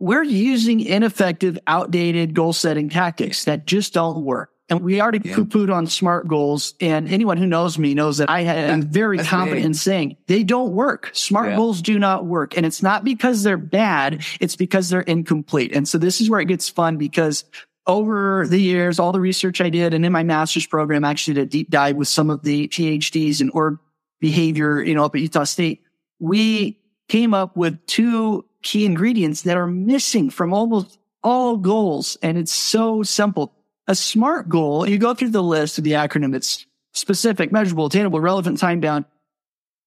We're 0.00 0.24
using 0.24 0.80
ineffective, 0.80 1.60
outdated 1.68 2.34
goal 2.34 2.52
setting 2.52 2.88
tactics 2.88 3.44
that 3.44 3.66
just 3.66 3.94
don't 3.94 4.24
work. 4.24 4.50
And 4.68 4.80
we 4.80 5.00
already 5.00 5.20
yeah. 5.24 5.36
poo-pooed 5.36 5.72
on 5.72 5.86
smart 5.86 6.26
goals. 6.26 6.74
And 6.80 7.08
anyone 7.08 7.36
who 7.36 7.46
knows 7.46 7.78
me 7.78 7.94
knows 7.94 8.18
that 8.18 8.28
I 8.28 8.40
am 8.40 8.82
very 8.90 9.18
That's 9.18 9.28
confident 9.28 9.64
in 9.64 9.74
saying 9.74 10.16
they 10.26 10.42
don't 10.42 10.72
work. 10.72 11.10
Smart 11.12 11.50
yeah. 11.50 11.56
goals 11.56 11.80
do 11.80 11.98
not 11.98 12.26
work. 12.26 12.56
And 12.56 12.66
it's 12.66 12.82
not 12.82 13.04
because 13.04 13.44
they're 13.44 13.56
bad. 13.56 14.24
It's 14.40 14.56
because 14.56 14.88
they're 14.88 15.02
incomplete. 15.02 15.74
And 15.74 15.86
so 15.86 15.98
this 15.98 16.20
is 16.20 16.28
where 16.28 16.40
it 16.40 16.46
gets 16.46 16.68
fun 16.68 16.96
because 16.96 17.44
over 17.86 18.46
the 18.48 18.58
years, 18.58 18.98
all 18.98 19.12
the 19.12 19.20
research 19.20 19.60
I 19.60 19.70
did 19.70 19.94
and 19.94 20.04
in 20.04 20.10
my 20.10 20.24
master's 20.24 20.66
program, 20.66 21.04
I 21.04 21.10
actually 21.10 21.34
did 21.34 21.42
a 21.42 21.46
deep 21.46 21.70
dive 21.70 21.94
with 21.94 22.08
some 22.08 22.30
of 22.30 22.42
the 22.42 22.66
PhDs 22.68 23.40
in 23.40 23.50
org 23.50 23.78
behavior, 24.20 24.82
you 24.82 24.94
know, 24.94 25.04
up 25.04 25.14
at 25.14 25.20
Utah 25.20 25.44
State. 25.44 25.82
We 26.18 26.80
came 27.08 27.34
up 27.34 27.56
with 27.56 27.84
two 27.86 28.44
key 28.62 28.84
ingredients 28.84 29.42
that 29.42 29.56
are 29.56 29.68
missing 29.68 30.30
from 30.30 30.52
almost 30.52 30.98
all 31.22 31.56
goals. 31.56 32.16
And 32.22 32.36
it's 32.36 32.52
so 32.52 33.02
simple. 33.02 33.52
A 33.88 33.94
SMART 33.94 34.48
goal, 34.48 34.88
you 34.88 34.98
go 34.98 35.14
through 35.14 35.30
the 35.30 35.42
list 35.42 35.78
of 35.78 35.84
the 35.84 35.92
acronym. 35.92 36.34
It's 36.34 36.66
specific, 36.92 37.52
measurable, 37.52 37.86
attainable, 37.86 38.20
relevant, 38.20 38.58
time 38.58 38.80
bound. 38.80 39.04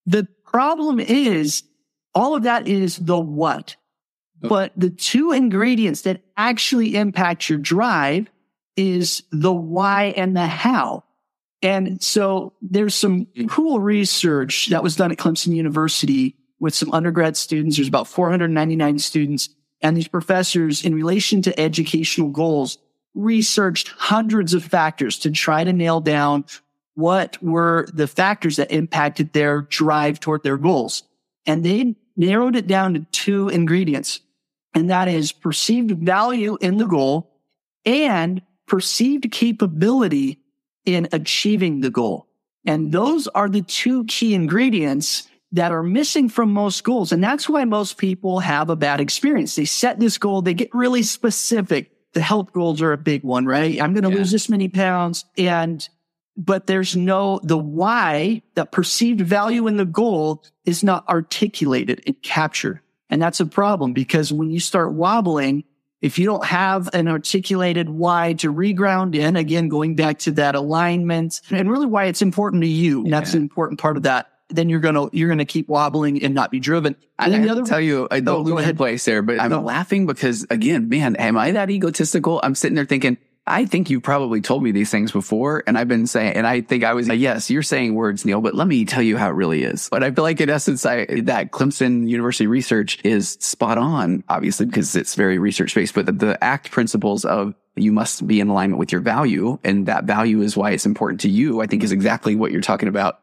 The 0.06 0.28
problem 0.46 1.00
is 1.00 1.64
all 2.16 2.36
of 2.36 2.44
that 2.44 2.68
is 2.68 2.98
the 2.98 3.20
what. 3.20 3.76
Oh. 4.44 4.50
But 4.50 4.74
the 4.78 4.90
two 4.90 5.32
ingredients 5.32 6.02
that 6.02 6.22
actually 6.38 6.96
impact 6.96 7.50
your 7.50 7.60
drive 7.60 8.30
is 8.78 9.24
the 9.32 9.54
why 9.54 10.14
and 10.16 10.36
the 10.36 10.48
how. 10.48 11.04
And 11.62 12.02
so 12.02 12.54
there's 12.62 12.96
some 12.96 13.28
cool 13.50 13.82
research 13.82 14.68
that 14.68 14.82
was 14.82 14.96
done 14.96 15.12
at 15.12 15.18
Clemson 15.18 15.54
University 15.54 16.38
with 16.60 16.74
some 16.74 16.94
undergrad 16.94 17.36
students. 17.36 17.76
There's 17.76 17.90
about 17.90 18.08
499 18.08 19.00
students 19.00 19.50
and 19.82 19.96
these 19.96 20.08
professors 20.08 20.86
in 20.86 20.96
relation 20.96 21.42
to 21.42 21.60
educational 21.60 22.30
goals 22.30 22.78
researched 23.16 23.90
hundreds 23.90 24.54
of 24.54 24.64
factors 24.64 25.20
to 25.20 25.32
try 25.32 25.64
to 25.64 25.74
nail 25.74 26.00
down 26.00 26.46
what 26.96 27.42
were 27.42 27.88
the 27.94 28.08
factors 28.08 28.58
that 28.58 28.72
impacted 28.72 29.34
their 29.34 29.62
drive 29.62 30.20
toward 30.20 30.44
their 30.44 30.58
goals. 30.58 31.04
And 31.46 31.64
they 31.64 31.96
narrowed 32.16 32.56
it 32.56 32.68
down 32.68 32.94
to 32.94 33.00
two 33.12 33.50
ingredients 33.50 34.20
and 34.74 34.90
that 34.90 35.08
is 35.08 35.32
perceived 35.32 35.92
value 35.92 36.58
in 36.62 36.78
the 36.78 36.86
goal 36.86 37.32
and 37.86 38.42
perceived 38.68 39.32
capability 39.32 40.40
in 40.86 41.08
achieving 41.12 41.82
the 41.82 41.90
goal. 41.90 42.28
And 42.66 42.92
those 42.92 43.28
are 43.30 43.50
the 43.50 43.62
two 43.62 44.06
key 44.06 44.34
ingredients 44.34 45.28
that 45.52 45.72
are 45.72 45.82
missing 45.82 46.30
from 46.30 46.54
most 46.54 46.84
goals. 46.84 47.12
And 47.12 47.24
that's 47.24 47.50
why 47.50 47.66
most 47.66 47.98
people 47.98 48.40
have 48.40 48.70
a 48.70 48.76
bad 48.76 49.02
experience. 49.02 49.56
They 49.56 49.66
set 49.66 50.00
this 50.00 50.18
goal, 50.18 50.42
they 50.42 50.54
get 50.54 50.74
really 50.74 51.04
specific. 51.04 51.92
The 52.14 52.22
health 52.22 52.54
goals 52.54 52.82
are 52.82 52.92
a 52.92 52.98
big 52.98 53.24
one, 53.24 53.46
right? 53.46 53.82
I'm 53.82 53.94
going 53.94 54.04
to 54.04 54.10
yeah. 54.10 54.18
lose 54.18 54.32
this 54.32 54.50
many 54.50 54.68
pounds. 54.68 55.26
And, 55.38 55.88
but 56.36 56.68
there's 56.68 56.96
no, 56.96 57.40
the 57.44 57.58
why, 57.58 58.42
the 58.56 58.66
perceived 58.66 59.22
value 59.22 59.68
in 59.68 59.78
the 59.78 59.86
goal 59.86 60.44
is 60.66 60.84
not 60.84 61.08
articulated 61.08 62.02
and 62.08 62.22
captured. 62.22 62.82
And 63.10 63.22
that's 63.22 63.40
a 63.40 63.46
problem 63.46 63.94
because 63.94 64.32
when 64.32 64.50
you 64.50 64.60
start 64.60 64.94
wobbling, 64.94 65.64
if 66.02 66.18
you 66.18 66.26
don't 66.26 66.46
have 66.46 66.90
an 66.94 67.08
articulated 67.08 67.90
why 67.90 68.34
to 68.34 68.54
reground 68.54 69.16
in, 69.16 69.36
again, 69.36 69.68
going 69.68 69.96
back 69.96 70.20
to 70.20 70.32
that 70.32 70.56
alignment 70.56 71.42
and 71.50 71.70
really 71.70 71.88
why 71.88 72.06
it's 72.06 72.22
important 72.22 72.64
to 72.64 72.70
you, 72.70 73.04
and 73.04 73.12
that's 73.12 73.34
an 73.34 73.42
important 73.42 73.80
part 73.80 73.98
of 73.98 74.04
that, 74.04 74.32
then 74.50 74.70
you're 74.70 74.80
gonna 74.80 75.10
you're 75.12 75.30
gonna 75.30 75.46
keep 75.46 75.68
wobbling 75.68 76.24
and 76.24 76.34
not 76.34 76.52
be 76.52 76.60
driven. 76.60 76.96
And 77.18 77.36
I, 77.36 77.40
the 77.40 77.50
other 77.50 77.64
tell 77.64 77.80
you, 77.82 78.08
I 78.10 78.20
don't 78.20 78.48
oh, 78.50 78.56
lose 78.56 78.72
place 78.74 79.06
there, 79.06 79.22
but 79.22 79.40
I'm 79.40 79.52
no. 79.52 79.62
laughing 79.62 80.06
because 80.06 80.46
again, 80.50 80.90
man, 80.90 81.16
am 81.16 81.38
I 81.38 81.52
that 81.52 81.70
egotistical? 81.70 82.40
I'm 82.44 82.56
sitting 82.56 82.76
there 82.76 82.86
thinking, 82.86 83.18
I 83.50 83.66
think 83.66 83.90
you've 83.90 84.04
probably 84.04 84.42
told 84.42 84.62
me 84.62 84.72
these 84.72 84.92
things 84.92 85.12
before, 85.12 85.64
and 85.66 85.76
I've 85.76 85.88
been 85.88 86.06
saying, 86.06 86.34
and 86.34 86.46
I 86.46 86.62
think 86.62 86.84
I 86.84 86.94
was, 86.94 87.08
yes, 87.08 87.50
you're 87.50 87.64
saying 87.64 87.96
words, 87.96 88.24
Neal, 88.24 88.42
but 88.42 88.54
let 88.54 88.68
me 88.68 88.86
tell 88.86 89.02
you 89.02 89.18
how 89.18 89.30
it 89.30 89.34
really 89.34 89.64
is. 89.64 89.90
But 89.90 90.04
I 90.04 90.12
feel 90.12 90.24
like 90.24 90.40
in 90.40 90.52
essence, 90.52 90.86
I, 90.86 91.06
that 91.24 91.50
Clemson 91.50 92.08
University 92.08 92.46
research 92.46 93.00
is 93.04 93.38
spot 93.40 93.80
on, 93.80 94.24
obviously, 94.30 94.68
because 94.68 94.96
it's 94.96 95.16
very 95.16 95.40
research 95.40 95.74
based, 95.74 95.96
but 95.96 96.06
the, 96.06 96.12
the 96.12 96.44
ACT 96.44 96.70
principles 96.70 97.26
of 97.26 97.56
you 97.76 97.92
must 97.92 98.28
be 98.28 98.40
in 98.40 98.50
alignment 98.50 98.78
with 98.78 98.92
your 98.92 99.02
value. 99.02 99.58
And 99.64 99.88
that 99.88 100.04
value 100.04 100.42
is 100.42 100.56
why 100.56 100.72
it's 100.72 100.86
important 100.86 101.22
to 101.22 101.30
you, 101.30 101.62
I 101.62 101.66
think 101.66 101.84
is 101.84 101.92
exactly 101.92 102.36
what 102.36 102.52
you're 102.52 102.62
talking 102.62 102.88
about. 102.90 103.20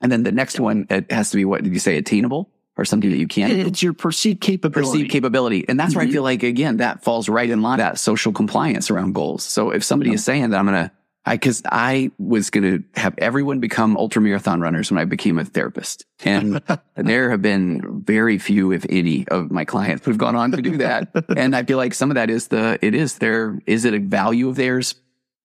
And 0.00 0.12
then 0.12 0.22
the 0.22 0.32
next 0.32 0.60
one, 0.60 0.86
it 0.90 1.10
has 1.10 1.30
to 1.30 1.36
be, 1.36 1.44
what 1.44 1.62
did 1.62 1.72
you 1.72 1.78
say, 1.78 1.96
attainable? 1.96 2.50
or 2.76 2.84
something 2.84 3.10
that 3.10 3.16
you 3.16 3.26
can't. 3.26 3.52
It's 3.52 3.82
your 3.82 3.92
perceived 3.92 4.40
capability. 4.40 4.90
Perceived 4.90 5.10
capability. 5.10 5.64
And 5.68 5.80
that's 5.80 5.90
mm-hmm. 5.90 5.98
where 5.98 6.02
I 6.02 6.06
mm-hmm. 6.06 6.12
feel 6.12 6.22
like, 6.22 6.42
again, 6.42 6.76
that 6.78 7.02
falls 7.02 7.28
right 7.28 7.48
in 7.48 7.62
line, 7.62 7.78
that 7.78 7.98
social 7.98 8.32
compliance 8.32 8.90
around 8.90 9.14
goals. 9.14 9.42
So 9.42 9.70
if 9.70 9.82
somebody 9.82 10.12
is 10.12 10.24
saying 10.24 10.50
that 10.50 10.58
I'm 10.58 10.66
going 10.66 10.88
to, 10.88 10.92
I, 11.24 11.38
cause 11.38 11.62
I 11.64 12.12
was 12.18 12.50
going 12.50 12.64
to 12.64 13.00
have 13.00 13.14
everyone 13.18 13.58
become 13.58 13.96
ultra 13.96 14.22
marathon 14.22 14.60
runners 14.60 14.90
when 14.90 14.98
I 14.98 15.06
became 15.06 15.38
a 15.38 15.44
therapist. 15.44 16.04
And 16.24 16.62
there 16.94 17.30
have 17.30 17.42
been 17.42 18.04
very 18.04 18.38
few, 18.38 18.72
if 18.72 18.86
any, 18.88 19.26
of 19.28 19.50
my 19.50 19.64
clients 19.64 20.04
who've 20.04 20.18
gone 20.18 20.36
on 20.36 20.52
to 20.52 20.62
do 20.62 20.76
that. 20.78 21.08
and 21.36 21.56
I 21.56 21.64
feel 21.64 21.78
like 21.78 21.94
some 21.94 22.10
of 22.10 22.14
that 22.14 22.30
is 22.30 22.48
the, 22.48 22.78
it 22.80 22.94
is 22.94 23.18
their, 23.18 23.58
is 23.66 23.84
it 23.84 23.94
a 23.94 23.98
value 23.98 24.48
of 24.48 24.56
theirs? 24.56 24.94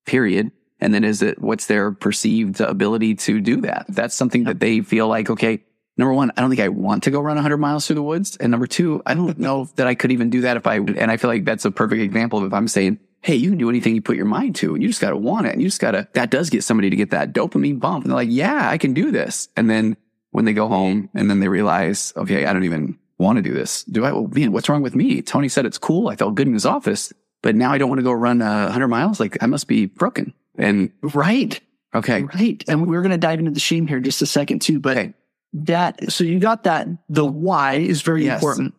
Period. 0.05 0.51
And 0.81 0.93
then 0.93 1.03
is 1.03 1.21
it, 1.21 1.39
what's 1.39 1.67
their 1.67 1.91
perceived 1.91 2.59
ability 2.59 3.15
to 3.15 3.39
do 3.39 3.61
that? 3.61 3.85
That's 3.87 4.15
something 4.15 4.45
that 4.45 4.59
they 4.59 4.81
feel 4.81 5.07
like, 5.07 5.29
okay, 5.29 5.63
number 5.95 6.13
one, 6.13 6.31
I 6.35 6.41
don't 6.41 6.49
think 6.49 6.61
I 6.61 6.69
want 6.69 7.03
to 7.03 7.11
go 7.11 7.21
run 7.21 7.35
100 7.35 7.57
miles 7.57 7.85
through 7.85 7.95
the 7.95 8.03
woods. 8.03 8.35
And 8.37 8.49
number 8.49 8.67
two, 8.67 9.03
I 9.05 9.13
don't 9.13 9.37
know 9.37 9.65
that 9.75 9.87
I 9.87 9.95
could 9.95 10.11
even 10.11 10.29
do 10.29 10.41
that 10.41 10.57
if 10.57 10.65
I, 10.65 10.75
and 10.77 11.11
I 11.11 11.17
feel 11.17 11.29
like 11.29 11.45
that's 11.45 11.65
a 11.65 11.71
perfect 11.71 12.01
example 12.01 12.39
of 12.39 12.45
if 12.45 12.53
I'm 12.53 12.67
saying, 12.67 12.99
Hey, 13.23 13.35
you 13.35 13.49
can 13.49 13.59
do 13.59 13.69
anything 13.69 13.93
you 13.93 14.01
put 14.01 14.15
your 14.15 14.25
mind 14.25 14.55
to. 14.55 14.73
And 14.73 14.81
you 14.81 14.89
just 14.89 14.99
got 14.99 15.11
to 15.11 15.17
want 15.17 15.45
it. 15.45 15.53
And 15.53 15.61
you 15.61 15.67
just 15.67 15.79
got 15.79 15.91
to, 15.91 16.07
that 16.13 16.31
does 16.31 16.49
get 16.49 16.63
somebody 16.63 16.89
to 16.89 16.95
get 16.95 17.11
that 17.11 17.33
dopamine 17.33 17.79
bump. 17.79 18.03
And 18.03 18.09
they're 18.09 18.15
like, 18.15 18.29
yeah, 18.31 18.67
I 18.67 18.79
can 18.79 18.95
do 18.95 19.11
this. 19.11 19.47
And 19.55 19.69
then 19.69 19.95
when 20.31 20.45
they 20.45 20.53
go 20.53 20.67
home 20.67 21.07
and 21.13 21.29
then 21.29 21.39
they 21.39 21.47
realize, 21.47 22.13
okay, 22.17 22.47
I 22.47 22.53
don't 22.53 22.63
even 22.63 22.97
want 23.19 23.35
to 23.35 23.43
do 23.43 23.53
this. 23.53 23.83
Do 23.83 24.03
I, 24.05 24.11
well, 24.11 24.27
man, 24.27 24.51
what's 24.51 24.69
wrong 24.69 24.81
with 24.81 24.95
me? 24.95 25.21
Tony 25.21 25.49
said 25.49 25.67
it's 25.67 25.77
cool. 25.77 26.07
I 26.07 26.15
felt 26.15 26.33
good 26.33 26.47
in 26.47 26.53
his 26.53 26.65
office, 26.65 27.13
but 27.43 27.55
now 27.55 27.71
I 27.71 27.77
don't 27.77 27.89
want 27.89 27.99
to 27.99 28.03
go 28.03 28.11
run 28.11 28.41
uh, 28.41 28.63
100 28.63 28.87
miles. 28.87 29.19
Like 29.19 29.37
I 29.43 29.45
must 29.45 29.67
be 29.67 29.85
broken. 29.85 30.33
And 30.57 30.91
right. 31.01 31.59
Okay. 31.93 32.23
Right. 32.23 32.63
And 32.67 32.87
we're 32.87 33.01
going 33.01 33.11
to 33.11 33.17
dive 33.17 33.39
into 33.39 33.51
the 33.51 33.59
shame 33.59 33.87
here 33.87 33.97
in 33.97 34.03
just 34.03 34.21
a 34.21 34.25
second 34.25 34.61
too, 34.61 34.79
but 34.79 34.97
okay. 34.97 35.13
that, 35.53 36.11
so 36.11 36.23
you 36.23 36.39
got 36.39 36.63
that. 36.63 36.87
The 37.09 37.25
why 37.25 37.75
is 37.75 38.01
very 38.01 38.25
yes. 38.25 38.41
important. 38.41 38.73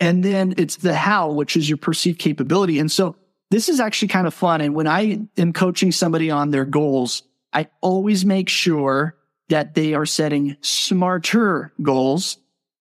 And 0.00 0.24
then 0.24 0.54
it's 0.56 0.76
the 0.76 0.94
how, 0.94 1.32
which 1.32 1.56
is 1.56 1.68
your 1.68 1.78
perceived 1.78 2.18
capability. 2.18 2.78
And 2.78 2.90
so 2.90 3.16
this 3.50 3.68
is 3.68 3.80
actually 3.80 4.08
kind 4.08 4.26
of 4.26 4.34
fun. 4.34 4.60
And 4.60 4.74
when 4.74 4.86
I 4.86 5.20
am 5.36 5.52
coaching 5.52 5.92
somebody 5.92 6.30
on 6.30 6.50
their 6.50 6.64
goals, 6.64 7.22
I 7.52 7.68
always 7.80 8.24
make 8.24 8.48
sure 8.48 9.16
that 9.48 9.74
they 9.74 9.94
are 9.94 10.06
setting 10.06 10.56
smarter 10.60 11.72
goals. 11.82 12.38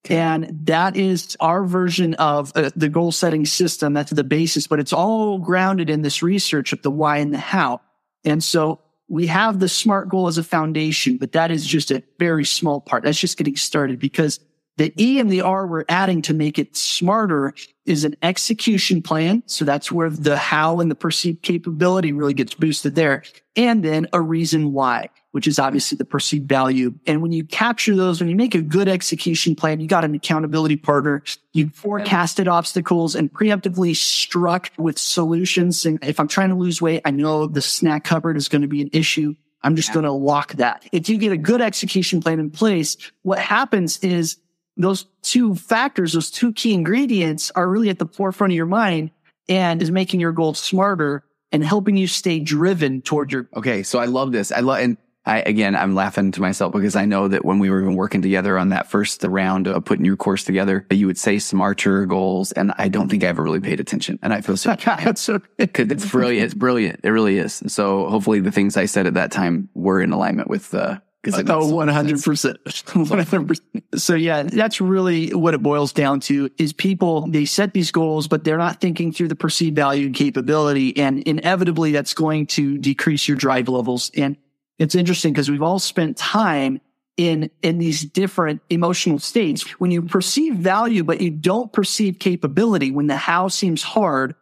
And 0.10 0.66
that 0.66 0.96
is 0.96 1.36
our 1.40 1.64
version 1.64 2.14
of 2.16 2.52
uh, 2.56 2.72
the 2.76 2.90
goal 2.90 3.12
setting 3.12 3.46
system. 3.46 3.94
That's 3.94 4.12
the 4.12 4.24
basis, 4.24 4.66
but 4.66 4.80
it's 4.80 4.94
all 4.94 5.38
grounded 5.38 5.90
in 5.90 6.02
this 6.02 6.24
research 6.24 6.74
of 6.74 6.82
the 6.82 6.90
why 6.90 7.18
and 7.18 7.34
the 7.34 7.38
how. 7.38 7.82
And 8.24 8.44
so 8.44 8.82
we 9.08 9.28
have 9.28 9.60
the 9.60 9.68
SMART 9.68 10.10
goal 10.10 10.28
as 10.28 10.38
a 10.38 10.44
foundation, 10.44 11.18
but 11.18 11.34
that 11.34 11.52
is 11.52 11.66
just 11.66 11.92
a 11.92 12.04
very 12.18 12.46
small 12.46 12.80
part. 12.80 13.04
That's 13.04 13.20
just 13.20 13.38
getting 13.38 13.56
started 13.56 14.00
because 14.00 14.40
the 14.82 14.94
E 15.00 15.20
and 15.20 15.30
the 15.30 15.42
R 15.42 15.68
we're 15.68 15.86
adding 15.90 16.24
to 16.24 16.34
make 16.34 16.58
it 16.58 16.76
smarter 16.76 17.54
is 17.86 18.04
an 18.04 18.16
execution 18.24 19.04
plan. 19.04 19.44
So 19.46 19.64
that's 19.64 19.92
where 19.92 20.10
the 20.10 20.36
how 20.36 20.80
and 20.80 20.90
the 20.90 20.96
perceived 20.96 21.44
capability 21.44 22.12
really 22.14 22.34
gets 22.34 22.56
boosted 22.56 22.96
there. 22.96 23.22
And 23.56 23.84
then 23.84 24.08
a 24.12 24.20
reason 24.20 24.74
why, 24.74 25.10
which 25.34 25.46
is 25.46 25.60
obviously 25.60 25.98
the 25.98 26.06
perceived 26.06 26.50
value. 26.50 26.96
And 27.06 27.22
when 27.22 27.32
you 27.32 27.44
capture 27.44 27.96
those, 27.96 28.20
when 28.20 28.30
you 28.30 28.36
make 28.36 28.56
a 28.56 28.62
good 28.62 28.88
execution 28.88 29.56
plan, 29.56 29.82
you 29.82 29.88
got 29.88 30.04
an 30.04 30.16
accountability 30.16 30.78
partner, 30.78 31.22
you 31.54 31.70
forecasted 31.70 32.48
obstacles 32.48 33.14
and 33.14 33.32
preemptively 33.32 33.96
struck 33.96 34.72
with 34.80 34.98
solutions. 34.98 35.86
And 35.86 36.04
if 36.04 36.20
I'm 36.20 36.28
trying 36.28 36.50
to 36.50 36.56
lose 36.56 36.82
weight, 36.82 37.04
I 37.06 37.12
know 37.12 37.46
the 37.46 37.62
snack 37.62 38.04
cupboard 38.04 38.36
is 38.36 38.48
going 38.48 38.64
to 38.64 38.68
be 38.68 38.82
an 38.82 38.90
issue. 38.94 39.36
I'm 39.62 39.76
just 39.76 39.90
yeah. 39.90 39.94
going 39.94 40.06
to 40.06 40.12
lock 40.12 40.54
that. 40.54 40.88
If 40.92 41.08
you 41.08 41.20
get 41.20 41.32
a 41.32 41.38
good 41.38 41.62
execution 41.62 42.20
plan 42.20 42.40
in 42.40 42.50
place, 42.50 42.98
what 43.22 43.38
happens 43.38 44.00
is 44.00 44.38
those 44.78 45.06
two 45.22 45.56
factors, 45.56 46.14
those 46.14 46.32
two 46.32 46.54
key 46.54 46.74
ingredients 46.74 47.52
are 47.56 47.70
really 47.70 47.90
at 47.90 48.00
the 48.00 48.08
forefront 48.08 48.54
of 48.54 48.58
your 48.58 48.66
mind 48.66 49.12
and 49.50 49.82
is 49.82 49.92
making 49.92 50.20
your 50.20 50.32
goals 50.32 50.60
smarter 50.60 51.24
and 51.52 51.64
helping 51.64 51.98
you 51.98 52.08
stay 52.08 52.40
driven 52.40 53.02
toward 53.02 53.32
your. 53.32 53.50
Okay. 53.56 53.84
So 53.84 54.00
I 54.00 54.06
love 54.06 54.32
this. 54.32 54.52
I 54.52 54.62
love, 54.62 54.80
and 54.80 54.98
I, 55.26 55.42
again, 55.42 55.76
I'm 55.76 55.94
laughing 55.94 56.32
to 56.32 56.42
myself 56.42 56.74
because 56.74 56.96
I 56.96 57.06
know 57.06 57.28
that 57.28 57.46
when 57.46 57.60
we 57.60 57.70
were 57.70 57.82
even 57.82 57.96
working 57.96 58.22
together 58.22 58.58
on 58.58 58.70
that 58.70 58.90
first 58.90 59.24
round 59.24 59.68
of 59.68 59.86
putting 59.86 60.06
your 60.06 60.16
course 60.16 60.44
together, 60.44 60.88
you 60.90 61.06
would 61.06 61.18
say 61.18 61.38
smarter 61.38 62.06
goals. 62.06 62.52
And 62.54 62.74
I 62.78 62.88
don't 62.88 63.10
think 63.10 63.24
I 63.24 63.28
ever 63.28 63.44
really 63.44 63.60
paid 63.60 63.80
attention. 63.80 64.18
And 64.24 64.34
I 64.34 64.42
feel 64.42 64.58
so, 64.58 64.76
that's 64.86 65.22
so, 65.22 65.40
it's 65.60 66.10
brilliant. 66.10 66.46
It's 66.46 66.54
brilliant. 66.54 67.02
It 67.04 67.10
really 67.10 67.38
is. 67.38 67.62
So 67.68 68.10
hopefully 68.10 68.40
the 68.40 68.52
things 68.52 68.78
I 68.78 68.86
said 68.86 69.06
at 69.06 69.14
that 69.14 69.32
time 69.32 69.70
were 69.76 70.02
in 70.02 70.12
alignment 70.12 70.50
with, 70.50 70.72
the, 70.72 70.84
uh, 70.84 70.98
oh, 71.28 71.72
100%. 71.72 72.58
100%. 72.64 74.00
So 74.00 74.16
yeah, 74.16 74.44
that's 74.44 74.82
really 74.82 75.34
what 75.34 75.54
it 75.54 75.62
boils 75.62 75.94
down 75.94 76.20
to 76.22 76.50
is 76.58 76.74
people, 76.74 77.28
they 77.28 77.46
set 77.46 77.74
these 77.74 77.92
goals, 77.92 78.28
but 78.28 78.44
they're 78.44 78.58
not 78.58 78.82
thinking 78.82 79.12
through 79.12 79.28
the 79.28 79.36
perceived 79.36 79.76
value 79.76 80.08
and 80.08 80.16
capability. 80.16 80.98
And 80.98 81.22
inevitably 81.24 81.92
that's 81.92 82.14
going 82.14 82.48
to 82.48 82.78
decrease 82.78 83.28
your 83.28 83.38
drive 83.38 83.70
levels. 83.70 84.10
And 84.16 84.36
it's 84.80 84.96
interesting 84.96 85.32
because 85.32 85.50
we've 85.50 85.62
all 85.62 85.80
spent 85.80 86.18
time 86.18 86.82
in, 87.18 87.52
in 87.62 87.78
these 87.78 88.02
different 88.02 88.62
emotional 88.70 89.20
states. 89.20 89.62
When 89.80 89.92
you 89.92 90.02
perceive 90.02 90.56
value, 90.56 91.04
but 91.04 91.22
you 91.22 91.30
don't 91.30 91.72
perceive 91.72 92.18
capability, 92.18 92.90
when 92.90 93.08
the 93.08 93.18
how 93.18 93.48
seems 93.48 93.84
hard, 93.84 94.34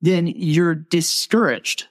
then 0.00 0.26
you're 0.26 0.74
discouraged 0.74 1.86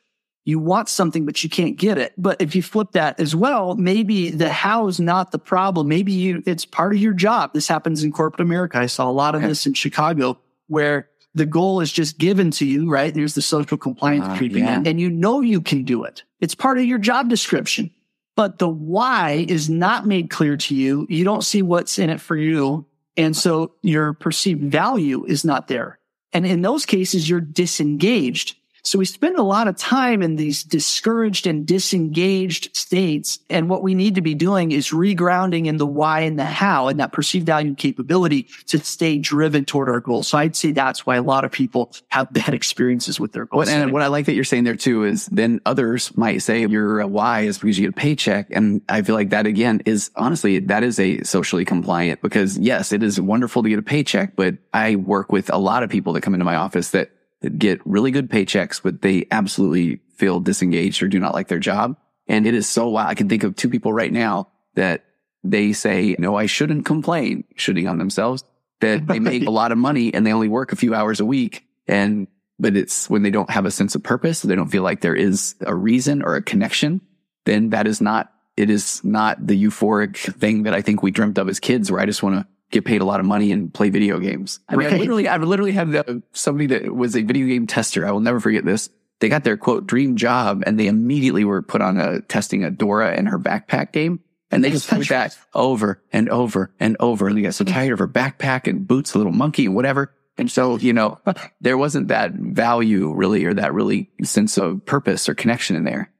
you 0.46 0.60
want 0.60 0.90
something, 0.90 1.26
but 1.26 1.44
you 1.44 1.50
can't 1.50 1.78
get 1.78 1.98
it. 1.98 2.14
But 2.18 2.42
if 2.42 2.56
you 2.56 2.62
flip 2.62 2.92
that 2.92 3.20
as 3.20 3.36
well, 3.36 3.76
maybe 3.76 4.30
the 4.30 4.50
how 4.50 4.88
is 4.88 5.00
not 5.00 5.32
the 5.32 5.40
problem. 5.40 5.88
Maybe 5.88 6.12
you, 6.12 6.44
it's 6.46 6.66
part 6.66 6.94
of 6.94 7.00
your 7.00 7.14
job. 7.14 7.54
This 7.54 7.68
happens 7.68 8.04
in 8.04 8.12
corporate 8.12 8.42
America. 8.42 8.78
I 8.78 8.88
saw 8.88 9.10
a 9.10 9.12
lot 9.12 9.36
of 9.36 9.42
okay. 9.42 9.48
this 9.48 9.66
in 9.66 9.74
Chicago 9.74 10.38
where 10.68 11.10
the 11.34 11.46
goal 11.46 11.80
is 11.80 11.92
just 11.92 12.18
given 12.18 12.52
to 12.52 12.66
you, 12.66 12.90
right? 12.90 13.14
There's 13.14 13.36
the 13.36 13.42
social 13.42 13.78
compliance 13.78 14.26
uh, 14.26 14.38
creeping 14.38 14.66
yeah. 14.66 14.78
in 14.78 14.88
and 14.88 15.00
you 15.00 15.10
know 15.10 15.42
you 15.42 15.62
can 15.62 15.84
do 15.84 16.04
it. 16.04 16.24
It's 16.42 16.56
part 16.56 16.78
of 16.78 16.84
your 16.84 17.00
job 17.00 17.30
description, 17.30 17.92
but 18.36 18.60
the 18.60 18.68
why 18.68 19.46
is 19.48 19.70
not 19.70 20.06
made 20.06 20.30
clear 20.30 20.58
to 20.58 20.76
you. 20.76 21.08
You 21.10 21.24
don't 21.24 21.44
see 21.44 21.62
what's 21.62 21.98
in 21.98 22.10
it 22.10 22.20
for 22.20 22.36
you. 22.36 22.86
And 23.16 23.36
so 23.36 23.76
your 23.82 24.14
perceived 24.14 24.72
value 24.72 25.26
is 25.26 25.46
not 25.46 25.68
there. 25.68 26.00
And 26.34 26.46
in 26.46 26.62
those 26.64 26.86
cases, 26.86 27.30
you're 27.30 27.40
disengaged 27.40 28.58
so 28.86 29.00
we 29.00 29.06
spend 29.06 29.38
a 29.38 29.44
lot 29.44 29.70
of 29.70 29.78
time 29.78 30.22
in 30.22 30.36
these 30.36 30.62
discouraged 30.64 31.48
and 31.48 31.66
disengaged 31.66 32.76
states. 32.76 33.40
And 33.50 33.70
what 33.70 33.82
we 33.82 33.96
need 33.96 34.16
to 34.16 34.22
be 34.22 34.36
doing 34.36 34.74
is 34.74 34.90
regrounding 34.90 35.68
in 35.68 35.78
the 35.78 35.88
why 35.88 36.22
and 36.22 36.38
the 36.38 36.46
how 36.46 36.90
and 36.90 37.00
that 37.00 37.14
perceived 37.14 37.46
value 37.46 37.70
and 37.70 37.78
capability 37.78 38.48
to 38.68 38.80
stay 38.80 39.18
driven 39.20 39.64
toward 39.64 39.88
our 39.88 40.02
goals. 40.02 40.28
So 40.28 40.38
I'd 40.38 40.58
say 40.58 40.74
that's 40.74 41.06
why 41.06 41.16
a 41.16 41.22
lot 41.22 41.46
of 41.46 41.52
people 41.52 41.94
have 42.10 42.32
bad 42.34 42.54
experiences 42.54 43.22
with 43.22 43.32
their 43.32 43.46
goals. 43.46 43.70
And 43.70 43.94
what 43.94 44.02
I 44.02 44.08
like 44.08 44.26
that 44.26 44.34
you're 44.34 44.44
saying 44.44 44.66
there 44.66 44.76
too 44.76 45.06
is 45.06 45.28
then 45.28 45.62
others 45.66 46.16
might 46.18 46.40
say 46.40 46.66
your 46.66 47.08
why 47.08 47.42
is 47.42 47.58
because 47.58 47.80
you 47.80 47.88
get 47.88 47.98
a 47.98 48.00
paycheck. 48.00 48.48
And 48.52 48.82
I 48.90 49.02
feel 49.02 49.16
like 49.16 49.30
that 49.30 49.48
again 49.48 49.82
is 49.86 50.12
honestly, 50.18 50.60
that 50.60 50.84
is 50.84 51.00
a 51.00 51.24
socially 51.24 51.64
compliant 51.64 52.22
because 52.22 52.58
yes, 52.58 52.92
it 52.92 53.02
is 53.02 53.20
wonderful 53.20 53.64
to 53.64 53.70
get 53.70 53.80
a 53.80 53.84
paycheck, 53.84 54.36
but 54.36 54.56
I 54.74 54.98
work 54.98 55.32
with 55.32 55.50
a 55.54 55.58
lot 55.58 55.84
of 55.84 55.90
people 55.90 56.12
that 56.14 56.22
come 56.22 56.34
into 56.34 56.46
my 56.46 56.56
office 56.56 56.90
that 56.90 57.12
that 57.44 57.60
get 57.60 57.80
really 57.86 58.10
good 58.10 58.30
paychecks, 58.30 58.82
but 58.82 59.02
they 59.02 59.28
absolutely 59.30 60.00
feel 60.16 60.40
disengaged 60.40 61.04
or 61.04 61.08
do 61.08 61.20
not 61.20 61.34
like 61.34 61.50
their 61.50 61.60
job. 61.60 61.98
And 62.28 62.48
it 62.48 62.54
is 62.54 62.68
so 62.68 62.88
wild. 62.88 63.10
I 63.10 63.16
can 63.16 63.30
think 63.30 63.44
of 63.44 63.56
two 63.56 63.70
people 63.70 63.92
right 63.92 64.12
now 64.12 64.48
that 64.76 65.04
they 65.44 65.74
say, 65.74 66.16
no, 66.18 66.36
I 66.36 66.46
shouldn't 66.46 66.86
complain, 66.86 67.44
shooting 67.56 67.88
on 67.88 67.98
themselves 67.98 68.46
that 68.80 69.08
they 69.08 69.20
make 69.20 69.44
a 69.48 69.52
lot 69.52 69.74
of 69.74 69.78
money 69.78 70.14
and 70.14 70.26
they 70.26 70.32
only 70.32 70.48
work 70.48 70.72
a 70.72 70.78
few 70.78 70.96
hours 70.96 71.20
a 71.20 71.26
week. 71.26 71.68
And, 71.86 72.28
but 72.58 72.78
it's 72.78 73.10
when 73.10 73.24
they 73.24 73.30
don't 73.30 73.50
have 73.50 73.66
a 73.66 73.72
sense 73.72 73.94
of 73.94 74.04
purpose, 74.04 74.42
they 74.42 74.56
don't 74.56 74.70
feel 74.70 74.84
like 74.84 75.02
there 75.02 75.16
is 75.16 75.56
a 75.62 75.76
reason 75.76 76.24
or 76.24 76.36
a 76.36 76.42
connection, 76.42 77.02
then 77.46 77.72
that 77.72 77.88
is 77.88 78.00
not, 78.00 78.32
it 78.56 78.70
is 78.70 79.04
not 79.04 79.46
the 79.46 79.62
euphoric 79.62 80.18
thing 80.36 80.64
that 80.64 80.74
I 80.74 80.82
think 80.82 81.04
we 81.04 81.12
dreamt 81.12 81.38
of 81.38 81.50
as 81.50 81.60
kids 81.60 81.92
where 81.92 82.00
I 82.00 82.06
just 82.06 82.24
want 82.24 82.36
to 82.36 82.48
get 82.74 82.84
paid 82.84 83.02
a 83.02 83.06
lot 83.06 83.20
of 83.20 83.26
money 83.26 83.52
and 83.52 83.74
play 83.74 83.90
video 83.90 84.20
games. 84.20 84.60
I 84.68 84.76
mean, 84.76 84.88
right. 84.88 84.96
I 84.96 84.98
literally, 84.98 85.28
I 85.28 85.38
literally 85.38 85.72
had 85.72 86.24
somebody 86.34 86.68
that 86.68 86.94
was 86.94 87.16
a 87.16 87.22
video 87.22 87.48
game 87.48 87.68
tester. 87.68 88.06
I 88.06 88.12
will 88.12 88.20
never 88.20 88.40
forget 88.40 88.66
this. 88.66 88.90
They 89.20 89.30
got 89.30 89.44
their 89.46 89.56
quote 89.56 89.88
dream 89.88 90.18
job 90.18 90.64
and 90.66 90.78
they 90.78 90.88
immediately 90.88 91.46
were 91.46 91.62
put 91.62 91.82
on 91.82 91.98
a 91.98 92.22
testing 92.22 92.64
a 92.66 92.72
Dora 92.72 93.14
and 93.14 93.30
her 93.30 93.40
backpack 93.40 93.94
game. 93.94 94.20
And 94.52 94.64
they 94.64 94.70
just 94.70 94.88
played 94.88 95.08
that 95.08 95.38
over 95.54 96.04
and 96.12 96.30
over 96.30 96.74
and 96.80 96.98
over. 97.00 97.28
And 97.28 97.38
they 97.38 97.42
got 97.42 97.56
so 97.56 97.64
tired 97.64 97.94
of 97.94 98.00
her 98.00 98.08
backpack 98.08 98.68
and 98.68 98.88
boots, 98.88 99.14
a 99.14 99.18
little 99.18 99.34
monkey 99.34 99.66
and 99.66 99.76
whatever. 99.76 100.14
And 100.38 100.52
so, 100.52 100.78
you 100.78 100.94
know, 100.94 101.20
there 101.62 101.78
wasn't 101.78 102.10
that 102.10 102.34
value 102.34 103.14
really 103.14 103.46
or 103.46 103.54
that 103.54 103.74
really 103.74 104.10
sense 104.24 104.58
of 104.58 104.86
purpose 104.86 105.30
or 105.30 105.36
connection 105.36 105.76
in 105.76 105.86
there. 105.86 106.12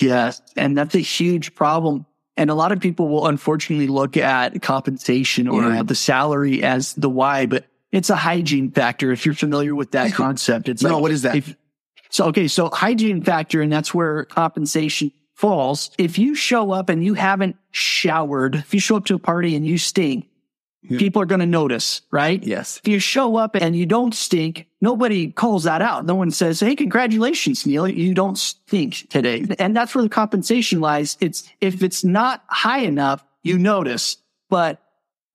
Yes. 0.00 0.42
And 0.56 0.76
that's 0.76 0.94
a 0.94 1.00
huge 1.00 1.54
problem 1.54 2.04
and 2.38 2.50
a 2.50 2.54
lot 2.54 2.72
of 2.72 2.80
people 2.80 3.08
will 3.08 3.26
unfortunately 3.26 3.88
look 3.88 4.16
at 4.16 4.62
compensation 4.62 5.48
or 5.48 5.62
yeah. 5.62 5.82
the 5.82 5.96
salary 5.96 6.62
as 6.62 6.94
the 6.94 7.10
why, 7.10 7.46
but 7.46 7.66
it's 7.90 8.10
a 8.10 8.16
hygiene 8.16 8.70
factor. 8.70 9.10
If 9.10 9.26
you're 9.26 9.34
familiar 9.34 9.74
with 9.74 9.90
that 9.90 10.14
concept, 10.14 10.68
it's 10.68 10.82
no, 10.82 10.94
like, 10.94 11.02
what 11.02 11.10
is 11.10 11.22
that? 11.22 11.36
If, 11.36 11.56
so, 12.10 12.26
okay. 12.26 12.46
So 12.46 12.70
hygiene 12.70 13.22
factor, 13.22 13.60
and 13.60 13.72
that's 13.72 13.92
where 13.92 14.24
compensation 14.24 15.12
falls. 15.34 15.90
If 15.98 16.18
you 16.18 16.34
show 16.34 16.70
up 16.70 16.88
and 16.88 17.04
you 17.04 17.14
haven't 17.14 17.56
showered, 17.72 18.54
if 18.54 18.72
you 18.72 18.80
show 18.80 18.96
up 18.96 19.06
to 19.06 19.16
a 19.16 19.18
party 19.18 19.56
and 19.56 19.66
you 19.66 19.76
stink, 19.76 20.28
Yeah. 20.82 20.98
People 20.98 21.20
are 21.20 21.26
going 21.26 21.40
to 21.40 21.46
notice, 21.46 22.02
right? 22.10 22.42
Yes. 22.42 22.78
If 22.84 22.88
you 22.88 22.98
show 22.98 23.36
up 23.36 23.56
and 23.56 23.74
you 23.74 23.84
don't 23.84 24.14
stink, 24.14 24.68
nobody 24.80 25.30
calls 25.32 25.64
that 25.64 25.82
out. 25.82 26.06
No 26.06 26.14
one 26.14 26.30
says, 26.30 26.60
Hey, 26.60 26.76
congratulations, 26.76 27.66
Neal. 27.66 27.88
You 27.88 28.14
don't 28.14 28.38
stink 28.38 29.08
today. 29.10 29.44
And 29.58 29.76
that's 29.76 29.94
where 29.94 30.02
the 30.04 30.08
compensation 30.08 30.80
lies. 30.80 31.16
It's 31.20 31.50
if 31.60 31.82
it's 31.82 32.04
not 32.04 32.44
high 32.48 32.80
enough, 32.80 33.24
you 33.42 33.58
notice, 33.58 34.18
but 34.48 34.80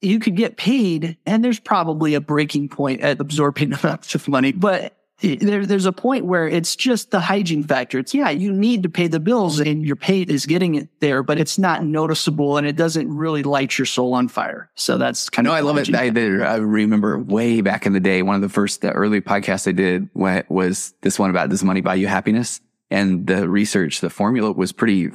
you 0.01 0.19
could 0.19 0.35
get 0.35 0.57
paid 0.57 1.17
and 1.25 1.43
there's 1.43 1.59
probably 1.59 2.13
a 2.13 2.21
breaking 2.21 2.69
point 2.69 3.01
at 3.01 3.19
absorbing 3.19 3.73
amounts 3.83 4.15
of 4.15 4.27
money, 4.27 4.51
but 4.51 4.97
there, 5.23 5.65
there's 5.65 5.85
a 5.85 5.93
point 5.93 6.25
where 6.25 6.47
it's 6.47 6.75
just 6.75 7.11
the 7.11 7.19
hygiene 7.19 7.63
factor. 7.63 7.99
It's 7.99 8.13
yeah, 8.13 8.29
you 8.29 8.51
need 8.51 8.83
to 8.83 8.89
pay 8.89 9.07
the 9.07 9.19
bills 9.19 9.59
and 9.59 9.85
your 9.85 9.95
pay 9.95 10.21
is 10.21 10.45
getting 10.45 10.75
it 10.75 10.89
there, 10.99 11.23
but 11.23 11.39
it's 11.39 11.57
not 11.57 11.83
noticeable 11.83 12.57
and 12.57 12.67
it 12.67 12.75
doesn't 12.75 13.09
really 13.15 13.41
light 13.41 13.77
your 13.77 13.85
soul 13.85 14.13
on 14.13 14.27
fire. 14.27 14.69
So 14.75 14.97
that's 14.97 15.29
kind 15.29 15.45
no, 15.45 15.51
of. 15.51 15.53
No, 15.53 15.57
I 15.57 15.61
love 15.61 15.77
it. 15.77 15.95
I, 15.95 16.07
I 16.45 16.57
remember 16.57 17.17
way 17.17 17.61
back 17.61 17.85
in 17.85 17.93
the 17.93 17.99
day, 17.99 18.21
one 18.21 18.35
of 18.35 18.41
the 18.41 18.49
first 18.49 18.81
the 18.81 18.91
early 18.91 19.21
podcasts 19.21 19.67
I 19.67 19.71
did 19.71 20.09
was 20.13 20.93
this 21.01 21.17
one 21.17 21.29
about 21.29 21.49
does 21.49 21.63
money 21.63 21.81
buy 21.81 21.95
you 21.95 22.07
happiness? 22.07 22.59
And 22.91 23.25
the 23.25 23.47
research, 23.49 24.01
the 24.01 24.09
formula 24.09 24.51
was 24.51 24.71
pretty 24.71 25.09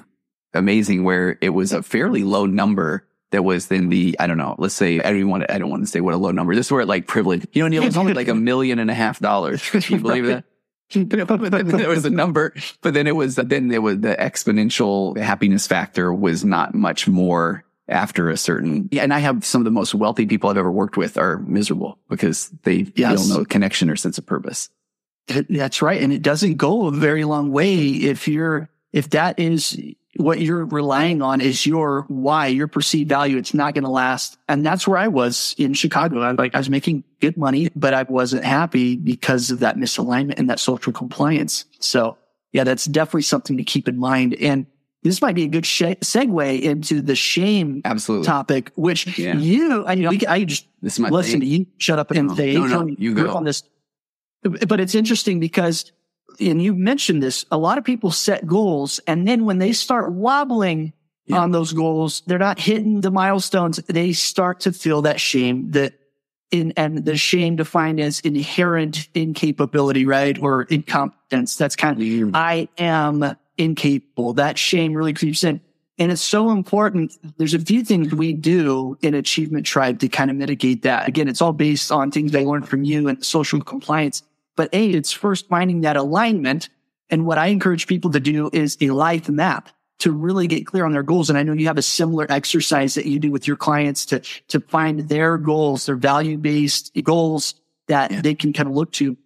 amazing 0.55 1.05
where 1.05 1.39
it 1.41 1.51
was 1.51 1.73
a 1.73 1.83
fairly 1.83 2.25
low 2.25 2.47
number 2.47 3.07
that 3.31 3.45
was 3.45 3.71
in 3.71 3.89
the, 3.91 4.17
I 4.19 4.27
don't 4.27 4.39
know, 4.39 4.55
let's 4.59 4.75
say, 4.75 5.01
I 5.01 5.11
don't 5.11 5.29
want 5.29 5.43
to, 5.45 5.55
I 5.55 5.59
don't 5.59 5.71
want 5.71 5.83
to 5.83 5.87
say 5.87 6.01
what 6.01 6.15
a 6.15 6.17
low 6.17 6.31
number. 6.31 6.55
This 6.55 6.67
is 6.67 6.73
where 6.73 6.85
like 6.87 7.07
privilege, 7.07 7.47
you 7.53 7.63
know, 7.63 7.69
Neal, 7.69 7.83
it's 7.85 7.97
only 7.97 8.15
like 8.15 8.29
a 8.29 8.35
million 8.35 8.79
and 8.79 8.91
a 8.91 8.95
half 8.95 9.19
dollars. 9.21 9.63
Can 9.71 9.83
you 9.89 10.01
believe 10.01 10.27
that? 10.27 10.45
there 10.91 11.89
was 11.91 12.07
a 12.07 12.11
number, 12.11 12.55
but 12.81 12.95
then 12.95 13.07
it 13.07 13.15
was, 13.15 13.37
then 13.37 13.71
it 13.71 13.83
was 13.83 14.01
the 14.01 14.17
exponential 14.17 15.19
happiness 15.19 15.67
factor 15.67 16.13
was 16.15 16.45
not 16.45 16.75
much 16.75 17.07
more 17.07 17.65
after 17.89 18.31
a 18.31 18.37
certain, 18.37 18.89
yeah, 18.91 19.03
and 19.03 19.13
I 19.13 19.19
have 19.19 19.45
some 19.45 19.61
of 19.61 19.65
the 19.67 19.71
most 19.71 19.95
wealthy 19.95 20.27
people 20.27 20.49
I've 20.49 20.57
ever 20.57 20.71
worked 20.71 20.97
with 20.97 21.19
are 21.19 21.39
miserable 21.41 21.99
because 22.09 22.49
they 22.63 22.87
Yes. 22.95 23.27
feel 23.29 23.39
no 23.39 23.45
connection 23.45 23.91
or 23.91 23.97
sense 23.97 24.17
of 24.19 24.25
purpose. 24.27 24.71
That's 25.27 25.83
right. 25.83 26.01
And 26.03 26.13
it 26.13 26.23
doesn't 26.23 26.55
go 26.57 26.87
a 26.87 26.91
very 26.91 27.25
long 27.25 27.51
way 27.53 27.77
if 27.89 28.27
you're, 28.29 28.71
if 28.93 29.11
that 29.11 29.39
is 29.39 29.79
what 30.19 30.41
you're 30.41 30.65
relying 30.67 31.23
on 31.23 31.41
is 31.41 31.65
your 31.65 32.05
why, 32.09 32.49
your 32.49 32.69
perceived 32.69 33.09
value. 33.09 33.37
It's 33.39 33.55
not 33.55 33.73
going 33.75 33.85
to 33.85 33.91
last. 33.91 34.37
And 34.49 34.67
that's 34.67 34.87
where 34.87 34.99
I 34.99 35.09
was 35.09 35.55
in 35.59 35.75
Chicago. 35.75 36.21
I 36.21 36.33
like, 36.33 36.55
I 36.55 36.59
was 36.59 36.69
making 36.69 37.05
good 37.21 37.37
money, 37.37 37.71
but 37.75 37.95
I 37.95 38.03
wasn't 38.03 38.45
happy 38.45 38.97
because 38.97 39.51
of 39.51 39.61
that 39.61 39.77
misalignment 39.77 40.35
and 40.39 40.51
that 40.51 40.61
social 40.61 40.93
compliance. 40.93 41.65
So 41.81 42.19
yeah, 42.53 42.65
that's 42.65 42.85
definitely 42.85 43.23
something 43.23 43.57
to 43.57 43.65
keep 43.65 43.89
in 43.89 43.99
mind. 43.99 44.35
And 44.35 44.67
this 45.05 45.23
might 45.23 45.35
be 45.37 45.45
a 45.45 45.49
good 45.49 45.65
sh- 45.65 45.83
segue 45.83 46.61
into 46.61 47.01
the 47.01 47.15
shame 47.15 47.83
Absolutely. 47.85 48.27
topic, 48.27 48.73
which 48.75 49.19
Yeah. 49.19 49.37
you, 49.37 49.85
I, 49.87 49.93
you 49.93 50.03
know, 50.11 50.19
I 50.29 50.45
just 50.45 50.67
This 50.83 50.95
is 50.95 50.99
my 50.99 51.09
listen 51.11 51.33
thing. 51.33 51.41
to 51.41 51.47
you 51.47 51.67
shut 51.79 51.99
up 52.01 52.11
and 52.11 52.29
No, 52.29 52.35
say, 52.35 52.55
no, 52.55 52.67
no, 52.67 52.87
you 52.99 53.15
go." 53.15 53.33
on 53.37 53.45
this. 53.45 53.63
But 54.43 54.81
it's 54.81 54.95
interesting 54.95 55.41
because, 55.41 55.93
and 56.41 56.63
you 56.63 56.75
mentioned 56.75 57.23
this, 57.23 57.45
a 57.51 57.59
lot 57.59 57.79
of 57.79 57.85
people 57.85 58.11
set 58.11 58.47
goals 58.47 59.01
and 59.07 59.27
then 59.27 59.45
when 59.45 59.59
they 59.59 59.73
start 59.73 60.13
wobbling 60.13 60.93
Yeah. 61.27 61.41
on 61.41 61.51
those 61.53 61.73
goals, 61.75 62.23
they're 62.27 62.39
not 62.39 62.59
hitting 62.59 63.03
the 63.03 63.11
milestones. 63.11 63.77
They 63.87 64.13
start 64.13 64.61
to 64.61 64.73
feel 64.73 65.03
that 65.03 65.21
shame 65.21 65.73
that 65.73 65.93
in, 66.51 66.73
and 66.77 67.05
the 67.05 67.17
shame 67.19 67.57
defined 67.57 68.01
as 68.01 68.21
inherent 68.21 69.09
incapability, 69.15 70.07
right? 70.07 70.39
Or 70.41 70.63
incompetence. 70.63 71.57
That's 71.57 71.77
kind 71.77 71.99
of, 71.99 72.03
mm. 72.03 72.31
I 72.35 72.69
am 72.79 73.37
incapable. 73.59 74.33
That 74.35 74.57
shame 74.57 74.95
really 74.95 75.13
creeps 75.13 75.45
in. 75.45 75.61
And 75.99 76.13
it's 76.13 76.23
so 76.23 76.51
important. 76.51 77.13
There's 77.39 77.55
a 77.55 77.59
few 77.59 77.85
things 77.85 78.15
we 78.15 78.33
do 78.33 78.97
in 79.03 79.15
Achievement 79.15 79.67
Tribe 79.67 79.99
to 79.99 80.09
kind 80.09 80.31
of 80.31 80.37
mitigate 80.37 80.83
that. 80.83 81.09
Again, 81.09 81.29
it's 81.29 81.43
all 81.43 81.53
based 81.53 81.91
on 81.91 82.11
things 82.11 82.35
I 82.35 82.45
learned 82.45 82.69
from 82.69 82.85
you 82.85 83.09
and 83.09 83.23
social 83.25 83.61
compliance. 83.61 84.23
But 84.59 84.71
A, 84.73 84.91
it's 84.91 85.13
first 85.13 85.49
finding 85.49 85.83
that 85.83 85.97
alignment. 85.97 86.69
And 87.11 87.25
what 87.25 87.39
I 87.39 87.47
encourage 87.47 87.87
people 87.87 88.11
to 88.11 88.19
do 88.19 88.51
is 88.53 88.77
a 88.81 88.91
life 88.91 89.29
map 89.29 89.69
to 90.01 90.11
really 90.11 90.49
get 90.49 90.67
clear 90.67 90.85
on 90.85 90.91
their 90.91 91.05
goals. 91.05 91.31
And 91.31 91.39
I 91.39 91.45
know 91.45 91.53
you 91.53 91.69
have 91.69 91.79
a 91.79 91.83
similar 91.83 92.27
exercise 92.29 92.95
that 92.95 93.07
you 93.07 93.21
do 93.21 93.31
with 93.31 93.47
your 93.47 93.57
clients 93.57 94.05
to, 94.07 94.19
to 94.49 94.59
find 94.59 95.09
their 95.09 95.39
goals, 95.39 95.87
their 95.87 95.95
value 95.95 96.37
based 96.37 96.91
goals 97.05 97.55
that 97.87 98.11
Yeah. 98.11 98.21
they 98.21 98.35
can 98.35 98.53
kind 98.53 98.69
of 98.69 98.75
look 98.75 98.91
to. 98.95 99.17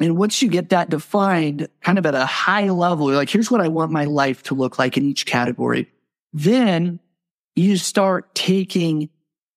And 0.00 0.16
once 0.16 0.42
you 0.42 0.48
get 0.48 0.70
that 0.70 0.90
defined 0.90 1.68
kind 1.80 1.96
of 1.96 2.04
at 2.04 2.16
a 2.16 2.26
high 2.26 2.68
level, 2.70 3.06
you're 3.06 3.16
like, 3.16 3.30
here's 3.30 3.52
what 3.52 3.60
I 3.60 3.68
want 3.68 3.92
my 3.92 4.06
life 4.06 4.42
to 4.44 4.56
look 4.56 4.76
like 4.76 4.96
in 4.96 5.04
each 5.04 5.24
category. 5.24 5.88
Then 6.32 6.98
you 7.54 7.76
start 7.76 8.34
taking 8.34 9.08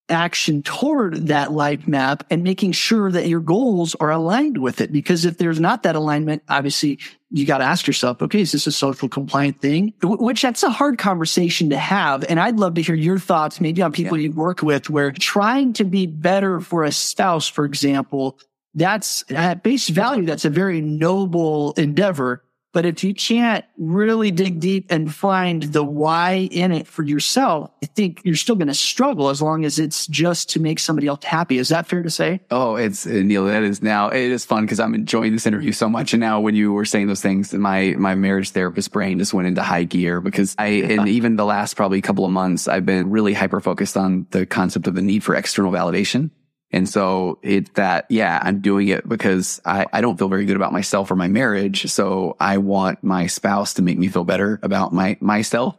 action 0.09 0.63
toward 0.63 1.27
that 1.27 1.51
life 1.51 1.87
map 1.87 2.23
and 2.29 2.43
making 2.43 2.71
sure 2.71 3.11
that 3.11 3.27
your 3.27 3.39
goals 3.39 3.95
are 3.95 4.11
aligned 4.11 4.57
with 4.57 4.81
it. 4.81 4.91
Because 4.91 5.25
if 5.25 5.37
there's 5.37 5.59
not 5.59 5.83
that 5.83 5.95
alignment, 5.95 6.43
obviously 6.47 6.99
you 7.29 7.45
got 7.45 7.57
to 7.57 7.65
ask 7.65 7.87
yourself, 7.87 8.21
okay, 8.21 8.41
is 8.41 8.53
this 8.53 8.67
a 8.67 8.71
social 8.71 9.09
compliant 9.09 9.59
thing? 9.61 9.93
Which 10.01 10.41
that's 10.41 10.63
a 10.63 10.69
hard 10.69 10.97
conversation 10.97 11.69
to 11.71 11.77
have. 11.77 12.23
And 12.29 12.39
I'd 12.39 12.57
love 12.57 12.75
to 12.75 12.81
hear 12.81 12.95
your 12.95 13.19
thoughts, 13.19 13.59
maybe 13.59 13.81
on 13.81 13.91
people 13.91 14.17
you 14.17 14.31
work 14.31 14.61
with 14.61 14.89
where 14.89 15.11
trying 15.11 15.73
to 15.73 15.83
be 15.83 16.07
better 16.07 16.59
for 16.59 16.83
a 16.83 16.91
spouse, 16.91 17.47
for 17.47 17.65
example, 17.65 18.39
that's 18.75 19.25
at 19.29 19.63
base 19.63 19.89
value. 19.89 20.25
That's 20.25 20.45
a 20.45 20.49
very 20.49 20.81
noble 20.81 21.73
endeavor. 21.73 22.43
But 22.77 22.85
if 22.85 23.03
you 23.03 23.15
can't 23.15 23.65
really 23.79 24.29
dig 24.29 24.59
deep 24.59 24.91
and 24.91 25.11
find 25.11 25.63
the 25.63 25.83
why 25.83 26.47
in 26.51 26.71
it 26.71 26.85
for 26.85 27.01
yourself, 27.01 27.71
I 27.81 27.87
think 27.87 28.21
you're 28.23 28.35
still 28.35 28.53
going 28.53 28.67
to 28.67 28.75
struggle 28.75 29.29
as 29.29 29.41
long 29.41 29.65
as 29.65 29.79
it's 29.79 30.05
just 30.05 30.51
to 30.51 30.59
make 30.59 30.77
somebody 30.77 31.07
else 31.07 31.23
happy. 31.23 31.57
Is 31.57 31.69
that 31.69 31.87
fair 31.87 32.03
to 32.03 32.11
say? 32.11 32.39
Oh, 32.51 32.75
it's 32.75 33.07
uh, 33.07 33.13
Neal. 33.13 33.45
That 33.45 33.63
is 33.63 33.81
now. 33.81 34.09
It 34.09 34.29
is 34.29 34.45
fun 34.45 34.65
because 34.65 34.79
I'm 34.79 34.93
enjoying 34.93 35.31
this 35.31 35.47
interview 35.47 35.71
so 35.71 35.89
much. 35.89 36.13
And 36.13 36.19
now, 36.19 36.39
when 36.39 36.53
you 36.53 36.71
were 36.71 36.85
saying 36.85 37.07
those 37.07 37.19
things, 37.19 37.51
my 37.51 37.95
my 37.97 38.13
marriage 38.13 38.51
therapist 38.51 38.91
brain 38.91 39.17
just 39.17 39.33
went 39.33 39.47
into 39.47 39.63
high 39.63 39.85
gear 39.85 40.21
because 40.21 40.53
I, 40.59 40.67
and 40.67 41.07
even 41.07 41.35
the 41.35 41.45
last 41.45 41.77
probably 41.77 41.99
couple 42.03 42.25
of 42.25 42.31
months, 42.31 42.67
I've 42.67 42.85
been 42.85 43.09
really 43.09 43.33
hyper 43.33 43.59
focused 43.59 43.97
on 43.97 44.27
the 44.29 44.45
concept 44.45 44.85
of 44.85 44.93
the 44.93 45.01
need 45.01 45.23
for 45.23 45.33
external 45.33 45.71
validation. 45.71 46.29
And 46.71 46.87
so 46.87 47.39
it 47.43 47.73
that, 47.75 48.05
yeah, 48.09 48.39
I'm 48.41 48.59
doing 48.59 48.89
it 48.89 49.07
because 49.07 49.61
I, 49.65 49.85
I 49.93 50.01
don't 50.01 50.17
feel 50.17 50.27
very 50.27 50.45
good 50.45 50.57
about 50.57 50.73
myself 50.73 51.09
or 51.09 51.15
my 51.15 51.27
marriage. 51.29 51.89
So 51.89 52.35
I 52.39 52.57
want 52.57 53.03
my 53.03 53.27
spouse 53.27 53.75
to 53.75 53.81
make 53.81 53.97
me 53.97 54.09
feel 54.09 54.25
better 54.25 54.59
about 54.61 54.91
my 54.93 55.17
myself. 55.21 55.77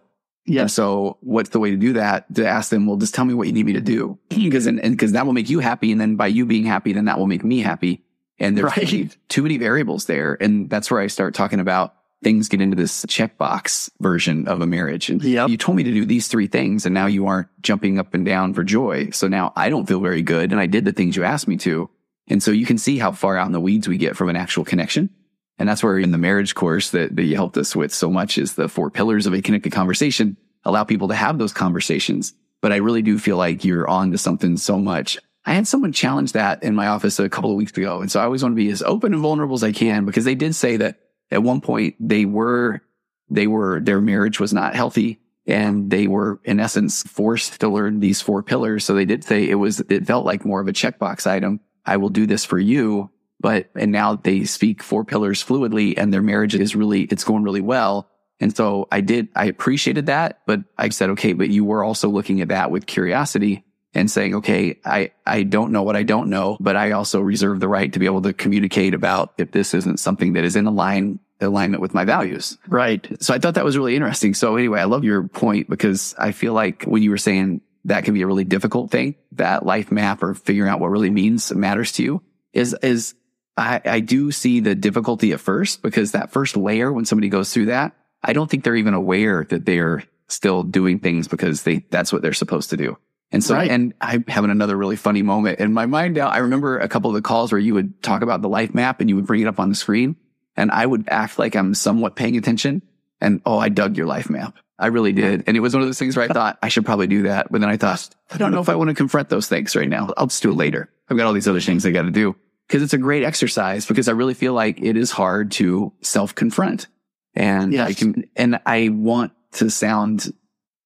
And 0.63 0.71
so 0.71 1.19
what's 1.21 1.51
the 1.51 1.61
way 1.61 1.71
to 1.73 1.77
do 1.77 1.93
that? 1.93 2.35
To 2.37 2.49
ask 2.49 2.71
them, 2.71 2.87
well, 2.87 2.97
just 2.97 3.15
tell 3.15 3.27
me 3.27 3.35
what 3.35 3.47
you 3.49 3.53
need 3.53 3.67
me 3.67 3.75
to 3.75 3.83
do. 3.83 4.19
Because, 4.31 4.67
and, 4.67 4.81
and 4.81 4.99
cause 4.99 5.13
that 5.13 5.27
will 5.27 5.35
make 5.35 5.51
you 5.51 5.59
happy. 5.59 5.93
And 5.93 6.01
then 6.01 6.17
by 6.17 6.29
you 6.29 6.47
being 6.47 6.65
happy, 6.65 6.95
then 6.95 7.05
that 7.05 7.19
will 7.19 7.27
make 7.27 7.45
me 7.45 7.61
happy. 7.61 8.03
And 8.39 8.57
there's 8.57 8.65
Right. 8.77 8.89
too, 8.89 8.97
many, 8.97 9.11
too 9.29 9.43
many 9.43 9.59
variables 9.59 10.07
there. 10.07 10.39
And 10.41 10.71
that's 10.71 10.91
where 10.91 11.01
I 11.03 11.09
start 11.09 11.35
talking 11.35 11.61
about 11.61 11.95
things 12.23 12.49
get 12.49 12.61
into 12.61 12.77
this 12.77 13.05
checkbox 13.07 13.91
version 14.01 14.49
of 14.49 14.61
a 14.61 14.67
marriage. 14.67 15.09
And 15.09 15.23
Yep. 15.23 15.51
you 15.51 15.57
told 15.57 15.77
me 15.77 15.85
to 15.85 15.93
do 15.93 16.05
these 16.05 16.29
three 16.29 16.47
things 16.47 16.85
and 16.85 16.95
now 16.95 17.07
you 17.07 17.27
aren't 17.27 17.49
jumping 17.63 17.99
up 17.99 18.15
and 18.15 18.25
down 18.25 18.55
for 18.55 18.65
joy. 18.65 19.11
So 19.11 19.29
now 19.29 19.53
I 19.55 19.69
don't 19.69 19.87
feel 19.87 20.01
very 20.01 20.23
good. 20.23 20.51
And 20.51 20.61
I 20.61 20.67
did 20.67 20.85
the 20.85 20.93
things 20.93 21.17
you 21.17 21.25
asked 21.25 21.49
me 21.49 21.57
to. 21.59 21.89
And 22.29 22.43
so 22.43 22.51
you 22.51 22.67
can 22.67 22.79
see 22.79 22.99
how 22.99 23.13
far 23.13 23.37
out 23.37 23.47
in 23.47 23.53
the 23.53 23.61
weeds 23.61 23.89
we 23.89 23.99
get 23.99 24.17
from 24.17 24.29
an 24.29 24.37
actual 24.37 24.65
connection. 24.65 25.11
And 25.59 25.69
that's 25.69 25.83
where 25.83 25.99
in 25.99 26.11
the 26.13 26.19
marriage 26.19 26.55
course 26.55 26.91
that, 26.91 27.15
that 27.17 27.25
you 27.25 27.35
helped 27.35 27.57
us 27.57 27.75
with 27.75 27.93
so 27.93 28.11
much 28.11 28.39
is 28.39 28.55
the 28.55 28.69
four 28.69 28.91
pillars 28.91 29.27
of 29.27 29.33
a 29.35 29.43
connected 29.43 29.73
conversation, 29.73 30.37
allow 30.65 30.85
people 30.85 31.09
to 31.09 31.15
have 31.15 31.39
those 31.39 31.53
conversations. 31.53 32.35
But 32.61 32.73
I 32.73 32.77
really 32.77 33.03
do 33.03 33.19
feel 33.19 33.37
like 33.37 33.65
you're 33.65 33.89
on 33.89 34.13
to 34.13 34.19
something 34.19 34.57
so 34.57 34.79
much. 34.79 35.19
I 35.45 35.55
had 35.55 35.67
someone 35.67 35.93
challenge 35.93 36.33
that 36.33 36.63
in 36.63 36.75
my 36.75 36.89
office 36.89 37.19
a 37.19 37.29
couple 37.29 37.51
of 37.51 37.57
weeks 37.57 37.77
ago. 37.77 38.01
And 38.01 38.11
so 38.11 38.21
I 38.21 38.25
always 38.25 38.43
want 38.43 38.53
to 38.53 38.57
be 38.57 38.71
as 38.71 38.83
open 38.83 39.15
and 39.15 39.23
vulnerable 39.23 39.55
as 39.55 39.65
I 39.65 39.73
can 39.73 40.05
because 40.05 40.25
they 40.25 40.35
did 40.35 40.55
say 40.55 40.77
that 40.77 40.99
at 41.31 41.43
one 41.43 41.61
point 41.61 41.97
they 42.01 42.25
were, 42.25 42.83
they 43.31 43.47
were, 43.47 43.81
their 43.81 44.01
marriage 44.01 44.41
was 44.41 44.53
not 44.53 44.75
healthy 44.75 45.21
and 45.47 45.91
they 45.91 46.07
were 46.07 46.41
in 46.45 46.61
essence 46.61 47.03
forced 47.03 47.61
to 47.61 47.69
learn 47.69 48.01
these 48.01 48.21
four 48.21 48.43
pillars. 48.43 48.85
So 48.85 48.95
they 48.95 49.05
did 49.05 49.25
say 49.25 49.49
it 49.49 49.55
was, 49.55 49.81
it 49.81 50.07
felt 50.07 50.27
like 50.27 50.45
more 50.45 50.61
of 50.61 50.69
a 50.69 50.73
checkbox 50.73 51.27
item. 51.27 51.61
I 51.85 51.97
will 51.97 52.11
do 52.11 52.27
this 52.27 52.45
for 52.45 52.59
you. 52.59 53.11
But, 53.41 53.71
and 53.77 53.93
now 53.93 54.17
they 54.17 54.45
speak 54.45 54.83
four 54.83 55.05
pillars 55.05 55.45
fluidly 55.45 55.95
and 55.97 56.13
their 56.13 56.23
marriage 56.23 56.55
is 56.55 56.75
really, 56.75 57.03
it's 57.03 57.25
going 57.25 57.45
really 57.45 57.61
well. 57.61 58.11
And 58.41 58.55
so 58.57 58.89
I 58.91 59.01
did, 59.01 59.29
I 59.37 59.47
appreciated 59.47 60.07
that, 60.07 60.41
but 60.47 60.61
I 60.77 60.89
said, 60.89 61.11
okay, 61.11 61.33
but 61.35 61.49
you 61.49 61.65
were 61.65 61.85
also 61.85 62.09
looking 62.09 62.41
at 62.41 62.49
that 62.49 62.71
with 62.71 62.87
curiosity 62.87 63.65
and 63.95 64.11
saying, 64.11 64.35
okay, 64.37 64.79
I, 64.85 65.13
I 65.27 65.43
don't 65.43 65.73
know 65.73 65.83
what 65.83 65.97
I 65.97 66.03
don't 66.03 66.29
know, 66.29 66.57
but 66.61 66.77
I 66.77 66.93
also 66.93 67.21
reserve 67.21 67.61
the 67.61 67.69
right 67.69 67.93
to 67.93 67.99
be 67.99 68.07
able 68.07 68.23
to 68.23 68.33
communicate 68.33 68.95
about 68.95 69.33
if 69.39 69.51
this 69.51 69.75
isn't 69.75 69.99
something 69.99 70.35
that 70.35 70.45
is 70.45 70.57
in 70.57 70.67
align, 70.67 71.21
alignment 71.41 71.81
with 71.81 71.95
my 71.95 72.05
values. 72.05 72.59
Right. 72.69 73.07
So 73.23 73.33
I 73.33 73.39
thought 73.39 73.55
that 73.55 73.65
was 73.65 73.79
really 73.79 73.97
interesting. 73.97 74.35
So 74.35 74.57
anyway, 74.57 74.81
I 74.81 74.85
love 74.85 75.05
your 75.05 75.29
point 75.29 75.71
because 75.71 76.15
I 76.19 76.33
feel 76.33 76.53
like 76.53 76.85
when 76.85 77.03
you 77.03 77.11
were 77.11 77.19
saying 77.19 77.63
that 77.85 78.05
can 78.05 78.15
be 78.15 78.23
a 78.23 78.27
really 78.27 78.45
difficult 78.45 78.91
thing, 78.91 79.15
that 79.33 79.65
life 79.65 79.91
map 79.91 80.23
or 80.23 80.35
figuring 80.35 80.71
out 80.71 80.81
what 80.81 80.91
really 80.91 81.11
means 81.11 81.53
matters 81.55 81.93
to 81.93 82.03
you 82.03 82.23
is, 82.53 82.75
is 82.83 83.15
I, 83.57 83.81
I 83.85 84.01
do 84.01 84.31
see 84.31 84.61
the 84.61 84.75
difficulty 84.75 85.33
at 85.33 85.41
first 85.41 85.81
because 85.83 86.13
that 86.13 86.31
first 86.31 86.57
layer, 86.57 86.93
when 86.93 87.07
somebody 87.07 87.29
goes 87.29 87.53
through 87.53 87.67
that, 87.67 87.95
I 88.23 88.33
don't 88.33 88.51
think 88.51 88.65
they're 88.65 88.77
even 88.77 88.95
aware 88.95 89.45
that 89.49 89.65
they're 89.65 90.05
still 90.29 90.63
doing 90.63 90.99
things 90.99 91.27
because 91.27 91.63
they, 91.63 91.87
that's 91.91 92.13
what 92.13 92.21
they're 92.21 92.33
supposed 92.35 92.71
to 92.71 92.77
do. 92.77 92.99
And 93.31 93.45
so, 93.45 93.55
Right. 93.55 93.71
and 93.71 93.93
I'm 94.01 94.25
having 94.27 94.51
another 94.51 94.77
really 94.77 94.97
funny 94.97 95.23
moment 95.23 95.61
in 95.61 95.73
my 95.73 95.87
mind 95.87 96.15
now. 96.15 96.29
I 96.29 96.39
remember 96.39 96.79
a 96.79 96.89
couple 96.89 97.11
of 97.11 97.15
the 97.15 97.23
calls 97.23 97.53
where 97.53 97.59
you 97.61 97.75
would 97.75 98.03
talk 98.03 98.23
about 98.23 98.41
the 98.41 98.49
life 98.49 98.75
map 98.75 99.01
and 99.01 99.11
you 99.11 99.17
would 99.17 99.27
bring 99.27 99.43
it 99.43 99.47
up 99.47 99.61
on 99.61 99.69
the 99.69 99.75
screen 99.75 100.17
and 100.57 100.71
I 100.71 100.85
would 100.87 101.09
act 101.09 101.39
like 101.39 101.55
I'm 101.55 101.75
somewhat 101.75 102.17
paying 102.17 102.37
attention. 102.37 102.83
And 103.21 103.43
oh, 103.45 103.59
I 103.59 103.69
dug 103.69 103.97
your 103.97 104.07
life 104.07 104.31
map. 104.31 104.57
I 104.79 104.87
really 104.87 105.13
did. 105.13 105.45
And 105.47 105.57
it 105.57 105.61
was 105.61 105.75
one 105.75 105.83
of 105.83 105.89
those 105.89 105.99
things 105.99 106.17
where 106.17 106.25
I 106.29 106.33
thought 106.33 106.57
I 106.63 106.69
should 106.69 106.85
probably 106.87 107.09
do 107.09 107.23
that. 107.25 107.51
But 107.51 107.61
then 107.61 107.69
I 107.69 107.77
thought, 107.77 108.09
I 108.31 108.39
don't 108.39 108.53
know 108.53 108.61
if 108.61 108.69
I 108.69 108.77
want 108.77 108.89
to 108.89 108.95
confront 108.95 109.29
those 109.29 109.49
things 109.49 109.75
right 109.75 109.89
now. 109.89 110.09
I'll 110.17 110.29
just 110.29 110.43
do 110.43 110.51
it 110.53 110.55
later. 110.55 110.89
I've 111.11 111.17
got 111.17 111.27
all 111.27 111.33
these 111.33 111.49
other 111.49 111.61
things 111.61 111.85
I 111.85 111.91
got 111.91 112.03
to 112.03 112.13
do 112.13 112.37
because 112.69 112.83
it's 112.83 112.93
a 112.95 112.99
great 112.99 113.25
exercise 113.25 113.87
because 113.87 114.09
I 114.09 114.13
really 114.13 114.35
feel 114.35 114.53
like 114.53 114.81
it 114.81 114.97
is 114.97 115.11
hard 115.11 115.51
to 115.53 115.93
self 116.01 116.35
confront. 116.35 116.87
And 117.35 117.73
I 117.81 117.93
can, 117.93 118.25
and 118.37 118.61
I 118.65 118.91
want 118.91 119.33
to 119.55 119.69
sound, 119.69 120.33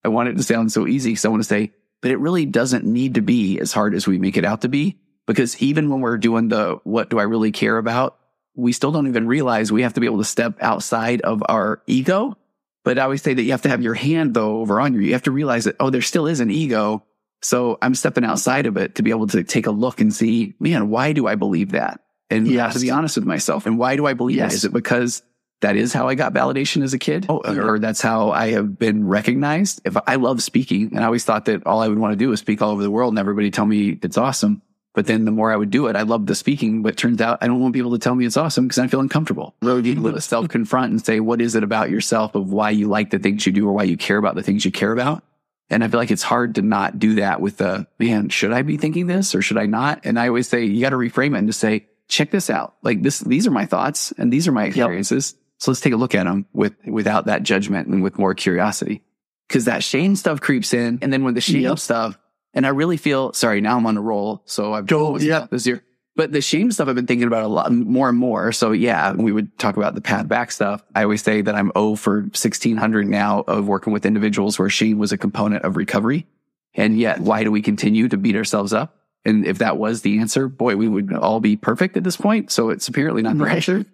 I 0.05 0.09
want 0.09 0.30
it 0.30 0.36
to 0.38 0.43
sound 0.43 0.72
so 0.72 0.86
easy. 0.86 1.14
So 1.14 1.28
I 1.28 1.30
want 1.30 1.43
to 1.43 1.49
say, 1.49 1.72
but 2.03 2.11
it 2.11 2.18
really 2.18 2.44
doesn't 2.44 2.84
need 2.84 3.14
to 3.14 3.22
be 3.22 3.59
as 3.59 3.72
hard 3.72 3.94
as 3.94 4.07
we 4.07 4.18
make 4.18 4.36
it 4.36 4.44
out 4.44 4.61
to 4.62 4.68
be. 4.68 4.98
Because 5.26 5.62
even 5.62 5.88
when 5.88 6.00
we're 6.00 6.18
doing 6.18 6.48
the, 6.48 6.78
what 6.84 7.09
do 7.09 7.18
I 7.18 7.22
really 7.22 7.53
care 7.53 7.78
about? 7.78 8.18
We 8.55 8.72
still 8.72 8.90
don't 8.92 9.07
even 9.07 9.26
realize 9.26 9.72
we 9.72 9.82
have 9.82 9.94
to 9.94 10.00
be 10.00 10.07
able 10.07 10.18
to 10.18 10.24
step 10.24 10.59
outside 10.61 11.20
of 11.22 11.42
our 11.48 11.80
ego. 11.86 12.36
But 12.84 12.98
I 12.98 13.03
always 13.05 13.22
say 13.22 13.32
that 13.32 13.42
you 13.42 13.53
have 13.53 13.62
to 13.62 13.68
have 13.68 13.80
your 13.82 13.94
hand 13.94 14.34
though 14.34 14.59
over 14.61 14.80
on 14.80 14.94
you. 14.94 15.00
You 15.00 15.12
have 15.12 15.22
to 15.22 15.30
realize 15.30 15.64
that, 15.64 15.76
oh, 15.78 15.90
there 15.90 16.03
still 16.03 16.26
is 16.26 16.40
an 16.40 16.50
ego. 16.50 17.05
So 17.40 17.78
I'm 17.80 17.94
stepping 17.94 18.24
outside 18.24 18.66
of 18.66 18.76
it 18.76 18.96
to 18.96 19.03
be 19.03 19.11
able 19.11 19.28
to 19.28 19.44
take 19.44 19.66
a 19.66 19.70
look 19.70 20.00
and 20.00 20.12
see, 20.12 20.55
man, 20.61 20.90
why 20.90 21.12
do 21.12 21.26
I 21.28 21.36
believe 21.36 21.70
that? 21.72 22.00
And 22.28 22.46
Yes. 22.48 22.74
to 22.74 22.80
be 22.80 22.90
honest 22.90 23.16
with 23.16 23.24
myself. 23.26 23.64
And 23.66 23.78
why 23.78 23.94
do 23.96 24.07
I 24.07 24.14
believe 24.14 24.38
that? 24.38 24.46
Yes. 24.50 24.55
Is 24.55 24.64
it 24.64 24.72
because 24.72 25.22
that 25.62 25.76
is 25.76 25.92
how 25.92 26.08
I 26.08 26.14
got 26.14 26.32
validation 26.32 26.82
as 26.82 26.92
a 26.94 26.98
kid? 26.98 27.26
or 27.28 27.78
that's 27.78 28.00
how 28.00 28.30
I 28.30 28.50
have 28.50 28.78
been 28.78 29.06
recognized? 29.06 29.80
If 29.84 29.96
I 30.06 30.16
love 30.16 30.42
speaking 30.42 30.88
and 30.92 31.00
I 31.00 31.04
always 31.04 31.24
thought 31.24 31.46
that 31.46 31.66
all 31.66 31.80
I 31.80 31.88
would 31.88 31.98
want 31.98 32.12
to 32.12 32.16
do 32.16 32.28
was 32.28 32.40
speak 32.40 32.60
all 32.62 32.70
over 32.70 32.82
the 32.82 32.90
world 32.90 33.12
and 33.12 33.18
everybody 33.18 33.50
tell 33.50 33.66
me 33.66 33.98
it's 34.02 34.18
awesome. 34.18 34.62
But 34.94 35.06
then 35.06 35.24
the 35.24 35.30
more 35.30 35.50
I 35.50 35.56
would 35.56 35.70
do 35.70 35.86
it, 35.86 35.96
I 35.96 36.02
loved 36.02 36.26
the 36.26 36.34
speaking, 36.34 36.82
but 36.82 36.98
turns 36.98 37.20
out 37.22 37.38
I 37.40 37.46
don't 37.46 37.60
want 37.60 37.74
people 37.74 37.92
to 37.92 37.98
tell 37.98 38.14
me 38.14 38.26
it's 38.26 38.36
awesome 38.36 38.66
because 38.68 38.78
I 38.78 38.88
feel 38.88 39.00
uncomfortable. 39.00 39.54
Really 39.62 39.80
need 39.80 40.02
to 40.02 40.20
self 40.20 40.48
confront 40.48 40.90
and 40.90 41.04
say, 41.04 41.18
what 41.20 41.40
is 41.40 41.54
it 41.54 41.64
about 41.64 41.88
yourself 41.88 42.34
of 42.34 42.52
why 42.52 42.70
you 42.70 42.88
like 42.88 43.10
the 43.10 43.18
things 43.18 43.46
you 43.46 43.52
do 43.52 43.66
or 43.66 43.72
why 43.72 43.84
you 43.84 43.96
care 43.96 44.18
about 44.18 44.34
the 44.34 44.42
things 44.42 44.64
you 44.64 44.70
care 44.70 44.92
about? 44.92 45.24
And 45.70 45.82
I 45.82 45.88
feel 45.88 45.98
like 45.98 46.10
it's 46.10 46.22
hard 46.22 46.56
to 46.56 46.62
not 46.62 46.98
do 46.98 47.14
that 47.14 47.40
with 47.40 47.56
the, 47.56 47.86
man, 47.98 48.28
should 48.28 48.52
I 48.52 48.60
be 48.60 48.76
thinking 48.76 49.06
this 49.06 49.34
or 49.34 49.40
should 49.40 49.56
I 49.56 49.64
not? 49.64 50.04
And 50.04 50.18
I 50.18 50.28
always 50.28 50.46
say, 50.46 50.64
you 50.64 50.82
got 50.82 50.90
to 50.90 50.96
reframe 50.96 51.34
it 51.34 51.38
and 51.38 51.48
just 51.48 51.60
say, 51.60 51.86
check 52.08 52.30
this 52.30 52.50
out. 52.50 52.74
Like 52.82 53.00
this, 53.00 53.20
these 53.20 53.46
are 53.46 53.50
my 53.50 53.64
thoughts 53.64 54.12
and 54.18 54.30
these 54.30 54.46
are 54.46 54.52
my 54.52 54.66
experiences. 54.66 55.34
So 55.62 55.70
let's 55.70 55.80
take 55.80 55.92
a 55.92 55.96
look 55.96 56.16
at 56.16 56.24
them 56.24 56.46
with, 56.52 56.74
without 56.84 57.26
that 57.26 57.44
judgment 57.44 57.86
and 57.86 58.02
with 58.02 58.18
more 58.18 58.34
curiosity. 58.34 59.00
Cause 59.48 59.66
that 59.66 59.84
shame 59.84 60.16
stuff 60.16 60.40
creeps 60.40 60.74
in. 60.74 60.98
And 61.02 61.12
then 61.12 61.22
when 61.22 61.34
the 61.34 61.40
shame 61.40 61.62
Yep. 61.62 61.78
stuff, 61.78 62.18
and 62.52 62.66
I 62.66 62.70
really 62.70 62.96
feel, 62.96 63.32
sorry, 63.32 63.60
now 63.60 63.76
I'm 63.76 63.86
on 63.86 63.96
a 63.96 64.00
roll. 64.00 64.42
So 64.44 64.72
I've 64.74 64.86
Go, 64.86 65.16
yeah. 65.18 65.46
this 65.52 65.64
year. 65.64 65.84
But 66.16 66.32
the 66.32 66.40
shame 66.40 66.72
stuff 66.72 66.88
I've 66.88 66.96
been 66.96 67.06
thinking 67.06 67.28
about 67.28 67.44
a 67.44 67.48
lot 67.48 67.70
more 67.72 68.08
and 68.08 68.18
more. 68.18 68.50
So 68.50 68.72
yeah, 68.72 69.12
we 69.12 69.30
would 69.30 69.56
talk 69.56 69.76
about 69.76 69.94
the 69.94 70.00
path 70.00 70.26
back 70.26 70.50
stuff. 70.50 70.82
I 70.96 71.04
always 71.04 71.22
say 71.22 71.42
that 71.42 71.54
I'm 71.54 71.70
O 71.76 71.94
for 71.94 72.22
1600 72.22 73.06
now 73.06 73.44
of 73.46 73.68
working 73.68 73.92
with 73.92 74.04
individuals 74.04 74.58
where 74.58 74.68
shame 74.68 74.98
was 74.98 75.12
a 75.12 75.16
component 75.16 75.62
of 75.64 75.76
recovery. 75.76 76.26
And 76.74 76.98
yet 76.98 77.20
why 77.20 77.44
do 77.44 77.52
we 77.52 77.62
continue 77.62 78.08
to 78.08 78.16
beat 78.16 78.34
ourselves 78.34 78.72
up? 78.72 78.96
And 79.24 79.46
if 79.46 79.58
that 79.58 79.76
was 79.76 80.02
the 80.02 80.18
answer, 80.18 80.48
boy, 80.48 80.74
we 80.74 80.88
would 80.88 81.12
all 81.12 81.38
be 81.38 81.54
perfect 81.56 81.96
at 81.96 82.02
this 82.02 82.16
point. 82.16 82.50
So 82.50 82.70
it's 82.70 82.88
apparently 82.88 83.22
not 83.22 83.38
the 83.38 83.44
Right. 83.44 83.54
answer. 83.56 83.86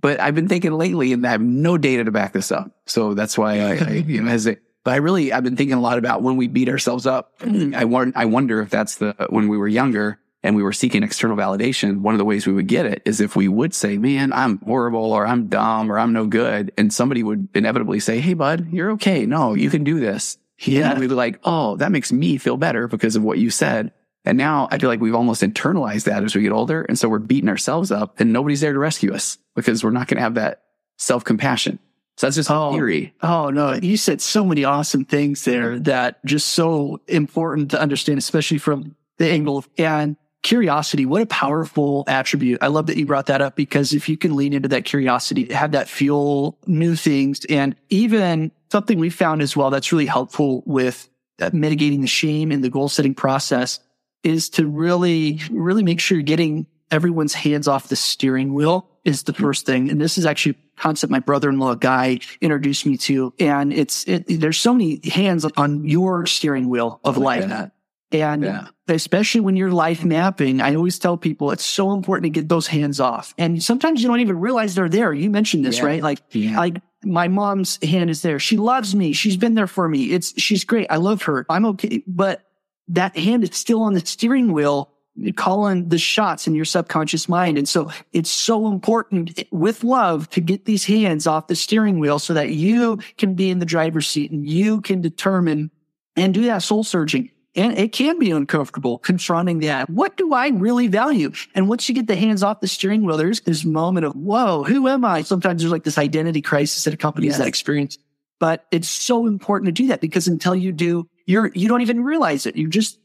But 0.00 0.20
I've 0.20 0.34
been 0.34 0.48
thinking 0.48 0.72
lately 0.72 1.12
and 1.12 1.26
I 1.26 1.30
have 1.30 1.40
no 1.40 1.78
data 1.78 2.04
to 2.04 2.10
back 2.10 2.32
this 2.32 2.52
up. 2.52 2.70
So 2.86 3.14
that's 3.14 3.36
why 3.36 3.60
I, 3.60 3.76
I 3.76 3.90
you 4.06 4.22
know, 4.22 4.30
hesitate. 4.30 4.62
But 4.84 4.94
I 4.94 4.96
really, 4.98 5.32
I've 5.32 5.42
been 5.42 5.56
thinking 5.56 5.76
a 5.76 5.80
lot 5.80 5.98
about 5.98 6.22
when 6.22 6.36
we 6.36 6.46
beat 6.46 6.68
ourselves 6.68 7.06
up. 7.06 7.38
Mm-hmm. 7.40 7.74
I, 7.74 7.84
won- 7.84 8.12
I 8.14 8.26
wonder 8.26 8.60
if 8.60 8.70
that's 8.70 8.96
the, 8.96 9.16
when 9.30 9.48
we 9.48 9.58
were 9.58 9.66
younger 9.66 10.20
and 10.44 10.54
we 10.54 10.62
were 10.62 10.72
seeking 10.72 11.02
external 11.02 11.36
validation, 11.36 12.02
one 12.02 12.14
of 12.14 12.18
the 12.18 12.24
ways 12.24 12.46
we 12.46 12.52
would 12.52 12.68
get 12.68 12.86
it 12.86 13.02
is 13.04 13.20
if 13.20 13.34
we 13.34 13.48
would 13.48 13.74
say, 13.74 13.98
man, 13.98 14.32
I'm 14.32 14.58
horrible 14.58 15.12
or 15.12 15.26
I'm 15.26 15.48
dumb 15.48 15.90
or 15.90 15.98
I'm 15.98 16.12
no 16.12 16.26
good. 16.26 16.70
And 16.78 16.92
somebody 16.92 17.24
would 17.24 17.48
inevitably 17.52 17.98
say, 17.98 18.20
Hey, 18.20 18.34
bud, 18.34 18.68
you're 18.70 18.92
okay. 18.92 19.26
No, 19.26 19.54
you 19.54 19.70
can 19.70 19.82
do 19.82 19.98
this. 19.98 20.38
Yeah. 20.60 20.92
And 20.92 21.00
we'd 21.00 21.08
be 21.08 21.14
like, 21.14 21.40
Oh, 21.42 21.74
that 21.78 21.90
makes 21.90 22.12
me 22.12 22.38
feel 22.38 22.56
better 22.56 22.86
because 22.86 23.16
of 23.16 23.24
what 23.24 23.38
you 23.38 23.50
said. 23.50 23.92
And 24.26 24.36
now 24.36 24.68
I 24.70 24.78
feel 24.78 24.90
like 24.90 25.00
we've 25.00 25.14
almost 25.14 25.42
internalized 25.42 26.04
that 26.04 26.24
as 26.24 26.34
we 26.34 26.42
get 26.42 26.52
older. 26.52 26.82
And 26.82 26.98
so 26.98 27.08
we're 27.08 27.20
beating 27.20 27.48
ourselves 27.48 27.90
up 27.92 28.18
and 28.20 28.32
nobody's 28.32 28.60
there 28.60 28.72
to 28.72 28.78
rescue 28.78 29.14
us 29.14 29.38
because 29.54 29.84
we're 29.84 29.90
not 29.92 30.08
going 30.08 30.16
to 30.16 30.22
have 30.22 30.34
that 30.34 30.62
self 30.98 31.24
compassion. 31.24 31.78
So 32.16 32.26
that's 32.26 32.36
just 32.36 32.50
Oh. 32.50 32.72
theory. 32.72 33.14
Oh 33.22 33.50
no, 33.50 33.74
you 33.74 33.96
said 33.96 34.20
so 34.20 34.44
many 34.44 34.64
awesome 34.64 35.04
things 35.04 35.44
there 35.44 35.78
that 35.80 36.24
just 36.24 36.48
so 36.48 37.00
important 37.06 37.70
to 37.72 37.80
understand, 37.80 38.18
especially 38.18 38.58
from 38.58 38.96
the 39.18 39.30
angle 39.30 39.58
of 39.58 39.68
and 39.78 40.16
curiosity. 40.42 41.04
What 41.06 41.22
a 41.22 41.26
powerful 41.26 42.04
attribute. 42.06 42.62
I 42.62 42.68
love 42.68 42.86
that 42.86 42.96
you 42.96 43.04
brought 43.04 43.26
that 43.26 43.42
up 43.42 43.54
because 43.54 43.92
if 43.92 44.08
you 44.08 44.16
can 44.16 44.34
lean 44.34 44.52
into 44.54 44.68
that 44.68 44.84
curiosity, 44.84 45.52
have 45.52 45.72
that 45.72 45.88
fuel 45.88 46.58
new 46.66 46.96
things 46.96 47.44
and 47.50 47.76
even 47.90 48.50
something 48.72 48.98
we 48.98 49.10
found 49.10 49.42
as 49.42 49.56
well 49.56 49.70
that's 49.70 49.92
really 49.92 50.06
helpful 50.06 50.62
with 50.66 51.08
uh, 51.40 51.50
mitigating 51.52 52.00
the 52.00 52.06
shame 52.06 52.50
in 52.50 52.60
the 52.62 52.70
goal 52.70 52.88
setting 52.88 53.14
process 53.14 53.78
is 54.26 54.48
to 54.50 54.66
really, 54.66 55.40
really 55.50 55.82
make 55.82 56.00
sure 56.00 56.16
you're 56.18 56.22
getting 56.24 56.66
everyone's 56.90 57.34
hands 57.34 57.68
off 57.68 57.88
the 57.88 57.96
steering 57.96 58.54
wheel 58.54 58.88
is 59.04 59.22
the 59.24 59.32
first 59.32 59.66
thing. 59.66 59.90
And 59.90 60.00
this 60.00 60.18
is 60.18 60.26
actually 60.26 60.52
a 60.76 60.80
concept 60.80 61.10
my 61.10 61.20
brother-in-law 61.20 61.76
guy 61.76 62.18
introduced 62.40 62.86
me 62.86 62.96
to. 62.98 63.32
And 63.38 63.72
it's, 63.72 64.04
it, 64.08 64.24
there's 64.28 64.58
so 64.58 64.72
many 64.74 65.00
hands 65.08 65.44
on 65.56 65.84
your 65.88 66.26
steering 66.26 66.68
wheel 66.68 67.00
of 67.04 67.16
life. 67.18 67.70
And 68.12 68.44
Yeah. 68.44 68.68
especially 68.88 69.40
when 69.40 69.56
you're 69.56 69.72
life 69.72 70.04
mapping, 70.04 70.60
I 70.60 70.74
always 70.76 70.98
tell 70.98 71.16
people 71.16 71.50
it's 71.50 71.64
so 71.64 71.92
important 71.92 72.24
to 72.32 72.40
get 72.40 72.48
those 72.48 72.68
hands 72.68 73.00
off. 73.00 73.34
And 73.36 73.60
sometimes 73.62 74.00
you 74.02 74.08
don't 74.08 74.20
even 74.20 74.38
realize 74.38 74.74
they're 74.76 74.88
there. 74.88 75.12
You 75.12 75.28
mentioned 75.28 75.64
this, 75.64 75.78
Yeah. 75.78 75.86
right? 75.86 76.02
Like, 76.02 76.20
Yeah. 76.30 76.56
like 76.56 76.80
my 77.04 77.26
mom's 77.28 77.82
hand 77.84 78.10
is 78.10 78.22
there. 78.22 78.38
She 78.38 78.56
loves 78.56 78.94
me. 78.94 79.12
She's 79.12 79.36
been 79.36 79.54
there 79.54 79.66
for 79.66 79.88
me. 79.88 80.12
It's, 80.12 80.40
she's 80.40 80.64
great. 80.64 80.86
I 80.88 80.96
love 80.96 81.22
her. 81.22 81.46
I'm 81.50 81.66
okay. 81.66 82.02
But 82.06 82.45
that 82.88 83.16
hand 83.16 83.44
is 83.44 83.56
still 83.56 83.82
on 83.82 83.94
the 83.94 84.04
steering 84.04 84.52
wheel, 84.52 84.90
calling 85.34 85.88
the 85.88 85.98
shots 85.98 86.46
in 86.46 86.54
your 86.54 86.64
subconscious 86.64 87.28
mind. 87.28 87.56
And 87.58 87.68
so 87.68 87.90
it's 88.12 88.30
so 88.30 88.68
important 88.68 89.42
with 89.50 89.82
love 89.82 90.28
to 90.30 90.40
get 90.40 90.66
these 90.66 90.84
hands 90.84 91.26
off 91.26 91.46
the 91.46 91.56
steering 91.56 91.98
wheel 91.98 92.18
so 92.18 92.34
that 92.34 92.50
you 92.50 92.98
can 93.16 93.34
be 93.34 93.50
in 93.50 93.58
the 93.58 93.66
driver's 93.66 94.06
seat 94.06 94.30
and 94.30 94.46
you 94.48 94.80
can 94.82 95.00
determine 95.00 95.70
and 96.16 96.34
do 96.34 96.44
that 96.44 96.62
soul 96.62 96.84
searching. 96.84 97.30
And 97.54 97.78
it 97.78 97.92
can 97.92 98.18
be 98.18 98.30
uncomfortable 98.30 98.98
confronting 98.98 99.60
that. 99.60 99.88
What 99.88 100.18
do 100.18 100.34
I 100.34 100.48
really 100.48 100.88
value? 100.88 101.32
And 101.54 101.70
once 101.70 101.88
you 101.88 101.94
get 101.94 102.06
the 102.06 102.14
hands 102.14 102.42
off 102.42 102.60
the 102.60 102.68
steering 102.68 103.06
wheel, 103.06 103.16
there's 103.16 103.40
this 103.40 103.64
moment 103.64 104.04
of, 104.04 104.14
whoa, 104.14 104.62
who 104.64 104.86
am 104.88 105.06
I? 105.06 105.22
Sometimes 105.22 105.62
there's 105.62 105.72
like 105.72 105.84
this 105.84 105.96
identity 105.96 106.42
crisis 106.42 106.84
that 106.84 106.92
accompanies 106.92 107.30
Yes. 107.30 107.38
that 107.38 107.46
experience. 107.48 107.96
But 108.38 108.66
it's 108.70 108.90
so 108.90 109.26
important 109.26 109.68
to 109.68 109.72
do 109.72 109.88
that 109.88 110.02
because 110.02 110.28
until 110.28 110.54
you 110.54 110.70
do, 110.70 111.08
you're, 111.26 111.50
you 111.54 111.68
don't 111.68 111.82
even 111.82 112.02
realize 112.02 112.46
it. 112.46 112.56
You're 112.56 112.70
just 112.70 112.98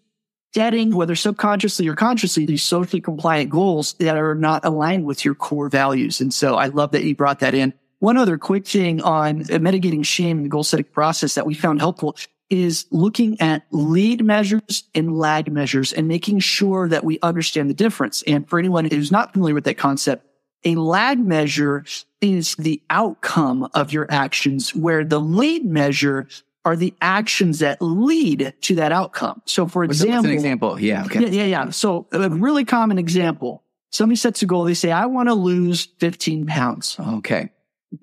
setting, 0.54 0.96
whether 0.96 1.16
subconsciously 1.16 1.88
or 1.88 1.96
consciously, 1.96 2.46
these 2.46 2.64
socially 2.64 3.02
compliant 3.02 3.50
goals 3.50 3.94
that 3.94 4.18
are 4.18 4.36
not 4.36 4.66
aligned 4.66 5.06
with 5.06 5.24
your 5.26 5.36
core 5.36 5.70
values. 5.70 6.22
And 6.22 6.34
so 6.34 6.56
I 6.56 6.68
love 6.68 6.92
that 6.92 7.04
you 7.04 7.16
brought 7.16 7.40
that 7.40 7.54
in. 7.54 7.74
One 8.00 8.18
other 8.18 8.38
quick 8.38 8.66
thing 8.66 9.02
on 9.02 9.46
mitigating 9.62 10.04
shame 10.04 10.38
in 10.38 10.44
the 10.44 10.50
goal 10.50 10.64
setting 10.64 10.86
process 10.86 11.36
that 11.36 11.46
we 11.46 11.54
found 11.54 11.80
helpful 11.80 12.16
is 12.50 12.86
looking 12.92 13.40
at 13.40 13.64
lead 13.72 14.26
measures 14.26 14.84
and 14.94 15.18
lag 15.18 15.52
measures 15.52 15.94
and 15.94 16.08
making 16.08 16.40
sure 16.40 16.90
that 16.90 17.06
we 17.06 17.18
understand 17.22 17.70
the 17.70 17.74
difference. 17.74 18.24
And 18.28 18.48
for 18.50 18.60
anyone 18.60 18.86
who's 18.86 19.12
not 19.12 19.32
familiar 19.32 19.56
with 19.56 19.64
that 19.64 19.78
concept, 19.78 20.26
a 20.66 20.76
lag 20.76 21.20
measure 21.20 21.86
is 22.20 22.56
the 22.56 22.82
outcome 22.90 23.70
of 23.74 23.94
your 23.94 24.06
actions 24.10 24.76
where 24.76 25.06
the 25.06 25.20
lead 25.20 25.64
measure 25.64 26.28
are 26.64 26.76
the 26.76 26.94
actions 27.02 27.60
that 27.60 27.82
lead 27.82 28.54
to 28.62 28.76
that 28.76 28.92
outcome. 28.92 29.42
So 29.46 29.68
for 29.68 29.82
What's, 29.82 30.00
what's 30.00 30.04
example, 30.04 30.30
an 30.30 30.36
example? 30.36 30.80
Yeah. 30.80 31.06
Okay. 31.06 31.22
yeah, 31.22 31.30
yeah, 31.30 31.46
yeah. 31.46 31.70
So 31.72 32.08
a 32.12 32.30
really 32.30 32.66
common 32.66 32.98
example, 32.98 33.64
somebody 33.92 34.16
sets 34.16 34.42
a 34.44 34.46
goal. 34.46 34.64
They 34.64 34.74
say, 34.74 34.92
I 34.92 35.08
want 35.08 35.30
to 35.30 35.34
lose 35.34 35.88
15 36.00 36.46
pounds. 36.46 36.98
Okay. 37.00 37.50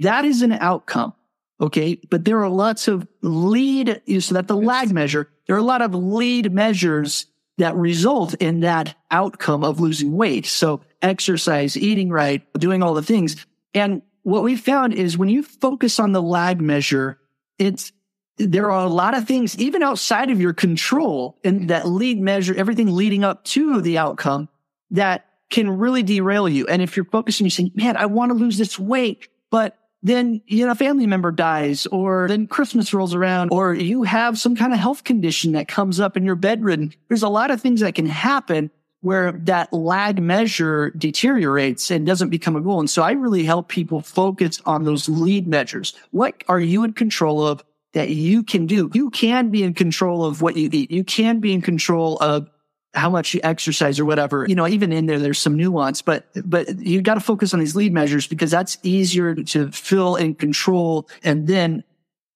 That 0.01 0.25
is 0.25 0.43
an 0.43 0.53
outcome. 0.53 1.15
Okay. 1.61 2.01
But 2.11 2.25
there 2.25 2.43
are 2.43 2.49
lots 2.49 2.89
of 2.89 3.07
lead, 3.23 4.03
so 4.21 4.35
that 4.35 4.49
the 4.49 4.57
lag 4.57 4.93
measure, 4.93 5.31
there 5.47 5.57
are 5.57 5.61
a 5.61 5.63
lot 5.63 5.83
of 5.83 5.95
lead 5.95 6.53
measures 6.53 7.27
that 7.59 7.75
result 7.75 8.35
in 8.35 8.61
that 8.61 8.95
outcome 9.11 9.65
of 9.65 9.81
losing 9.81 10.13
weight. 10.17 10.47
So 10.47 10.81
exercise, 11.03 11.77
eating 11.77 12.11
right, 12.11 12.43
doing 12.55 12.83
all 12.83 12.95
the 12.95 13.03
things. 13.03 13.45
And 13.75 14.03
what 14.23 14.43
we 14.43 14.57
found 14.57 14.95
is 14.95 15.19
when 15.19 15.29
you 15.29 15.43
focus 15.43 15.99
on 15.99 16.13
the 16.13 16.23
lag 16.23 16.61
measure, 16.61 17.19
it's, 17.59 17.93
there 18.39 18.71
are 18.71 18.85
a 18.85 18.91
lot 18.91 19.17
of 19.17 19.27
things, 19.27 19.59
even 19.59 19.83
outside 19.83 20.31
of 20.31 20.41
your 20.41 20.53
control 20.53 21.37
and 21.45 21.71
that 21.71 21.87
lead 21.87 22.21
measure, 22.21 22.55
everything 22.55 22.95
leading 22.95 23.25
up 23.25 23.45
to 23.45 23.81
the 23.81 23.99
outcome 23.99 24.49
that 24.91 25.27
can 25.51 25.71
really 25.71 26.03
derail 26.03 26.49
you. 26.49 26.67
And 26.67 26.83
if 26.83 26.97
you're 26.97 27.05
focusing, 27.07 27.47
you're 27.47 27.51
saying, 27.51 27.73
man, 27.75 27.97
I 27.97 28.07
want 28.07 28.31
to 28.31 28.35
lose 28.35 28.59
this 28.59 28.79
weight, 28.79 29.29
but 29.51 29.77
then 30.03 30.41
you 30.47 30.65
know 30.65 30.73
a 30.73 30.77
family 30.77 31.09
member 31.09 31.33
dies 31.33 31.85
or 31.87 32.29
then 32.29 32.47
christmas 32.47 32.95
rolls 32.95 33.17
around 33.17 33.49
or 33.51 33.75
you 33.75 34.05
have 34.05 34.39
some 34.39 34.55
kind 34.55 34.73
of 34.73 34.79
health 34.79 35.03
condition 35.03 35.51
that 35.51 35.67
comes 35.67 35.99
up 35.99 36.15
and 36.15 36.25
you're 36.25 36.37
bedridden 36.37 36.95
there's 37.09 37.25
a 37.25 37.29
lot 37.29 37.51
of 37.51 37.61
things 37.61 37.81
that 37.81 37.97
can 37.97 38.07
happen 38.07 38.71
where 39.01 39.33
that 39.33 39.73
lag 39.73 40.21
measure 40.21 40.91
deteriorates 40.91 41.91
and 41.91 42.07
doesn't 42.07 42.31
become 42.31 42.57
a 42.57 42.61
goal. 42.61 42.81
And 42.81 42.91
so 42.91 43.03
i 43.03 43.13
really 43.13 43.45
help 43.45 43.69
people 43.69 44.01
focus 44.01 44.61
on 44.67 44.85
those 44.85 45.09
lead 45.09 45.47
measures. 45.47 45.95
What 46.11 46.43
are 46.49 46.61
you 46.61 46.85
in 46.85 46.93
control 46.93 47.47
of 47.47 47.63
that 47.99 48.09
you 48.11 48.43
can 48.43 48.67
do 48.67 48.91
you 48.95 49.11
can 49.11 49.51
be 49.51 49.63
in 49.63 49.75
control 49.75 50.25
of 50.25 50.41
what 50.41 50.57
you 50.57 50.71
eat 50.73 50.91
you 50.91 51.05
can 51.05 51.41
be 51.41 51.53
in 51.53 51.61
control 51.61 52.17
of 52.19 52.49
how 52.95 53.11
much 53.11 53.35
you 53.35 53.41
exercise 53.43 54.01
or 54.01 54.05
whatever. 54.05 54.47
You 54.49 54.55
know, 54.55 54.67
even 54.67 54.93
in 54.93 55.07
there, 55.07 55.19
there's 55.19 55.39
some 55.39 55.57
nuance, 55.57 56.03
but, 56.03 56.27
but 56.45 56.79
you 56.79 57.03
got 57.03 57.15
to 57.15 57.21
focus 57.21 57.53
on 57.53 57.61
these 57.61 57.77
lead 57.77 57.93
measures 57.93 58.27
because 58.27 58.51
that's 58.51 58.79
easier 58.83 59.35
to 59.35 59.71
fill 59.71 60.17
and 60.17 60.39
control. 60.39 61.09
And 61.23 61.47
then, 61.47 61.85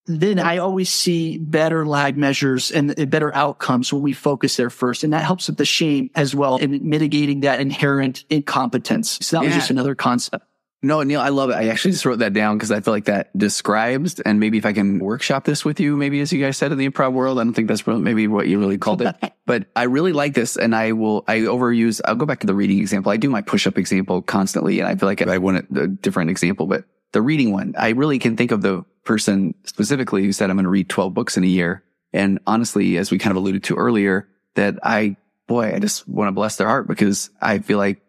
then 0.06 0.38
I 0.38 0.58
always 0.58 0.90
see 0.92 1.38
better 1.38 1.86
lag 1.86 2.16
measures 2.16 2.70
and 2.70 3.10
better 3.10 3.34
outcomes 3.34 3.92
when 3.92 4.02
we 4.02 4.12
focus 4.12 4.56
there 4.56 4.70
first. 4.70 5.04
And 5.04 5.12
that 5.12 5.24
helps 5.24 5.46
with 5.46 5.56
the 5.58 5.64
shame 5.64 6.10
as 6.14 6.34
well 6.34 6.56
in 6.56 6.88
mitigating 6.88 7.40
that 7.40 7.60
inherent 7.60 8.24
incompetence. 8.28 9.18
So 9.22 9.36
that 9.36 9.42
yeah. 9.42 9.48
was 9.48 9.56
just 9.56 9.70
another 9.70 9.94
concept. 9.94 10.46
No, 10.84 11.00
Neal, 11.04 11.20
I 11.20 11.28
love 11.28 11.50
it. 11.50 11.54
I 11.54 11.68
actually 11.68 11.92
just 11.92 12.04
wrote 12.04 12.18
that 12.18 12.32
down 12.32 12.58
because 12.58 12.72
I 12.72 12.80
feel 12.80 12.92
like 12.92 13.04
that 13.04 13.36
describes, 13.38 14.18
and 14.18 14.40
maybe 14.40 14.58
if 14.58 14.66
I 14.66 14.72
can 14.72 14.98
workshop 14.98 15.44
this 15.44 15.64
with 15.64 15.78
you, 15.78 15.96
maybe 15.96 16.20
as 16.20 16.32
you 16.32 16.42
guys 16.42 16.56
said 16.56 16.72
in 16.72 16.78
the 16.78 16.88
improv 16.88 17.12
world, 17.12 17.38
I 17.38 17.44
don't 17.44 17.54
think 17.54 17.68
that's 17.68 17.86
really 17.86 18.00
maybe 18.00 18.26
what 18.26 18.48
you 18.48 18.58
really 18.58 18.78
called 18.78 19.00
it, 19.00 19.14
but 19.46 19.66
I 19.76 19.84
really 19.84 20.12
like 20.12 20.34
this 20.34 20.56
and 20.56 20.74
I 20.74 20.90
will, 20.90 21.24
I 21.28 21.38
overuse, 21.40 22.00
I'll 22.04 22.16
go 22.16 22.26
back 22.26 22.40
to 22.40 22.48
the 22.48 22.54
reading 22.54 22.80
example. 22.80 23.12
I 23.12 23.16
do 23.16 23.30
my 23.30 23.42
push 23.42 23.68
up 23.68 23.78
example 23.78 24.22
constantly 24.22 24.80
and 24.80 24.88
I 24.88 24.96
feel 24.96 25.08
like 25.08 25.22
I 25.22 25.38
want 25.38 25.68
a 25.76 25.86
different 25.86 26.30
example, 26.30 26.66
but 26.66 26.84
the 27.12 27.22
reading 27.22 27.52
one, 27.52 27.74
I 27.78 27.90
really 27.90 28.18
can 28.18 28.36
think 28.36 28.50
of 28.50 28.62
the 28.62 28.84
person 29.04 29.54
specifically 29.64 30.24
who 30.24 30.32
said, 30.32 30.50
I'm 30.50 30.56
going 30.56 30.64
to 30.64 30.70
read 30.70 30.88
12 30.88 31.14
books 31.14 31.36
in 31.36 31.44
a 31.44 31.48
year. 31.48 31.84
And 32.12 32.40
honestly, 32.46 32.96
as 32.96 33.10
we 33.10 33.18
kind 33.18 33.30
of 33.30 33.36
alluded 33.36 33.64
to 33.64 33.76
earlier, 33.76 34.28
that 34.56 34.78
I, 34.82 35.16
boy, 35.46 35.74
I 35.74 35.78
just 35.78 36.08
want 36.08 36.28
to 36.28 36.32
bless 36.32 36.56
their 36.56 36.66
heart 36.66 36.88
because 36.88 37.30
I 37.40 37.60
feel 37.60 37.78
like 37.78 38.02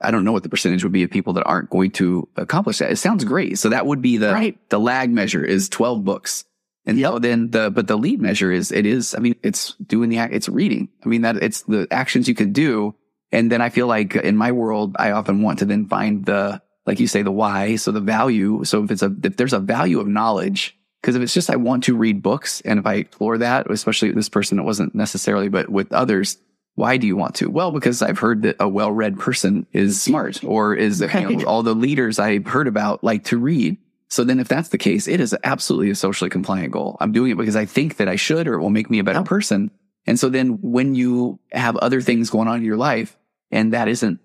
I 0.00 0.10
don't 0.10 0.24
know 0.24 0.32
what 0.32 0.42
the 0.42 0.48
percentage 0.48 0.82
would 0.82 0.92
be 0.92 1.02
of 1.02 1.10
people 1.10 1.34
that 1.34 1.46
aren't 1.46 1.70
going 1.70 1.90
to 1.92 2.28
accomplish 2.36 2.78
that. 2.78 2.90
It 2.90 2.96
sounds 2.96 3.24
great. 3.24 3.58
So 3.58 3.68
that 3.68 3.86
would 3.86 4.00
be 4.00 4.16
the, 4.16 4.32
right. 4.32 4.70
the 4.70 4.80
lag 4.80 5.10
measure 5.10 5.44
is 5.44 5.68
12 5.68 6.04
books. 6.04 6.44
And 6.86 6.98
yep. 6.98 7.20
then 7.20 7.50
the, 7.50 7.70
but 7.70 7.86
the 7.86 7.98
lead 7.98 8.20
measure 8.20 8.50
is, 8.50 8.72
it 8.72 8.86
is, 8.86 9.14
I 9.14 9.18
mean, 9.18 9.36
it's 9.42 9.74
doing 9.74 10.08
the 10.08 10.18
act, 10.18 10.32
it's 10.32 10.48
reading. 10.48 10.88
I 11.04 11.08
mean, 11.08 11.22
that 11.22 11.36
it's 11.36 11.62
the 11.62 11.86
actions 11.90 12.28
you 12.28 12.34
can 12.34 12.52
do. 12.52 12.94
And 13.30 13.52
then 13.52 13.60
I 13.60 13.68
feel 13.68 13.86
like 13.86 14.16
in 14.16 14.36
my 14.36 14.52
world, 14.52 14.96
I 14.98 15.12
often 15.12 15.42
want 15.42 15.60
to 15.60 15.66
then 15.66 15.86
find 15.86 16.24
the, 16.24 16.62
like 16.86 16.98
you 16.98 17.06
say, 17.06 17.22
the 17.22 17.30
why. 17.30 17.76
So 17.76 17.92
the 17.92 18.00
value. 18.00 18.64
So 18.64 18.82
if 18.82 18.90
it's 18.90 19.02
a, 19.02 19.14
if 19.22 19.36
there's 19.36 19.52
a 19.52 19.60
value 19.60 20.00
of 20.00 20.08
knowledge, 20.08 20.76
because 21.00 21.14
if 21.14 21.22
it's 21.22 21.34
just, 21.34 21.50
I 21.50 21.56
want 21.56 21.84
to 21.84 21.96
read 21.96 22.22
books 22.22 22.62
and 22.62 22.78
if 22.78 22.86
I 22.86 22.94
explore 22.94 23.38
that, 23.38 23.70
especially 23.70 24.10
this 24.12 24.28
person, 24.28 24.58
it 24.58 24.64
wasn't 24.64 24.94
necessarily, 24.94 25.48
but 25.48 25.68
with 25.68 25.92
others, 25.92 26.38
why 26.74 26.96
do 26.96 27.06
you 27.06 27.16
want 27.16 27.34
to? 27.36 27.50
Well, 27.50 27.72
because 27.72 28.00
I've 28.02 28.18
heard 28.18 28.42
that 28.42 28.56
a 28.60 28.68
well-read 28.68 29.18
person 29.18 29.66
is 29.72 30.00
smart 30.00 30.42
or 30.44 30.74
is 30.74 31.02
right. 31.02 31.28
you 31.28 31.36
know, 31.36 31.44
all 31.44 31.62
the 31.62 31.74
leaders 31.74 32.18
I've 32.18 32.46
heard 32.46 32.68
about 32.68 33.04
like 33.04 33.24
to 33.24 33.38
read. 33.38 33.76
So 34.08 34.24
then 34.24 34.40
if 34.40 34.48
that's 34.48 34.70
the 34.70 34.78
case, 34.78 35.06
it 35.06 35.20
is 35.20 35.36
absolutely 35.44 35.90
a 35.90 35.94
socially 35.94 36.30
compliant 36.30 36.72
goal. 36.72 36.96
I'm 37.00 37.12
doing 37.12 37.30
it 37.30 37.36
because 37.36 37.56
I 37.56 37.64
think 37.64 37.98
that 37.98 38.08
I 38.08 38.16
should 38.16 38.48
or 38.48 38.54
it 38.54 38.60
will 38.60 38.70
make 38.70 38.90
me 38.90 38.98
a 38.98 39.04
better 39.04 39.22
person. 39.22 39.70
And 40.06 40.18
so 40.18 40.28
then 40.28 40.58
when 40.62 40.94
you 40.94 41.38
have 41.52 41.76
other 41.76 42.00
things 42.00 42.30
going 42.30 42.48
on 42.48 42.58
in 42.58 42.64
your 42.64 42.76
life 42.76 43.16
and 43.50 43.72
that 43.72 43.86
isn't 43.86 44.18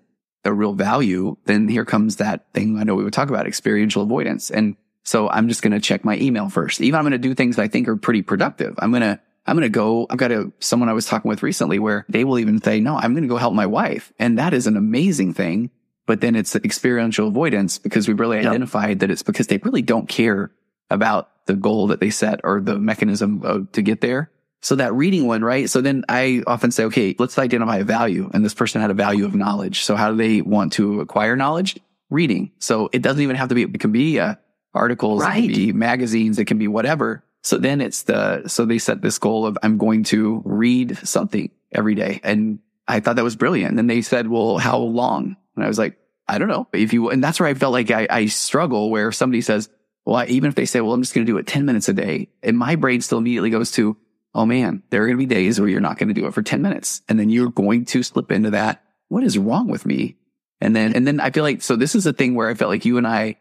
a 0.44 0.52
real 0.52 0.72
value, 0.72 1.36
then 1.44 1.68
here 1.68 1.84
comes 1.84 2.16
that 2.16 2.52
thing 2.52 2.78
I 2.78 2.84
know 2.84 2.94
we 2.94 3.04
would 3.04 3.12
talk 3.12 3.28
about 3.28 3.46
experiential 3.46 4.02
avoidance. 4.02 4.50
And 4.50 4.76
so 5.02 5.28
I'm 5.28 5.48
just 5.48 5.62
going 5.62 5.72
to 5.72 5.80
check 5.80 6.04
my 6.04 6.16
email 6.16 6.48
first. 6.48 6.80
Even 6.80 6.98
I'm 6.98 7.04
going 7.04 7.12
to 7.12 7.18
do 7.18 7.34
things 7.34 7.58
I 7.58 7.68
think 7.68 7.86
are 7.86 7.96
pretty 7.96 8.22
productive. 8.22 8.74
I'm 8.78 8.90
going 8.90 9.02
to 9.02 9.20
I'm 9.46 9.56
going 9.56 9.62
to 9.62 9.68
go. 9.68 10.06
I've 10.10 10.18
got 10.18 10.32
a, 10.32 10.52
someone 10.58 10.88
I 10.88 10.92
was 10.92 11.06
talking 11.06 11.28
with 11.28 11.42
recently 11.42 11.78
where 11.78 12.04
they 12.08 12.24
will 12.24 12.38
even 12.38 12.60
say, 12.60 12.80
no, 12.80 12.96
I'm 12.96 13.12
going 13.12 13.22
to 13.22 13.28
go 13.28 13.36
help 13.36 13.54
my 13.54 13.66
wife. 13.66 14.12
And 14.18 14.38
that 14.38 14.52
is 14.52 14.66
an 14.66 14.76
amazing 14.76 15.34
thing. 15.34 15.70
But 16.06 16.20
then 16.20 16.36
it's 16.36 16.54
experiential 16.54 17.28
avoidance 17.28 17.78
because 17.78 18.06
we 18.06 18.14
really 18.14 18.36
yep. 18.36 18.46
identified 18.46 19.00
that 19.00 19.10
it's 19.10 19.22
because 19.22 19.48
they 19.48 19.58
really 19.58 19.82
don't 19.82 20.08
care 20.08 20.52
about 20.88 21.30
the 21.46 21.54
goal 21.54 21.88
that 21.88 22.00
they 22.00 22.10
set 22.10 22.40
or 22.44 22.60
the 22.60 22.78
mechanism 22.78 23.42
of, 23.42 23.72
to 23.72 23.82
get 23.82 24.00
there. 24.00 24.30
So 24.62 24.76
that 24.76 24.94
reading 24.94 25.26
one, 25.26 25.42
right? 25.42 25.68
So 25.68 25.80
then 25.80 26.04
I 26.08 26.42
often 26.46 26.70
say, 26.70 26.84
okay, 26.84 27.14
let's 27.18 27.38
identify 27.38 27.78
a 27.78 27.84
value. 27.84 28.30
And 28.32 28.44
this 28.44 28.54
person 28.54 28.80
had 28.80 28.90
a 28.90 28.94
value 28.94 29.24
of 29.24 29.34
knowledge. 29.34 29.84
So 29.84 29.96
how 29.96 30.10
do 30.10 30.16
they 30.16 30.42
want 30.42 30.72
to 30.74 31.00
acquire 31.00 31.36
knowledge? 31.36 31.78
Reading. 32.10 32.52
So 32.58 32.88
it 32.92 33.02
doesn't 33.02 33.22
even 33.22 33.36
have 33.36 33.48
to 33.48 33.54
be, 33.54 33.62
it 33.62 33.80
can 33.80 33.92
be 33.92 34.18
uh, 34.18 34.36
articles, 34.74 35.22
right. 35.22 35.38
it 35.38 35.46
can 35.46 35.54
be 35.54 35.72
magazines, 35.72 36.38
it 36.38 36.46
can 36.46 36.58
be 36.58 36.68
whatever. 36.68 37.24
So 37.46 37.58
then 37.58 37.80
it's 37.80 38.02
the, 38.02 38.48
so 38.48 38.64
they 38.64 38.78
set 38.78 39.02
this 39.02 39.20
goal 39.20 39.46
of 39.46 39.56
I'm 39.62 39.78
going 39.78 40.02
to 40.06 40.42
read 40.44 40.98
something 41.06 41.48
every 41.70 41.94
day. 41.94 42.18
And 42.24 42.58
I 42.88 42.98
thought 42.98 43.14
that 43.14 43.22
was 43.22 43.36
brilliant. 43.36 43.70
And 43.70 43.78
then 43.78 43.86
they 43.86 44.02
said, 44.02 44.26
well, 44.26 44.58
how 44.58 44.78
long? 44.78 45.36
And 45.54 45.64
I 45.64 45.68
was 45.68 45.78
like, 45.78 45.96
I 46.26 46.38
don't 46.38 46.48
know. 46.48 46.66
If 46.72 46.92
you, 46.92 47.08
and 47.10 47.22
that's 47.22 47.38
where 47.38 47.48
I 47.48 47.54
felt 47.54 47.72
like 47.72 47.92
I, 47.92 48.08
I 48.10 48.26
struggle 48.26 48.90
where 48.90 49.12
somebody 49.12 49.42
says, 49.42 49.68
well, 50.04 50.16
I, 50.16 50.24
even 50.26 50.48
if 50.48 50.56
they 50.56 50.64
say, 50.64 50.80
well, 50.80 50.92
I'm 50.92 51.02
just 51.02 51.14
going 51.14 51.24
to 51.24 51.32
do 51.32 51.38
it 51.38 51.46
10 51.46 51.64
minutes 51.64 51.88
a 51.88 51.92
day. 51.92 52.30
And 52.42 52.58
my 52.58 52.74
brain 52.74 53.00
still 53.00 53.18
immediately 53.18 53.50
goes 53.50 53.70
to, 53.72 53.96
oh 54.34 54.44
man, 54.44 54.82
there 54.90 55.04
are 55.04 55.06
going 55.06 55.16
to 55.16 55.24
be 55.24 55.32
days 55.32 55.60
where 55.60 55.68
you're 55.68 55.80
not 55.80 55.98
going 55.98 56.08
to 56.08 56.20
do 56.20 56.26
it 56.26 56.34
for 56.34 56.42
10 56.42 56.62
minutes. 56.62 57.02
And 57.08 57.16
then 57.16 57.30
you're 57.30 57.50
going 57.50 57.84
to 57.84 58.02
slip 58.02 58.32
into 58.32 58.50
that. 58.50 58.82
What 59.06 59.22
is 59.22 59.38
wrong 59.38 59.68
with 59.68 59.86
me? 59.86 60.16
And 60.60 60.74
then, 60.74 60.96
and 60.96 61.06
then 61.06 61.20
I 61.20 61.30
feel 61.30 61.44
like, 61.44 61.62
so 61.62 61.76
this 61.76 61.94
is 61.94 62.06
a 62.06 62.12
thing 62.12 62.34
where 62.34 62.48
I 62.48 62.54
felt 62.54 62.70
like 62.70 62.84
you 62.84 62.98
and 62.98 63.06
I 63.06 63.36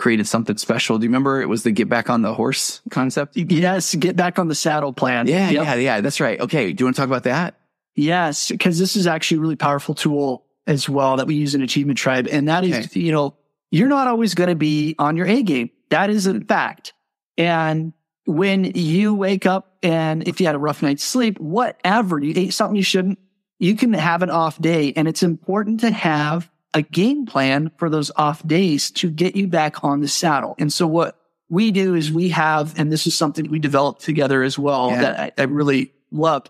created 0.00 0.26
something 0.26 0.56
special. 0.56 0.98
Do 0.98 1.04
you 1.04 1.10
remember 1.10 1.40
it 1.40 1.48
was 1.48 1.62
the 1.62 1.70
get 1.70 1.88
back 1.88 2.10
on 2.10 2.22
the 2.22 2.34
horse 2.34 2.80
concept? 2.90 3.36
Yes, 3.36 3.94
get 3.94 4.16
back 4.16 4.38
on 4.38 4.48
the 4.48 4.54
saddle 4.54 4.92
plan. 4.92 5.26
Yeah, 5.28 5.50
yep. 5.50 5.64
yeah, 5.64 5.74
yeah. 5.74 6.00
That's 6.00 6.20
right. 6.20 6.40
Okay. 6.40 6.72
Do 6.72 6.82
you 6.82 6.86
want 6.86 6.96
to 6.96 7.02
talk 7.02 7.08
about 7.08 7.24
that? 7.24 7.60
Yes, 7.94 8.48
because 8.48 8.78
this 8.78 8.96
is 8.96 9.06
actually 9.06 9.38
a 9.38 9.40
really 9.40 9.56
powerful 9.56 9.94
tool 9.94 10.46
as 10.66 10.88
well 10.88 11.16
that 11.18 11.26
we 11.26 11.34
use 11.34 11.54
in 11.54 11.62
Achievement 11.62 11.98
Tribe. 11.98 12.28
And 12.30 12.48
that 12.48 12.64
is, 12.64 12.86
okay. 12.86 13.00
you 13.00 13.12
know, 13.12 13.36
you're 13.70 13.88
not 13.88 14.08
always 14.08 14.34
going 14.34 14.48
to 14.48 14.56
be 14.56 14.94
on 14.98 15.16
your 15.16 15.26
A 15.26 15.42
game. 15.42 15.70
That 15.90 16.08
is 16.08 16.26
a 16.26 16.40
fact. 16.40 16.94
And 17.36 17.92
when 18.24 18.64
you 18.64 19.14
wake 19.14 19.44
up 19.44 19.76
and 19.82 20.26
if 20.26 20.40
you 20.40 20.46
had 20.46 20.54
a 20.54 20.58
rough 20.58 20.82
night's 20.82 21.04
sleep, 21.04 21.38
whatever, 21.38 22.18
you 22.18 22.32
ate 22.36 22.54
something 22.54 22.76
you 22.76 22.82
shouldn't, 22.82 23.18
you 23.58 23.76
can 23.76 23.92
have 23.92 24.22
an 24.22 24.30
off 24.30 24.58
day. 24.60 24.92
And 24.96 25.06
it's 25.06 25.22
important 25.22 25.80
to 25.80 25.90
have 25.90 26.50
a 26.74 26.82
game 26.82 27.26
plan 27.26 27.70
for 27.78 27.90
those 27.90 28.10
off 28.16 28.46
days 28.46 28.90
to 28.92 29.10
get 29.10 29.36
you 29.36 29.48
back 29.48 29.84
on 29.84 30.00
the 30.00 30.08
saddle. 30.08 30.54
And 30.58 30.72
so 30.72 30.86
what 30.86 31.16
we 31.48 31.70
do 31.72 31.94
is 31.94 32.12
we 32.12 32.28
have, 32.28 32.78
and 32.78 32.92
this 32.92 33.06
is 33.06 33.16
something 33.16 33.50
we 33.50 33.58
developed 33.58 34.02
together 34.02 34.42
as 34.42 34.58
well 34.58 34.90
yeah. 34.90 35.00
that 35.00 35.20
I, 35.20 35.32
I 35.42 35.44
really 35.46 35.92
love, 36.10 36.46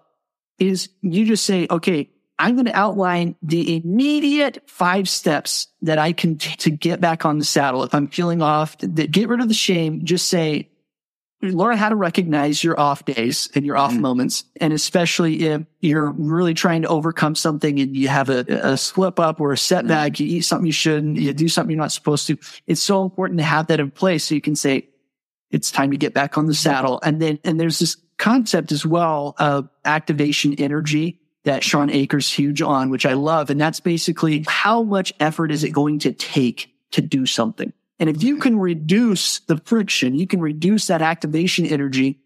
is 0.59 0.91
you 1.01 1.25
just 1.25 1.45
say, 1.47 1.66
okay, 1.71 2.11
I'm 2.39 2.55
going 2.55 2.66
to 2.66 2.77
outline 2.77 3.37
the 3.43 3.77
immediate 3.77 4.62
five 4.66 5.09
steps 5.09 5.68
that 5.83 5.99
I 5.99 6.12
can 6.12 6.39
t- 6.39 6.57
to 6.57 6.71
get 6.71 7.01
back 7.01 7.27
on 7.27 7.39
the 7.39 7.45
saddle. 7.45 7.83
If 7.85 7.95
I'm 7.95 8.09
feeling 8.09 8.41
off, 8.41 8.79
that 8.79 9.11
get 9.11 9.29
rid 9.29 9.41
of 9.41 9.49
the 9.49 9.55
shame, 9.55 10.05
just 10.05 10.29
say, 10.29 10.70
learn 11.43 11.76
how 11.76 11.88
to 11.88 11.97
recognize 11.97 12.62
your 12.62 12.78
off 12.78 13.05
days 13.05 13.49
and 13.55 13.64
your 13.64 13.76
off 13.76 13.93
mm 13.93 14.01
moments. 14.01 14.45
And 14.61 14.72
especially 14.72 15.47
if 15.47 15.62
you're 15.80 16.11
really 16.11 16.55
trying 16.55 16.82
to 16.82 16.88
overcome 16.88 17.34
something 17.34 17.78
and 17.80 17.95
you 17.95 18.09
have 18.09 18.30
a, 18.30 18.45
a 18.49 18.76
slip 18.76 19.20
up 19.20 19.41
or 19.41 19.53
a 19.53 19.59
setback, 19.59 20.12
mm 20.12 20.20
you 20.20 20.26
eat 20.38 20.41
something 20.43 20.66
you 20.66 20.72
shouldn't, 20.72 21.16
you 21.16 21.32
do 21.32 21.49
something 21.49 21.70
you're 21.70 21.82
not 21.82 21.93
supposed 21.93 22.26
to. 22.26 22.36
It's 22.66 22.80
so 22.80 23.03
important 23.03 23.38
to 23.38 23.45
have 23.45 23.66
that 23.68 23.80
in 23.80 23.91
place 23.91 24.24
so 24.24 24.34
you 24.34 24.41
can 24.41 24.57
say, 24.57 24.88
it's 25.51 25.70
time 25.70 25.91
to 25.91 25.97
get 25.97 26.14
back 26.14 26.38
on 26.38 26.47
the 26.47 26.55
saddle. 26.55 27.01
And 27.03 27.20
then, 27.20 27.38
and 27.45 27.59
there's 27.59 27.78
this 27.78 27.97
concept 28.18 28.70
as 28.70 28.86
well 28.86 29.34
of 29.38 29.68
activation 29.84 30.55
energy 30.55 31.20
that 31.45 31.64
Shawn 31.64 31.91
Achor's 31.91 32.30
huge 32.30 32.62
on, 32.62 32.91
which 32.91 33.07
I 33.07 33.14
love. 33.14 33.51
And 33.51 33.61
that's 33.61 33.80
basically 33.80 34.45
how 34.47 34.82
much 34.82 35.12
effort 35.18 35.51
is 35.51 35.64
it 35.64 35.70
going 35.70 35.99
to 36.01 36.12
take 36.12 36.72
to 36.93 37.01
do 37.01 37.26
something? 37.26 37.72
And 38.01 38.09
if 38.09 38.22
you 38.22 38.38
can 38.38 38.59
reduce 38.59 39.40
the 39.40 39.59
friction, 39.59 40.14
you 40.14 40.26
can 40.26 40.40
reduce 40.40 40.86
that 40.86 41.03
activation 41.03 41.66
energy, 41.66 42.18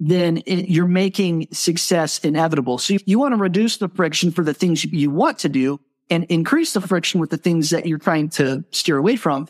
then 0.00 0.38
it, 0.38 0.68
you're 0.68 0.88
making 0.88 1.46
success 1.52 2.18
inevitable. 2.18 2.78
So 2.78 2.96
you 3.06 3.20
want 3.20 3.32
to 3.32 3.40
reduce 3.40 3.76
the 3.76 3.88
friction 3.88 4.32
for 4.32 4.42
the 4.42 4.52
things 4.52 4.84
you 4.84 5.10
want 5.10 5.38
to 5.38 5.48
do 5.48 5.80
and 6.10 6.24
increase 6.24 6.72
the 6.72 6.80
friction 6.80 7.20
with 7.20 7.30
the 7.30 7.36
things 7.36 7.70
that 7.70 7.86
you're 7.86 7.98
trying 7.98 8.28
to 8.30 8.64
steer 8.72 8.98
away 8.98 9.14
from. 9.14 9.48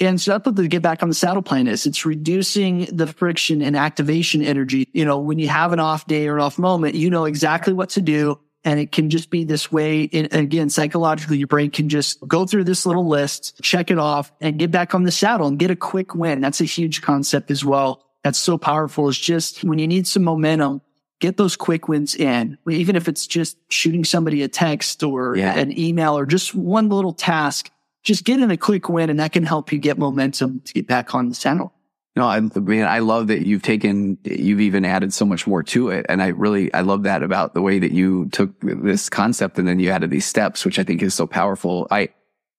And 0.00 0.18
so 0.18 0.32
that's 0.32 0.46
what 0.46 0.56
the 0.56 0.66
get 0.68 0.80
back 0.80 1.02
on 1.02 1.10
the 1.10 1.14
saddle 1.14 1.42
plan 1.42 1.68
is. 1.68 1.84
It's 1.84 2.06
reducing 2.06 2.86
the 2.86 3.06
friction 3.06 3.60
and 3.60 3.76
activation 3.76 4.42
energy. 4.42 4.88
You 4.94 5.04
know, 5.04 5.18
when 5.18 5.38
you 5.38 5.48
have 5.48 5.74
an 5.74 5.80
off 5.80 6.06
day 6.06 6.26
or 6.28 6.36
an 6.36 6.42
off 6.42 6.58
moment, 6.58 6.94
you 6.94 7.10
know 7.10 7.26
exactly 7.26 7.74
what 7.74 7.90
to 7.90 8.00
do 8.00 8.40
and 8.64 8.78
it 8.78 8.92
can 8.92 9.10
just 9.10 9.30
be 9.30 9.44
this 9.44 9.72
way. 9.72 10.08
And 10.12 10.32
again, 10.32 10.70
psychologically, 10.70 11.38
your 11.38 11.48
brain 11.48 11.70
can 11.70 11.88
just 11.88 12.18
go 12.26 12.46
through 12.46 12.64
this 12.64 12.86
little 12.86 13.08
list, 13.08 13.60
check 13.62 13.90
it 13.90 13.98
off 13.98 14.32
and 14.40 14.58
get 14.58 14.70
back 14.70 14.94
on 14.94 15.02
the 15.02 15.10
saddle 15.10 15.46
and 15.46 15.58
get 15.58 15.70
a 15.70 15.76
quick 15.76 16.14
win. 16.14 16.40
That's 16.40 16.60
a 16.60 16.64
huge 16.64 17.02
concept 17.02 17.50
as 17.50 17.64
well. 17.64 18.04
That's 18.22 18.38
so 18.38 18.58
powerful. 18.58 19.08
It's 19.08 19.18
just 19.18 19.64
when 19.64 19.78
you 19.78 19.88
need 19.88 20.06
some 20.06 20.22
momentum, 20.22 20.80
get 21.18 21.36
those 21.36 21.56
quick 21.56 21.88
wins 21.88 22.14
in, 22.14 22.56
even 22.68 22.94
if 22.94 23.08
it's 23.08 23.26
just 23.26 23.56
shooting 23.68 24.04
somebody 24.04 24.42
a 24.42 24.48
text 24.48 25.02
or 25.02 25.36
yeah. 25.36 25.58
an 25.58 25.76
email 25.76 26.16
or 26.16 26.24
just 26.24 26.54
one 26.54 26.88
little 26.88 27.12
task 27.12 27.70
just 28.02 28.24
get 28.24 28.40
in 28.40 28.50
a 28.50 28.56
quick 28.56 28.88
win 28.88 29.10
and 29.10 29.20
that 29.20 29.32
can 29.32 29.44
help 29.44 29.72
you 29.72 29.78
get 29.78 29.98
momentum 29.98 30.60
to 30.64 30.72
get 30.72 30.86
back 30.86 31.14
on 31.14 31.28
the 31.28 31.34
saddle. 31.34 31.72
No, 32.14 32.26
I 32.26 32.40
mean, 32.40 32.84
I 32.84 32.98
love 32.98 33.28
that 33.28 33.46
you've 33.46 33.62
taken, 33.62 34.18
you've 34.24 34.60
even 34.60 34.84
added 34.84 35.14
so 35.14 35.24
much 35.24 35.46
more 35.46 35.62
to 35.62 35.88
it. 35.88 36.04
And 36.10 36.22
I 36.22 36.28
really, 36.28 36.72
I 36.74 36.82
love 36.82 37.04
that 37.04 37.22
about 37.22 37.54
the 37.54 37.62
way 37.62 37.78
that 37.78 37.92
you 37.92 38.28
took 38.32 38.50
this 38.60 39.08
concept 39.08 39.58
and 39.58 39.66
then 39.66 39.78
you 39.78 39.90
added 39.90 40.10
these 40.10 40.26
steps, 40.26 40.64
which 40.66 40.78
I 40.78 40.84
think 40.84 41.02
is 41.02 41.14
so 41.14 41.26
powerful. 41.26 41.86
I, 41.90 42.10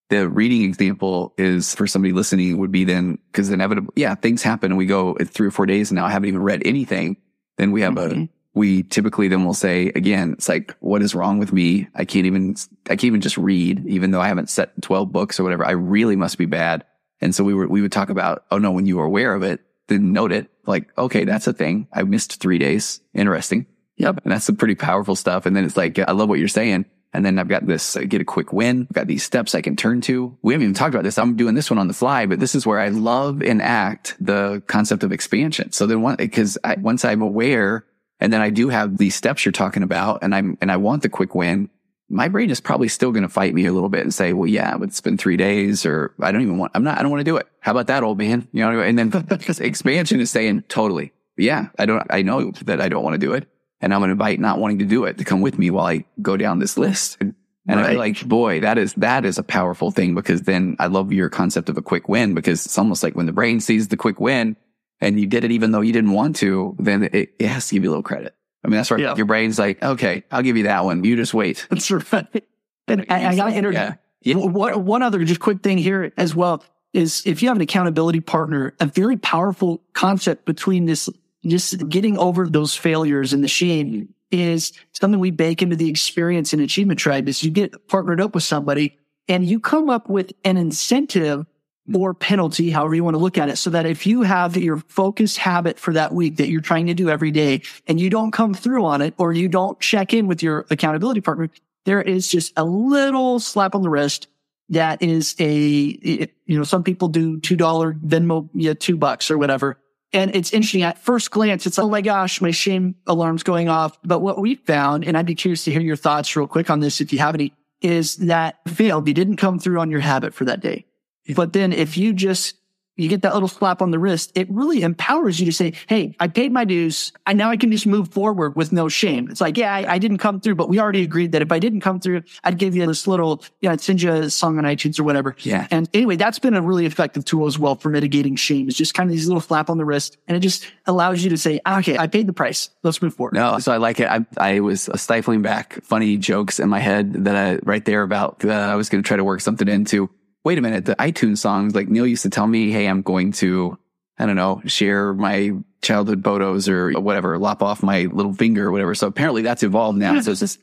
the 0.09 0.27
reading 0.27 0.63
example 0.63 1.35
is 1.37 1.75
for 1.75 1.85
somebody 1.85 2.13
listening 2.13 2.57
would 2.57 2.71
be 2.71 2.83
then, 2.83 3.19
cause 3.31 3.51
inevitably, 3.51 3.93
yeah, 3.95 4.15
things 4.15 4.41
happen 4.41 4.71
and 4.71 4.77
we 4.77 4.87
go 4.87 5.15
three 5.23 5.47
or 5.47 5.51
four 5.51 5.67
days 5.67 5.91
and 5.91 5.97
now 5.97 6.05
I 6.05 6.11
haven't 6.11 6.29
even 6.29 6.41
read 6.41 6.63
anything. 6.65 7.17
Then 7.57 7.71
we 7.71 7.81
have 7.81 7.93
mm-hmm. 7.93 8.21
a, 8.23 8.29
we 8.55 8.81
typically 8.81 9.27
then 9.27 9.45
will 9.45 9.53
say 9.53 9.91
again, 9.93 10.33
it's 10.33 10.49
like, 10.49 10.75
what 10.79 11.03
is 11.03 11.13
wrong 11.13 11.37
with 11.37 11.53
me? 11.53 11.87
I 11.93 12.05
can't 12.05 12.25
even, 12.25 12.55
I 12.87 12.95
can't 12.95 13.05
even 13.05 13.21
just 13.21 13.37
read, 13.37 13.85
even 13.85 14.09
though 14.09 14.21
I 14.21 14.29
haven't 14.29 14.49
set 14.49 14.81
12 14.81 15.11
books 15.11 15.39
or 15.39 15.43
whatever. 15.43 15.63
I 15.63 15.71
really 15.71 16.15
must 16.15 16.39
be 16.39 16.47
bad. 16.47 16.85
And 17.23 17.33
so 17.33 17.45
we 17.45 17.53
were, 17.53 17.67
we 17.67 17.81
would 17.81 17.91
talk 17.93 18.09
about, 18.09 18.43
oh 18.51 18.57
no, 18.57 18.71
when 18.71 18.85
you 18.85 18.97
were 18.97 19.05
aware 19.05 19.33
of 19.33 19.43
it, 19.43 19.61
then 19.87 20.11
note 20.11 20.33
it 20.33 20.51
like, 20.67 20.95
okay, 20.97 21.23
that's 21.23 21.47
a 21.47 21.53
thing. 21.53 21.87
I 21.93 22.03
missed 22.03 22.41
three 22.41 22.57
days. 22.57 22.99
Interesting. 23.13 23.65
Yep. 23.95 24.19
And 24.23 24.33
that's 24.33 24.45
some 24.45 24.57
pretty 24.57 24.75
powerful 24.75 25.15
stuff. 25.15 25.45
And 25.45 25.55
then 25.55 25.63
it's 25.63 25.77
like, 25.77 25.97
I 25.99 26.11
love 26.11 26.27
what 26.27 26.39
you're 26.39 26.49
saying. 26.49 26.85
And 27.13 27.23
then 27.23 27.39
I've 27.39 27.47
got 27.47 27.65
this, 27.65 27.95
I 27.95 28.03
get 28.03 28.19
a 28.19 28.25
quick 28.25 28.51
win. 28.51 28.87
I've 28.89 28.95
got 28.95 29.07
these 29.07 29.23
steps 29.23 29.55
I 29.55 29.61
can 29.61 29.77
turn 29.77 30.01
to. 30.01 30.37
We 30.41 30.53
haven't 30.53 30.63
even 30.63 30.73
talked 30.73 30.93
about 30.93 31.05
this. 31.05 31.17
I'm 31.17 31.37
doing 31.37 31.55
this 31.55 31.69
one 31.69 31.77
on 31.77 31.87
the 31.87 31.93
fly, 31.93 32.25
but 32.25 32.41
this 32.41 32.55
is 32.55 32.65
where 32.65 32.79
I 32.79 32.89
love 32.89 33.41
and 33.41 33.61
ACT 33.61 34.17
the 34.19 34.61
concept 34.67 35.03
of 35.03 35.13
expansion. 35.13 35.71
So 35.71 35.85
then 35.85 36.01
one, 36.01 36.17
cause 36.29 36.57
I, 36.63 36.75
once 36.75 37.05
I'm 37.05 37.21
aware 37.21 37.85
and 38.19 38.33
then 38.33 38.41
I 38.41 38.49
do 38.49 38.67
have 38.67 38.97
these 38.97 39.15
steps 39.15 39.45
you're 39.45 39.53
talking 39.53 39.83
about 39.83 40.23
and 40.23 40.35
I'm, 40.35 40.57
and 40.59 40.69
I 40.69 40.77
want 40.77 41.03
the 41.03 41.09
quick 41.09 41.35
win 41.35 41.69
my 42.09 42.27
brain 42.27 42.49
is 42.49 42.61
probably 42.61 42.87
still 42.87 43.11
going 43.11 43.23
to 43.23 43.29
fight 43.29 43.53
me 43.53 43.65
a 43.65 43.73
little 43.73 43.89
bit 43.89 44.01
and 44.01 44.13
say, 44.13 44.33
well, 44.33 44.47
yeah, 44.47 44.77
but 44.77 44.89
it's 44.89 45.01
been 45.01 45.17
three 45.17 45.37
days 45.37 45.85
or 45.85 46.13
I 46.19 46.31
don't 46.31 46.41
even 46.41 46.57
want, 46.57 46.71
I'm 46.75 46.83
not, 46.83 46.99
I 46.99 47.01
don't 47.01 47.11
want 47.11 47.21
to 47.21 47.25
do 47.31 47.37
it. 47.37 47.47
How 47.59 47.71
about 47.71 47.87
that 47.87 48.03
old 48.03 48.17
man? 48.17 48.47
You 48.51 48.61
know, 48.61 48.81
and 48.81 48.99
then 48.99 49.11
expansion 49.59 50.19
is 50.19 50.29
saying 50.29 50.63
totally. 50.67 51.13
Yeah, 51.37 51.69
I 51.79 51.85
don't, 51.85 52.05
I 52.09 52.21
know 52.21 52.51
that 52.65 52.81
I 52.81 52.89
don't 52.89 53.03
want 53.03 53.15
to 53.15 53.25
do 53.25 53.33
it 53.33 53.47
and 53.81 53.93
I'm 53.93 53.99
going 53.99 54.09
to 54.09 54.13
invite 54.13 54.39
not 54.39 54.59
wanting 54.59 54.79
to 54.79 54.85
do 54.85 55.05
it 55.05 55.17
to 55.17 55.25
come 55.25 55.41
with 55.41 55.57
me 55.57 55.69
while 55.69 55.87
I 55.87 56.05
go 56.21 56.37
down 56.37 56.59
this 56.59 56.77
list. 56.77 57.17
And, 57.19 57.35
right. 57.67 57.79
I 57.79 57.89
feel 57.89 57.99
like, 57.99 58.25
boy, 58.27 58.59
that 58.59 58.77
is, 58.77 58.93
that 58.95 59.25
is 59.25 59.37
a 59.37 59.43
powerful 59.43 59.89
thing 59.89 60.13
because 60.13 60.43
then 60.43 60.75
I 60.79 60.87
love 60.87 61.11
your 61.11 61.29
concept 61.29 61.69
of 61.69 61.77
a 61.77 61.81
quick 61.81 62.07
win 62.07 62.33
because 62.33 62.65
it's 62.65 62.77
almost 62.77 63.03
like 63.03 63.15
when 63.15 63.25
the 63.25 63.33
brain 63.33 63.59
sees 63.59 63.87
the 63.87 63.97
quick 63.97 64.19
win 64.19 64.55
and 65.01 65.19
you 65.19 65.25
did 65.25 65.43
it 65.43 65.51
even 65.51 65.71
though 65.71 65.81
you 65.81 65.93
didn't 65.93 66.11
want 66.11 66.35
to, 66.37 66.75
then 66.79 67.03
it, 67.03 67.33
it 67.39 67.47
has 67.47 67.67
to 67.67 67.75
give 67.75 67.83
you 67.83 67.89
a 67.89 67.91
little 67.91 68.03
credit. 68.03 68.35
I 68.63 68.67
mean, 68.67 68.77
that's 68.77 68.89
where 68.89 68.99
yeah. 68.99 69.15
your 69.15 69.25
brain's 69.25 69.59
like, 69.59 69.81
okay, 69.83 70.23
I'll 70.31 70.41
give 70.41 70.57
you 70.57 70.63
that 70.63 70.85
one. 70.85 71.03
You 71.03 71.15
just 71.15 71.33
wait. 71.33 71.67
That's 71.69 71.89
right. 71.91 72.27
And 72.85 73.05
I, 73.07 73.27
I 73.27 73.35
got 73.37 73.49
to 73.49 73.55
interject. 73.55 73.99
Yeah. 74.23 74.35
Yeah. 74.35 74.45
One, 74.45 74.83
one 74.83 75.03
other 75.03 75.23
just 75.23 75.39
quick 75.39 75.63
thing 75.63 75.77
here 75.77 76.11
as 76.17 76.35
well 76.35 76.65
is 76.91 77.23
if 77.25 77.41
you 77.41 77.47
have 77.47 77.55
an 77.55 77.61
accountability 77.61 78.19
partner, 78.19 78.75
a 78.81 78.85
very 78.85 79.15
powerful 79.15 79.81
concept 79.93 80.45
between 80.45 80.85
this, 80.85 81.09
just 81.45 81.87
getting 81.87 82.17
over 82.17 82.45
those 82.45 82.75
failures 82.75 83.31
and 83.31 83.41
the 83.41 83.47
shame 83.47 84.13
is 84.31 84.73
something 84.91 85.19
we 85.19 85.31
bake 85.31 85.61
into 85.61 85.77
the 85.77 85.89
experience 85.89 86.53
in 86.53 86.59
Achievement 86.59 86.99
Tribe 86.99 87.29
is 87.29 87.43
you 87.43 87.51
get 87.51 87.87
partnered 87.87 88.19
up 88.19 88.33
with 88.35 88.43
somebody 88.43 88.97
and 89.27 89.45
you 89.45 89.59
come 89.59 89.89
up 89.89 90.09
with 90.09 90.33
an 90.43 90.57
incentive 90.57 91.45
or 91.93 92.13
penalty, 92.13 92.69
however 92.69 92.95
you 92.95 93.03
want 93.03 93.15
to 93.15 93.19
look 93.19 93.37
at 93.37 93.49
it. 93.49 93.57
So 93.57 93.69
that 93.71 93.85
if 93.85 94.05
you 94.05 94.21
have 94.21 94.55
your 94.55 94.77
focused 94.77 95.37
habit 95.37 95.79
for 95.79 95.93
that 95.93 96.13
week 96.13 96.37
that 96.37 96.49
you're 96.49 96.61
trying 96.61 96.87
to 96.87 96.93
do 96.93 97.09
every 97.09 97.31
day 97.31 97.61
and 97.87 97.99
you 97.99 98.09
don't 98.09 98.31
come 98.31 98.53
through 98.53 98.85
on 98.85 99.01
it 99.01 99.13
or 99.17 99.33
you 99.33 99.49
don't 99.49 99.79
check 99.79 100.13
in 100.13 100.27
with 100.27 100.41
your 100.41 100.65
accountability 100.69 101.21
partner, 101.21 101.49
there 101.85 102.01
is 102.01 102.27
just 102.29 102.53
a 102.55 102.63
little 102.63 103.39
slap 103.39 103.75
on 103.75 103.81
the 103.81 103.89
wrist 103.89 104.27
that 104.69 105.01
is 105.01 105.35
a, 105.39 105.51
you 105.51 106.29
know, 106.47 106.63
some 106.63 106.83
people 106.83 107.09
do 107.09 107.39
$2 107.39 107.99
Venmo, 107.99 108.49
yeah, 108.53 108.73
two 108.73 108.95
bucks 108.95 109.29
or 109.29 109.37
whatever. 109.37 109.77
And 110.13 110.35
it's 110.35 110.53
interesting 110.53 110.83
at 110.83 110.99
first 110.99 111.31
glance. 111.31 111.65
It's, 111.65 111.79
oh 111.79 111.89
my 111.89 112.01
gosh, 112.01 112.39
my 112.39 112.51
shame 112.51 112.95
alarm's 113.07 113.43
going 113.43 113.67
off. 113.67 113.97
But 114.03 114.19
what 114.19 114.39
we 114.39 114.55
found, 114.55 115.05
and 115.05 115.17
I'd 115.17 115.25
be 115.25 115.35
curious 115.35 115.65
to 115.65 115.71
hear 115.71 115.81
your 115.81 115.95
thoughts 115.95 116.35
real 116.35 116.47
quick 116.47 116.69
on 116.69 116.79
this 116.79 117.01
if 117.01 117.11
you 117.11 117.19
have 117.19 117.33
any, 117.35 117.51
is 117.81 118.17
that 118.17 118.57
failed. 118.67 119.07
You 119.07 119.13
didn't 119.13 119.37
come 119.37 119.59
through 119.59 119.79
on 119.79 119.91
your 119.91 119.99
habit 119.99 120.33
for 120.33 120.45
that 120.45 120.61
day. 120.61 120.85
But 121.35 121.53
then 121.53 121.71
if 121.71 121.97
you 121.97 122.13
just 122.13 122.55
you 122.95 123.09
get 123.09 123.23
that 123.23 123.33
little 123.33 123.47
slap 123.47 123.81
on 123.81 123.91
the 123.91 123.97
wrist, 123.97 124.31
it 124.35 124.49
really 124.51 124.83
empowers 124.83 125.39
you 125.39 125.47
to 125.47 125.51
say, 125.51 125.73
Hey, 125.87 126.15
I 126.19 126.27
paid 126.27 126.51
my 126.51 126.63
dues. 126.63 127.11
I 127.25 127.33
now 127.33 127.49
I 127.49 127.57
can 127.57 127.71
just 127.71 127.87
move 127.87 128.09
forward 128.09 128.55
with 128.55 128.71
no 128.71 128.87
shame. 128.87 129.29
It's 129.29 129.41
like, 129.41 129.57
yeah, 129.57 129.73
I, 129.73 129.93
I, 129.93 129.97
didn't 129.97 130.19
come 130.19 130.39
through, 130.39 130.55
but 130.55 130.69
we 130.69 130.79
already 130.79 131.01
agreed 131.01 131.31
that 131.31 131.41
if 131.41 131.51
I 131.51 131.59
didn't 131.59 131.81
come 131.81 131.99
through, 131.99 132.23
I'd 132.43 132.57
give 132.57 132.75
you 132.75 132.85
this 132.85 133.07
little, 133.07 133.43
yeah, 133.61 133.71
I'd 133.71 133.81
send 133.81 134.01
you 134.01 134.11
a 134.11 134.29
song 134.29 134.57
on 134.57 134.65
iTunes 134.65 134.99
or 134.99 135.03
whatever. 135.03 135.35
Yeah. 135.39 135.67
And 135.71 135.89
anyway, 135.93 136.17
that's 136.17 136.39
been 136.39 136.53
a 136.53 136.61
really 136.61 136.85
effective 136.85 137.25
tool 137.25 137.47
as 137.47 137.57
well 137.57 137.75
for 137.75 137.89
mitigating 137.89 138.35
shame. 138.35 138.67
It's 138.67 138.77
just 138.77 138.93
kind 138.93 139.09
of 139.09 139.11
these 139.11 139.27
little 139.27 139.41
slap 139.41 139.69
on 139.69 139.77
the 139.77 139.85
wrist 139.85 140.17
and 140.27 140.37
it 140.37 140.41
just 140.41 140.69
allows 140.85 141.23
you 141.23 141.31
to 141.31 141.37
say, 141.37 141.61
okay, 141.67 141.97
I 141.97 142.07
paid 142.07 142.27
the 142.27 142.33
price. 142.33 142.69
Let's 142.83 143.01
move 143.01 143.15
forward. 143.15 143.33
No, 143.33 143.57
so 143.57 143.71
I 143.71 143.77
like 143.77 143.99
it. 143.99 144.07
I, 144.07 144.25
I 144.37 144.59
was 144.59 144.89
stifling 144.95 145.41
back 145.41 145.83
funny 145.83 146.17
jokes 146.17 146.59
in 146.59 146.69
my 146.69 146.79
head 146.79 147.25
that 147.25 147.35
I 147.35 147.59
right 147.63 147.83
there 147.83 148.03
about, 148.03 148.45
uh, 148.45 148.51
I 148.51 148.75
was 148.75 148.89
going 148.89 149.03
to 149.03 149.07
try 149.07 149.17
to 149.17 149.23
work 149.23 149.41
something 149.41 149.67
into 149.67 150.09
wait 150.43 150.57
a 150.57 150.61
minute, 150.61 150.85
the 150.85 150.95
iTunes 150.95 151.39
songs, 151.39 151.75
like 151.75 151.87
Neal 151.87 152.07
used 152.07 152.23
to 152.23 152.29
tell 152.29 152.47
me, 152.47 152.71
Hey, 152.71 152.87
I'm 152.87 153.01
going 153.01 153.31
to, 153.33 153.77
I 154.17 154.25
don't 154.25 154.35
know, 154.35 154.61
share 154.65 155.13
my 155.13 155.53
childhood 155.81 156.23
photos 156.23 156.69
or 156.69 156.91
whatever, 156.93 157.37
lop 157.37 157.61
off 157.61 157.83
my 157.83 158.03
little 158.05 158.33
finger 158.33 158.67
or 158.67 158.71
whatever. 158.71 158.95
So 158.95 159.07
apparently 159.07 159.41
that's 159.41 159.63
evolved 159.63 159.99
now. 159.99 160.19
So 160.21 160.31
it's 160.31 160.39
just, 160.39 160.59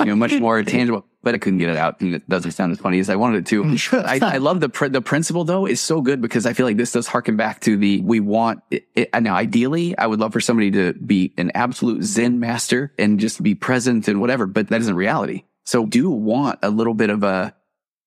you 0.00 0.06
know, 0.06 0.16
much 0.16 0.32
more 0.34 0.62
tangible, 0.64 1.06
but 1.22 1.34
I 1.34 1.38
couldn't 1.38 1.60
get 1.60 1.68
it 1.68 1.76
out 1.76 2.00
and 2.00 2.14
it 2.14 2.28
doesn't 2.28 2.52
sound 2.52 2.72
as 2.72 2.78
funny 2.78 2.98
as 2.98 3.08
I 3.08 3.16
wanted 3.16 3.38
it 3.38 3.46
to. 3.46 3.76
I, 4.04 4.18
I 4.20 4.38
love 4.38 4.60
the, 4.60 4.68
pr- 4.68 4.88
the 4.88 5.00
principle 5.00 5.44
though 5.44 5.66
is 5.66 5.80
so 5.80 6.00
good 6.00 6.20
because 6.20 6.44
I 6.44 6.54
feel 6.54 6.66
like 6.66 6.76
this 6.76 6.92
does 6.92 7.06
harken 7.06 7.36
back 7.36 7.60
to 7.60 7.76
the, 7.76 8.00
we 8.00 8.20
want 8.20 8.62
it, 8.70 8.88
it, 8.94 9.10
now 9.22 9.36
ideally 9.36 9.96
I 9.96 10.06
would 10.06 10.18
love 10.18 10.32
for 10.32 10.40
somebody 10.40 10.72
to 10.72 10.92
be 10.94 11.32
an 11.38 11.52
absolute 11.54 12.02
Zen 12.02 12.40
master 12.40 12.92
and 12.98 13.20
just 13.20 13.42
be 13.42 13.54
present 13.54 14.08
and 14.08 14.20
whatever, 14.20 14.46
but 14.46 14.68
that 14.68 14.80
isn't 14.80 14.96
reality. 14.96 15.44
So 15.64 15.86
do 15.86 16.10
want 16.10 16.58
a 16.62 16.70
little 16.70 16.94
bit 16.94 17.10
of 17.10 17.22
a, 17.22 17.54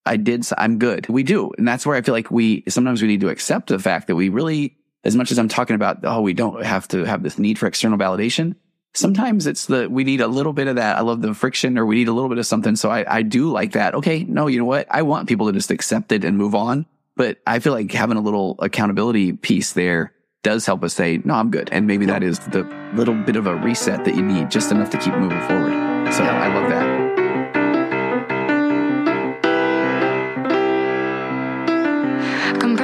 I 0.08 0.18
did, 0.18 0.48
I'm 0.58 0.80
good. 0.80 1.08
We 1.10 1.24
do. 1.24 1.52
And 1.58 1.68
that's 1.68 1.86
where 1.86 1.96
I 1.96 2.02
feel 2.02 2.14
like 2.14 2.32
we, 2.32 2.64
sometimes 2.68 3.02
we 3.02 3.08
need 3.08 3.22
to 3.22 3.30
accept 3.30 3.68
the 3.68 3.80
fact 3.80 4.08
that 4.08 4.16
we 4.16 4.30
really, 4.30 4.78
as 5.04 5.16
much 5.16 5.32
as 5.32 5.38
I'm 5.38 5.48
talking 5.48 5.76
about, 5.76 6.00
oh, 6.04 6.22
we 6.22 6.34
don't 6.34 6.64
have 6.66 6.88
to 6.90 7.04
have 7.04 7.24
this 7.24 7.38
need 7.38 7.60
for 7.60 7.68
external 7.68 7.98
validation. 7.98 8.56
Sometimes 8.94 9.46
it's 9.46 9.68
the, 9.68 9.90
we 9.90 10.04
need 10.04 10.22
a 10.22 10.28
little 10.28 10.54
bit 10.54 10.68
of 10.68 10.78
that. 10.78 10.98
I 10.98 11.02
love 11.02 11.22
the 11.22 11.34
friction 11.34 11.78
or 11.78 11.86
we 11.86 11.96
need 11.96 12.08
a 12.08 12.14
little 12.14 12.30
bit 12.30 12.40
of 12.40 12.46
something. 12.46 12.76
So 12.76 12.90
I, 12.90 13.18
I 13.18 13.22
do 13.22 13.52
like 13.52 13.74
that. 13.74 13.94
Okay. 13.96 14.24
No, 14.24 14.48
you 14.48 14.58
know 14.58 14.66
what? 14.66 14.88
I 14.90 15.04
want 15.04 15.30
people 15.30 15.46
to 15.48 15.54
just 15.54 15.70
accept 15.70 16.12
it 16.12 16.24
and 16.24 16.38
move 16.38 16.56
on. 16.56 16.86
But 17.16 17.40
I 17.46 17.60
feel 17.60 17.74
like 17.74 17.92
having 17.92 18.18
a 18.18 18.22
little 18.22 18.56
accountability 18.60 19.34
piece 19.34 19.74
there 19.74 20.14
does 20.44 20.66
help 20.66 20.84
us 20.84 20.94
say, 20.94 21.20
no, 21.26 21.34
I'm 21.34 21.52
good. 21.52 21.70
And 21.72 21.88
maybe 21.88 22.06
that 22.06 22.24
is 22.24 22.40
the 22.40 22.64
little 22.94 23.16
bit 23.16 23.36
of 23.36 23.48
a 23.48 23.56
reset 23.56 24.06
that 24.06 24.16
you 24.16 24.24
need 24.24 24.50
just 24.50 24.72
enough 24.72 24.90
to 24.92 24.98
keep 24.98 25.14
moving 25.16 25.42
forward. 25.48 25.74
So 26.14 26.24
I 26.24 26.54
love 26.54 26.70
that. 26.70 26.97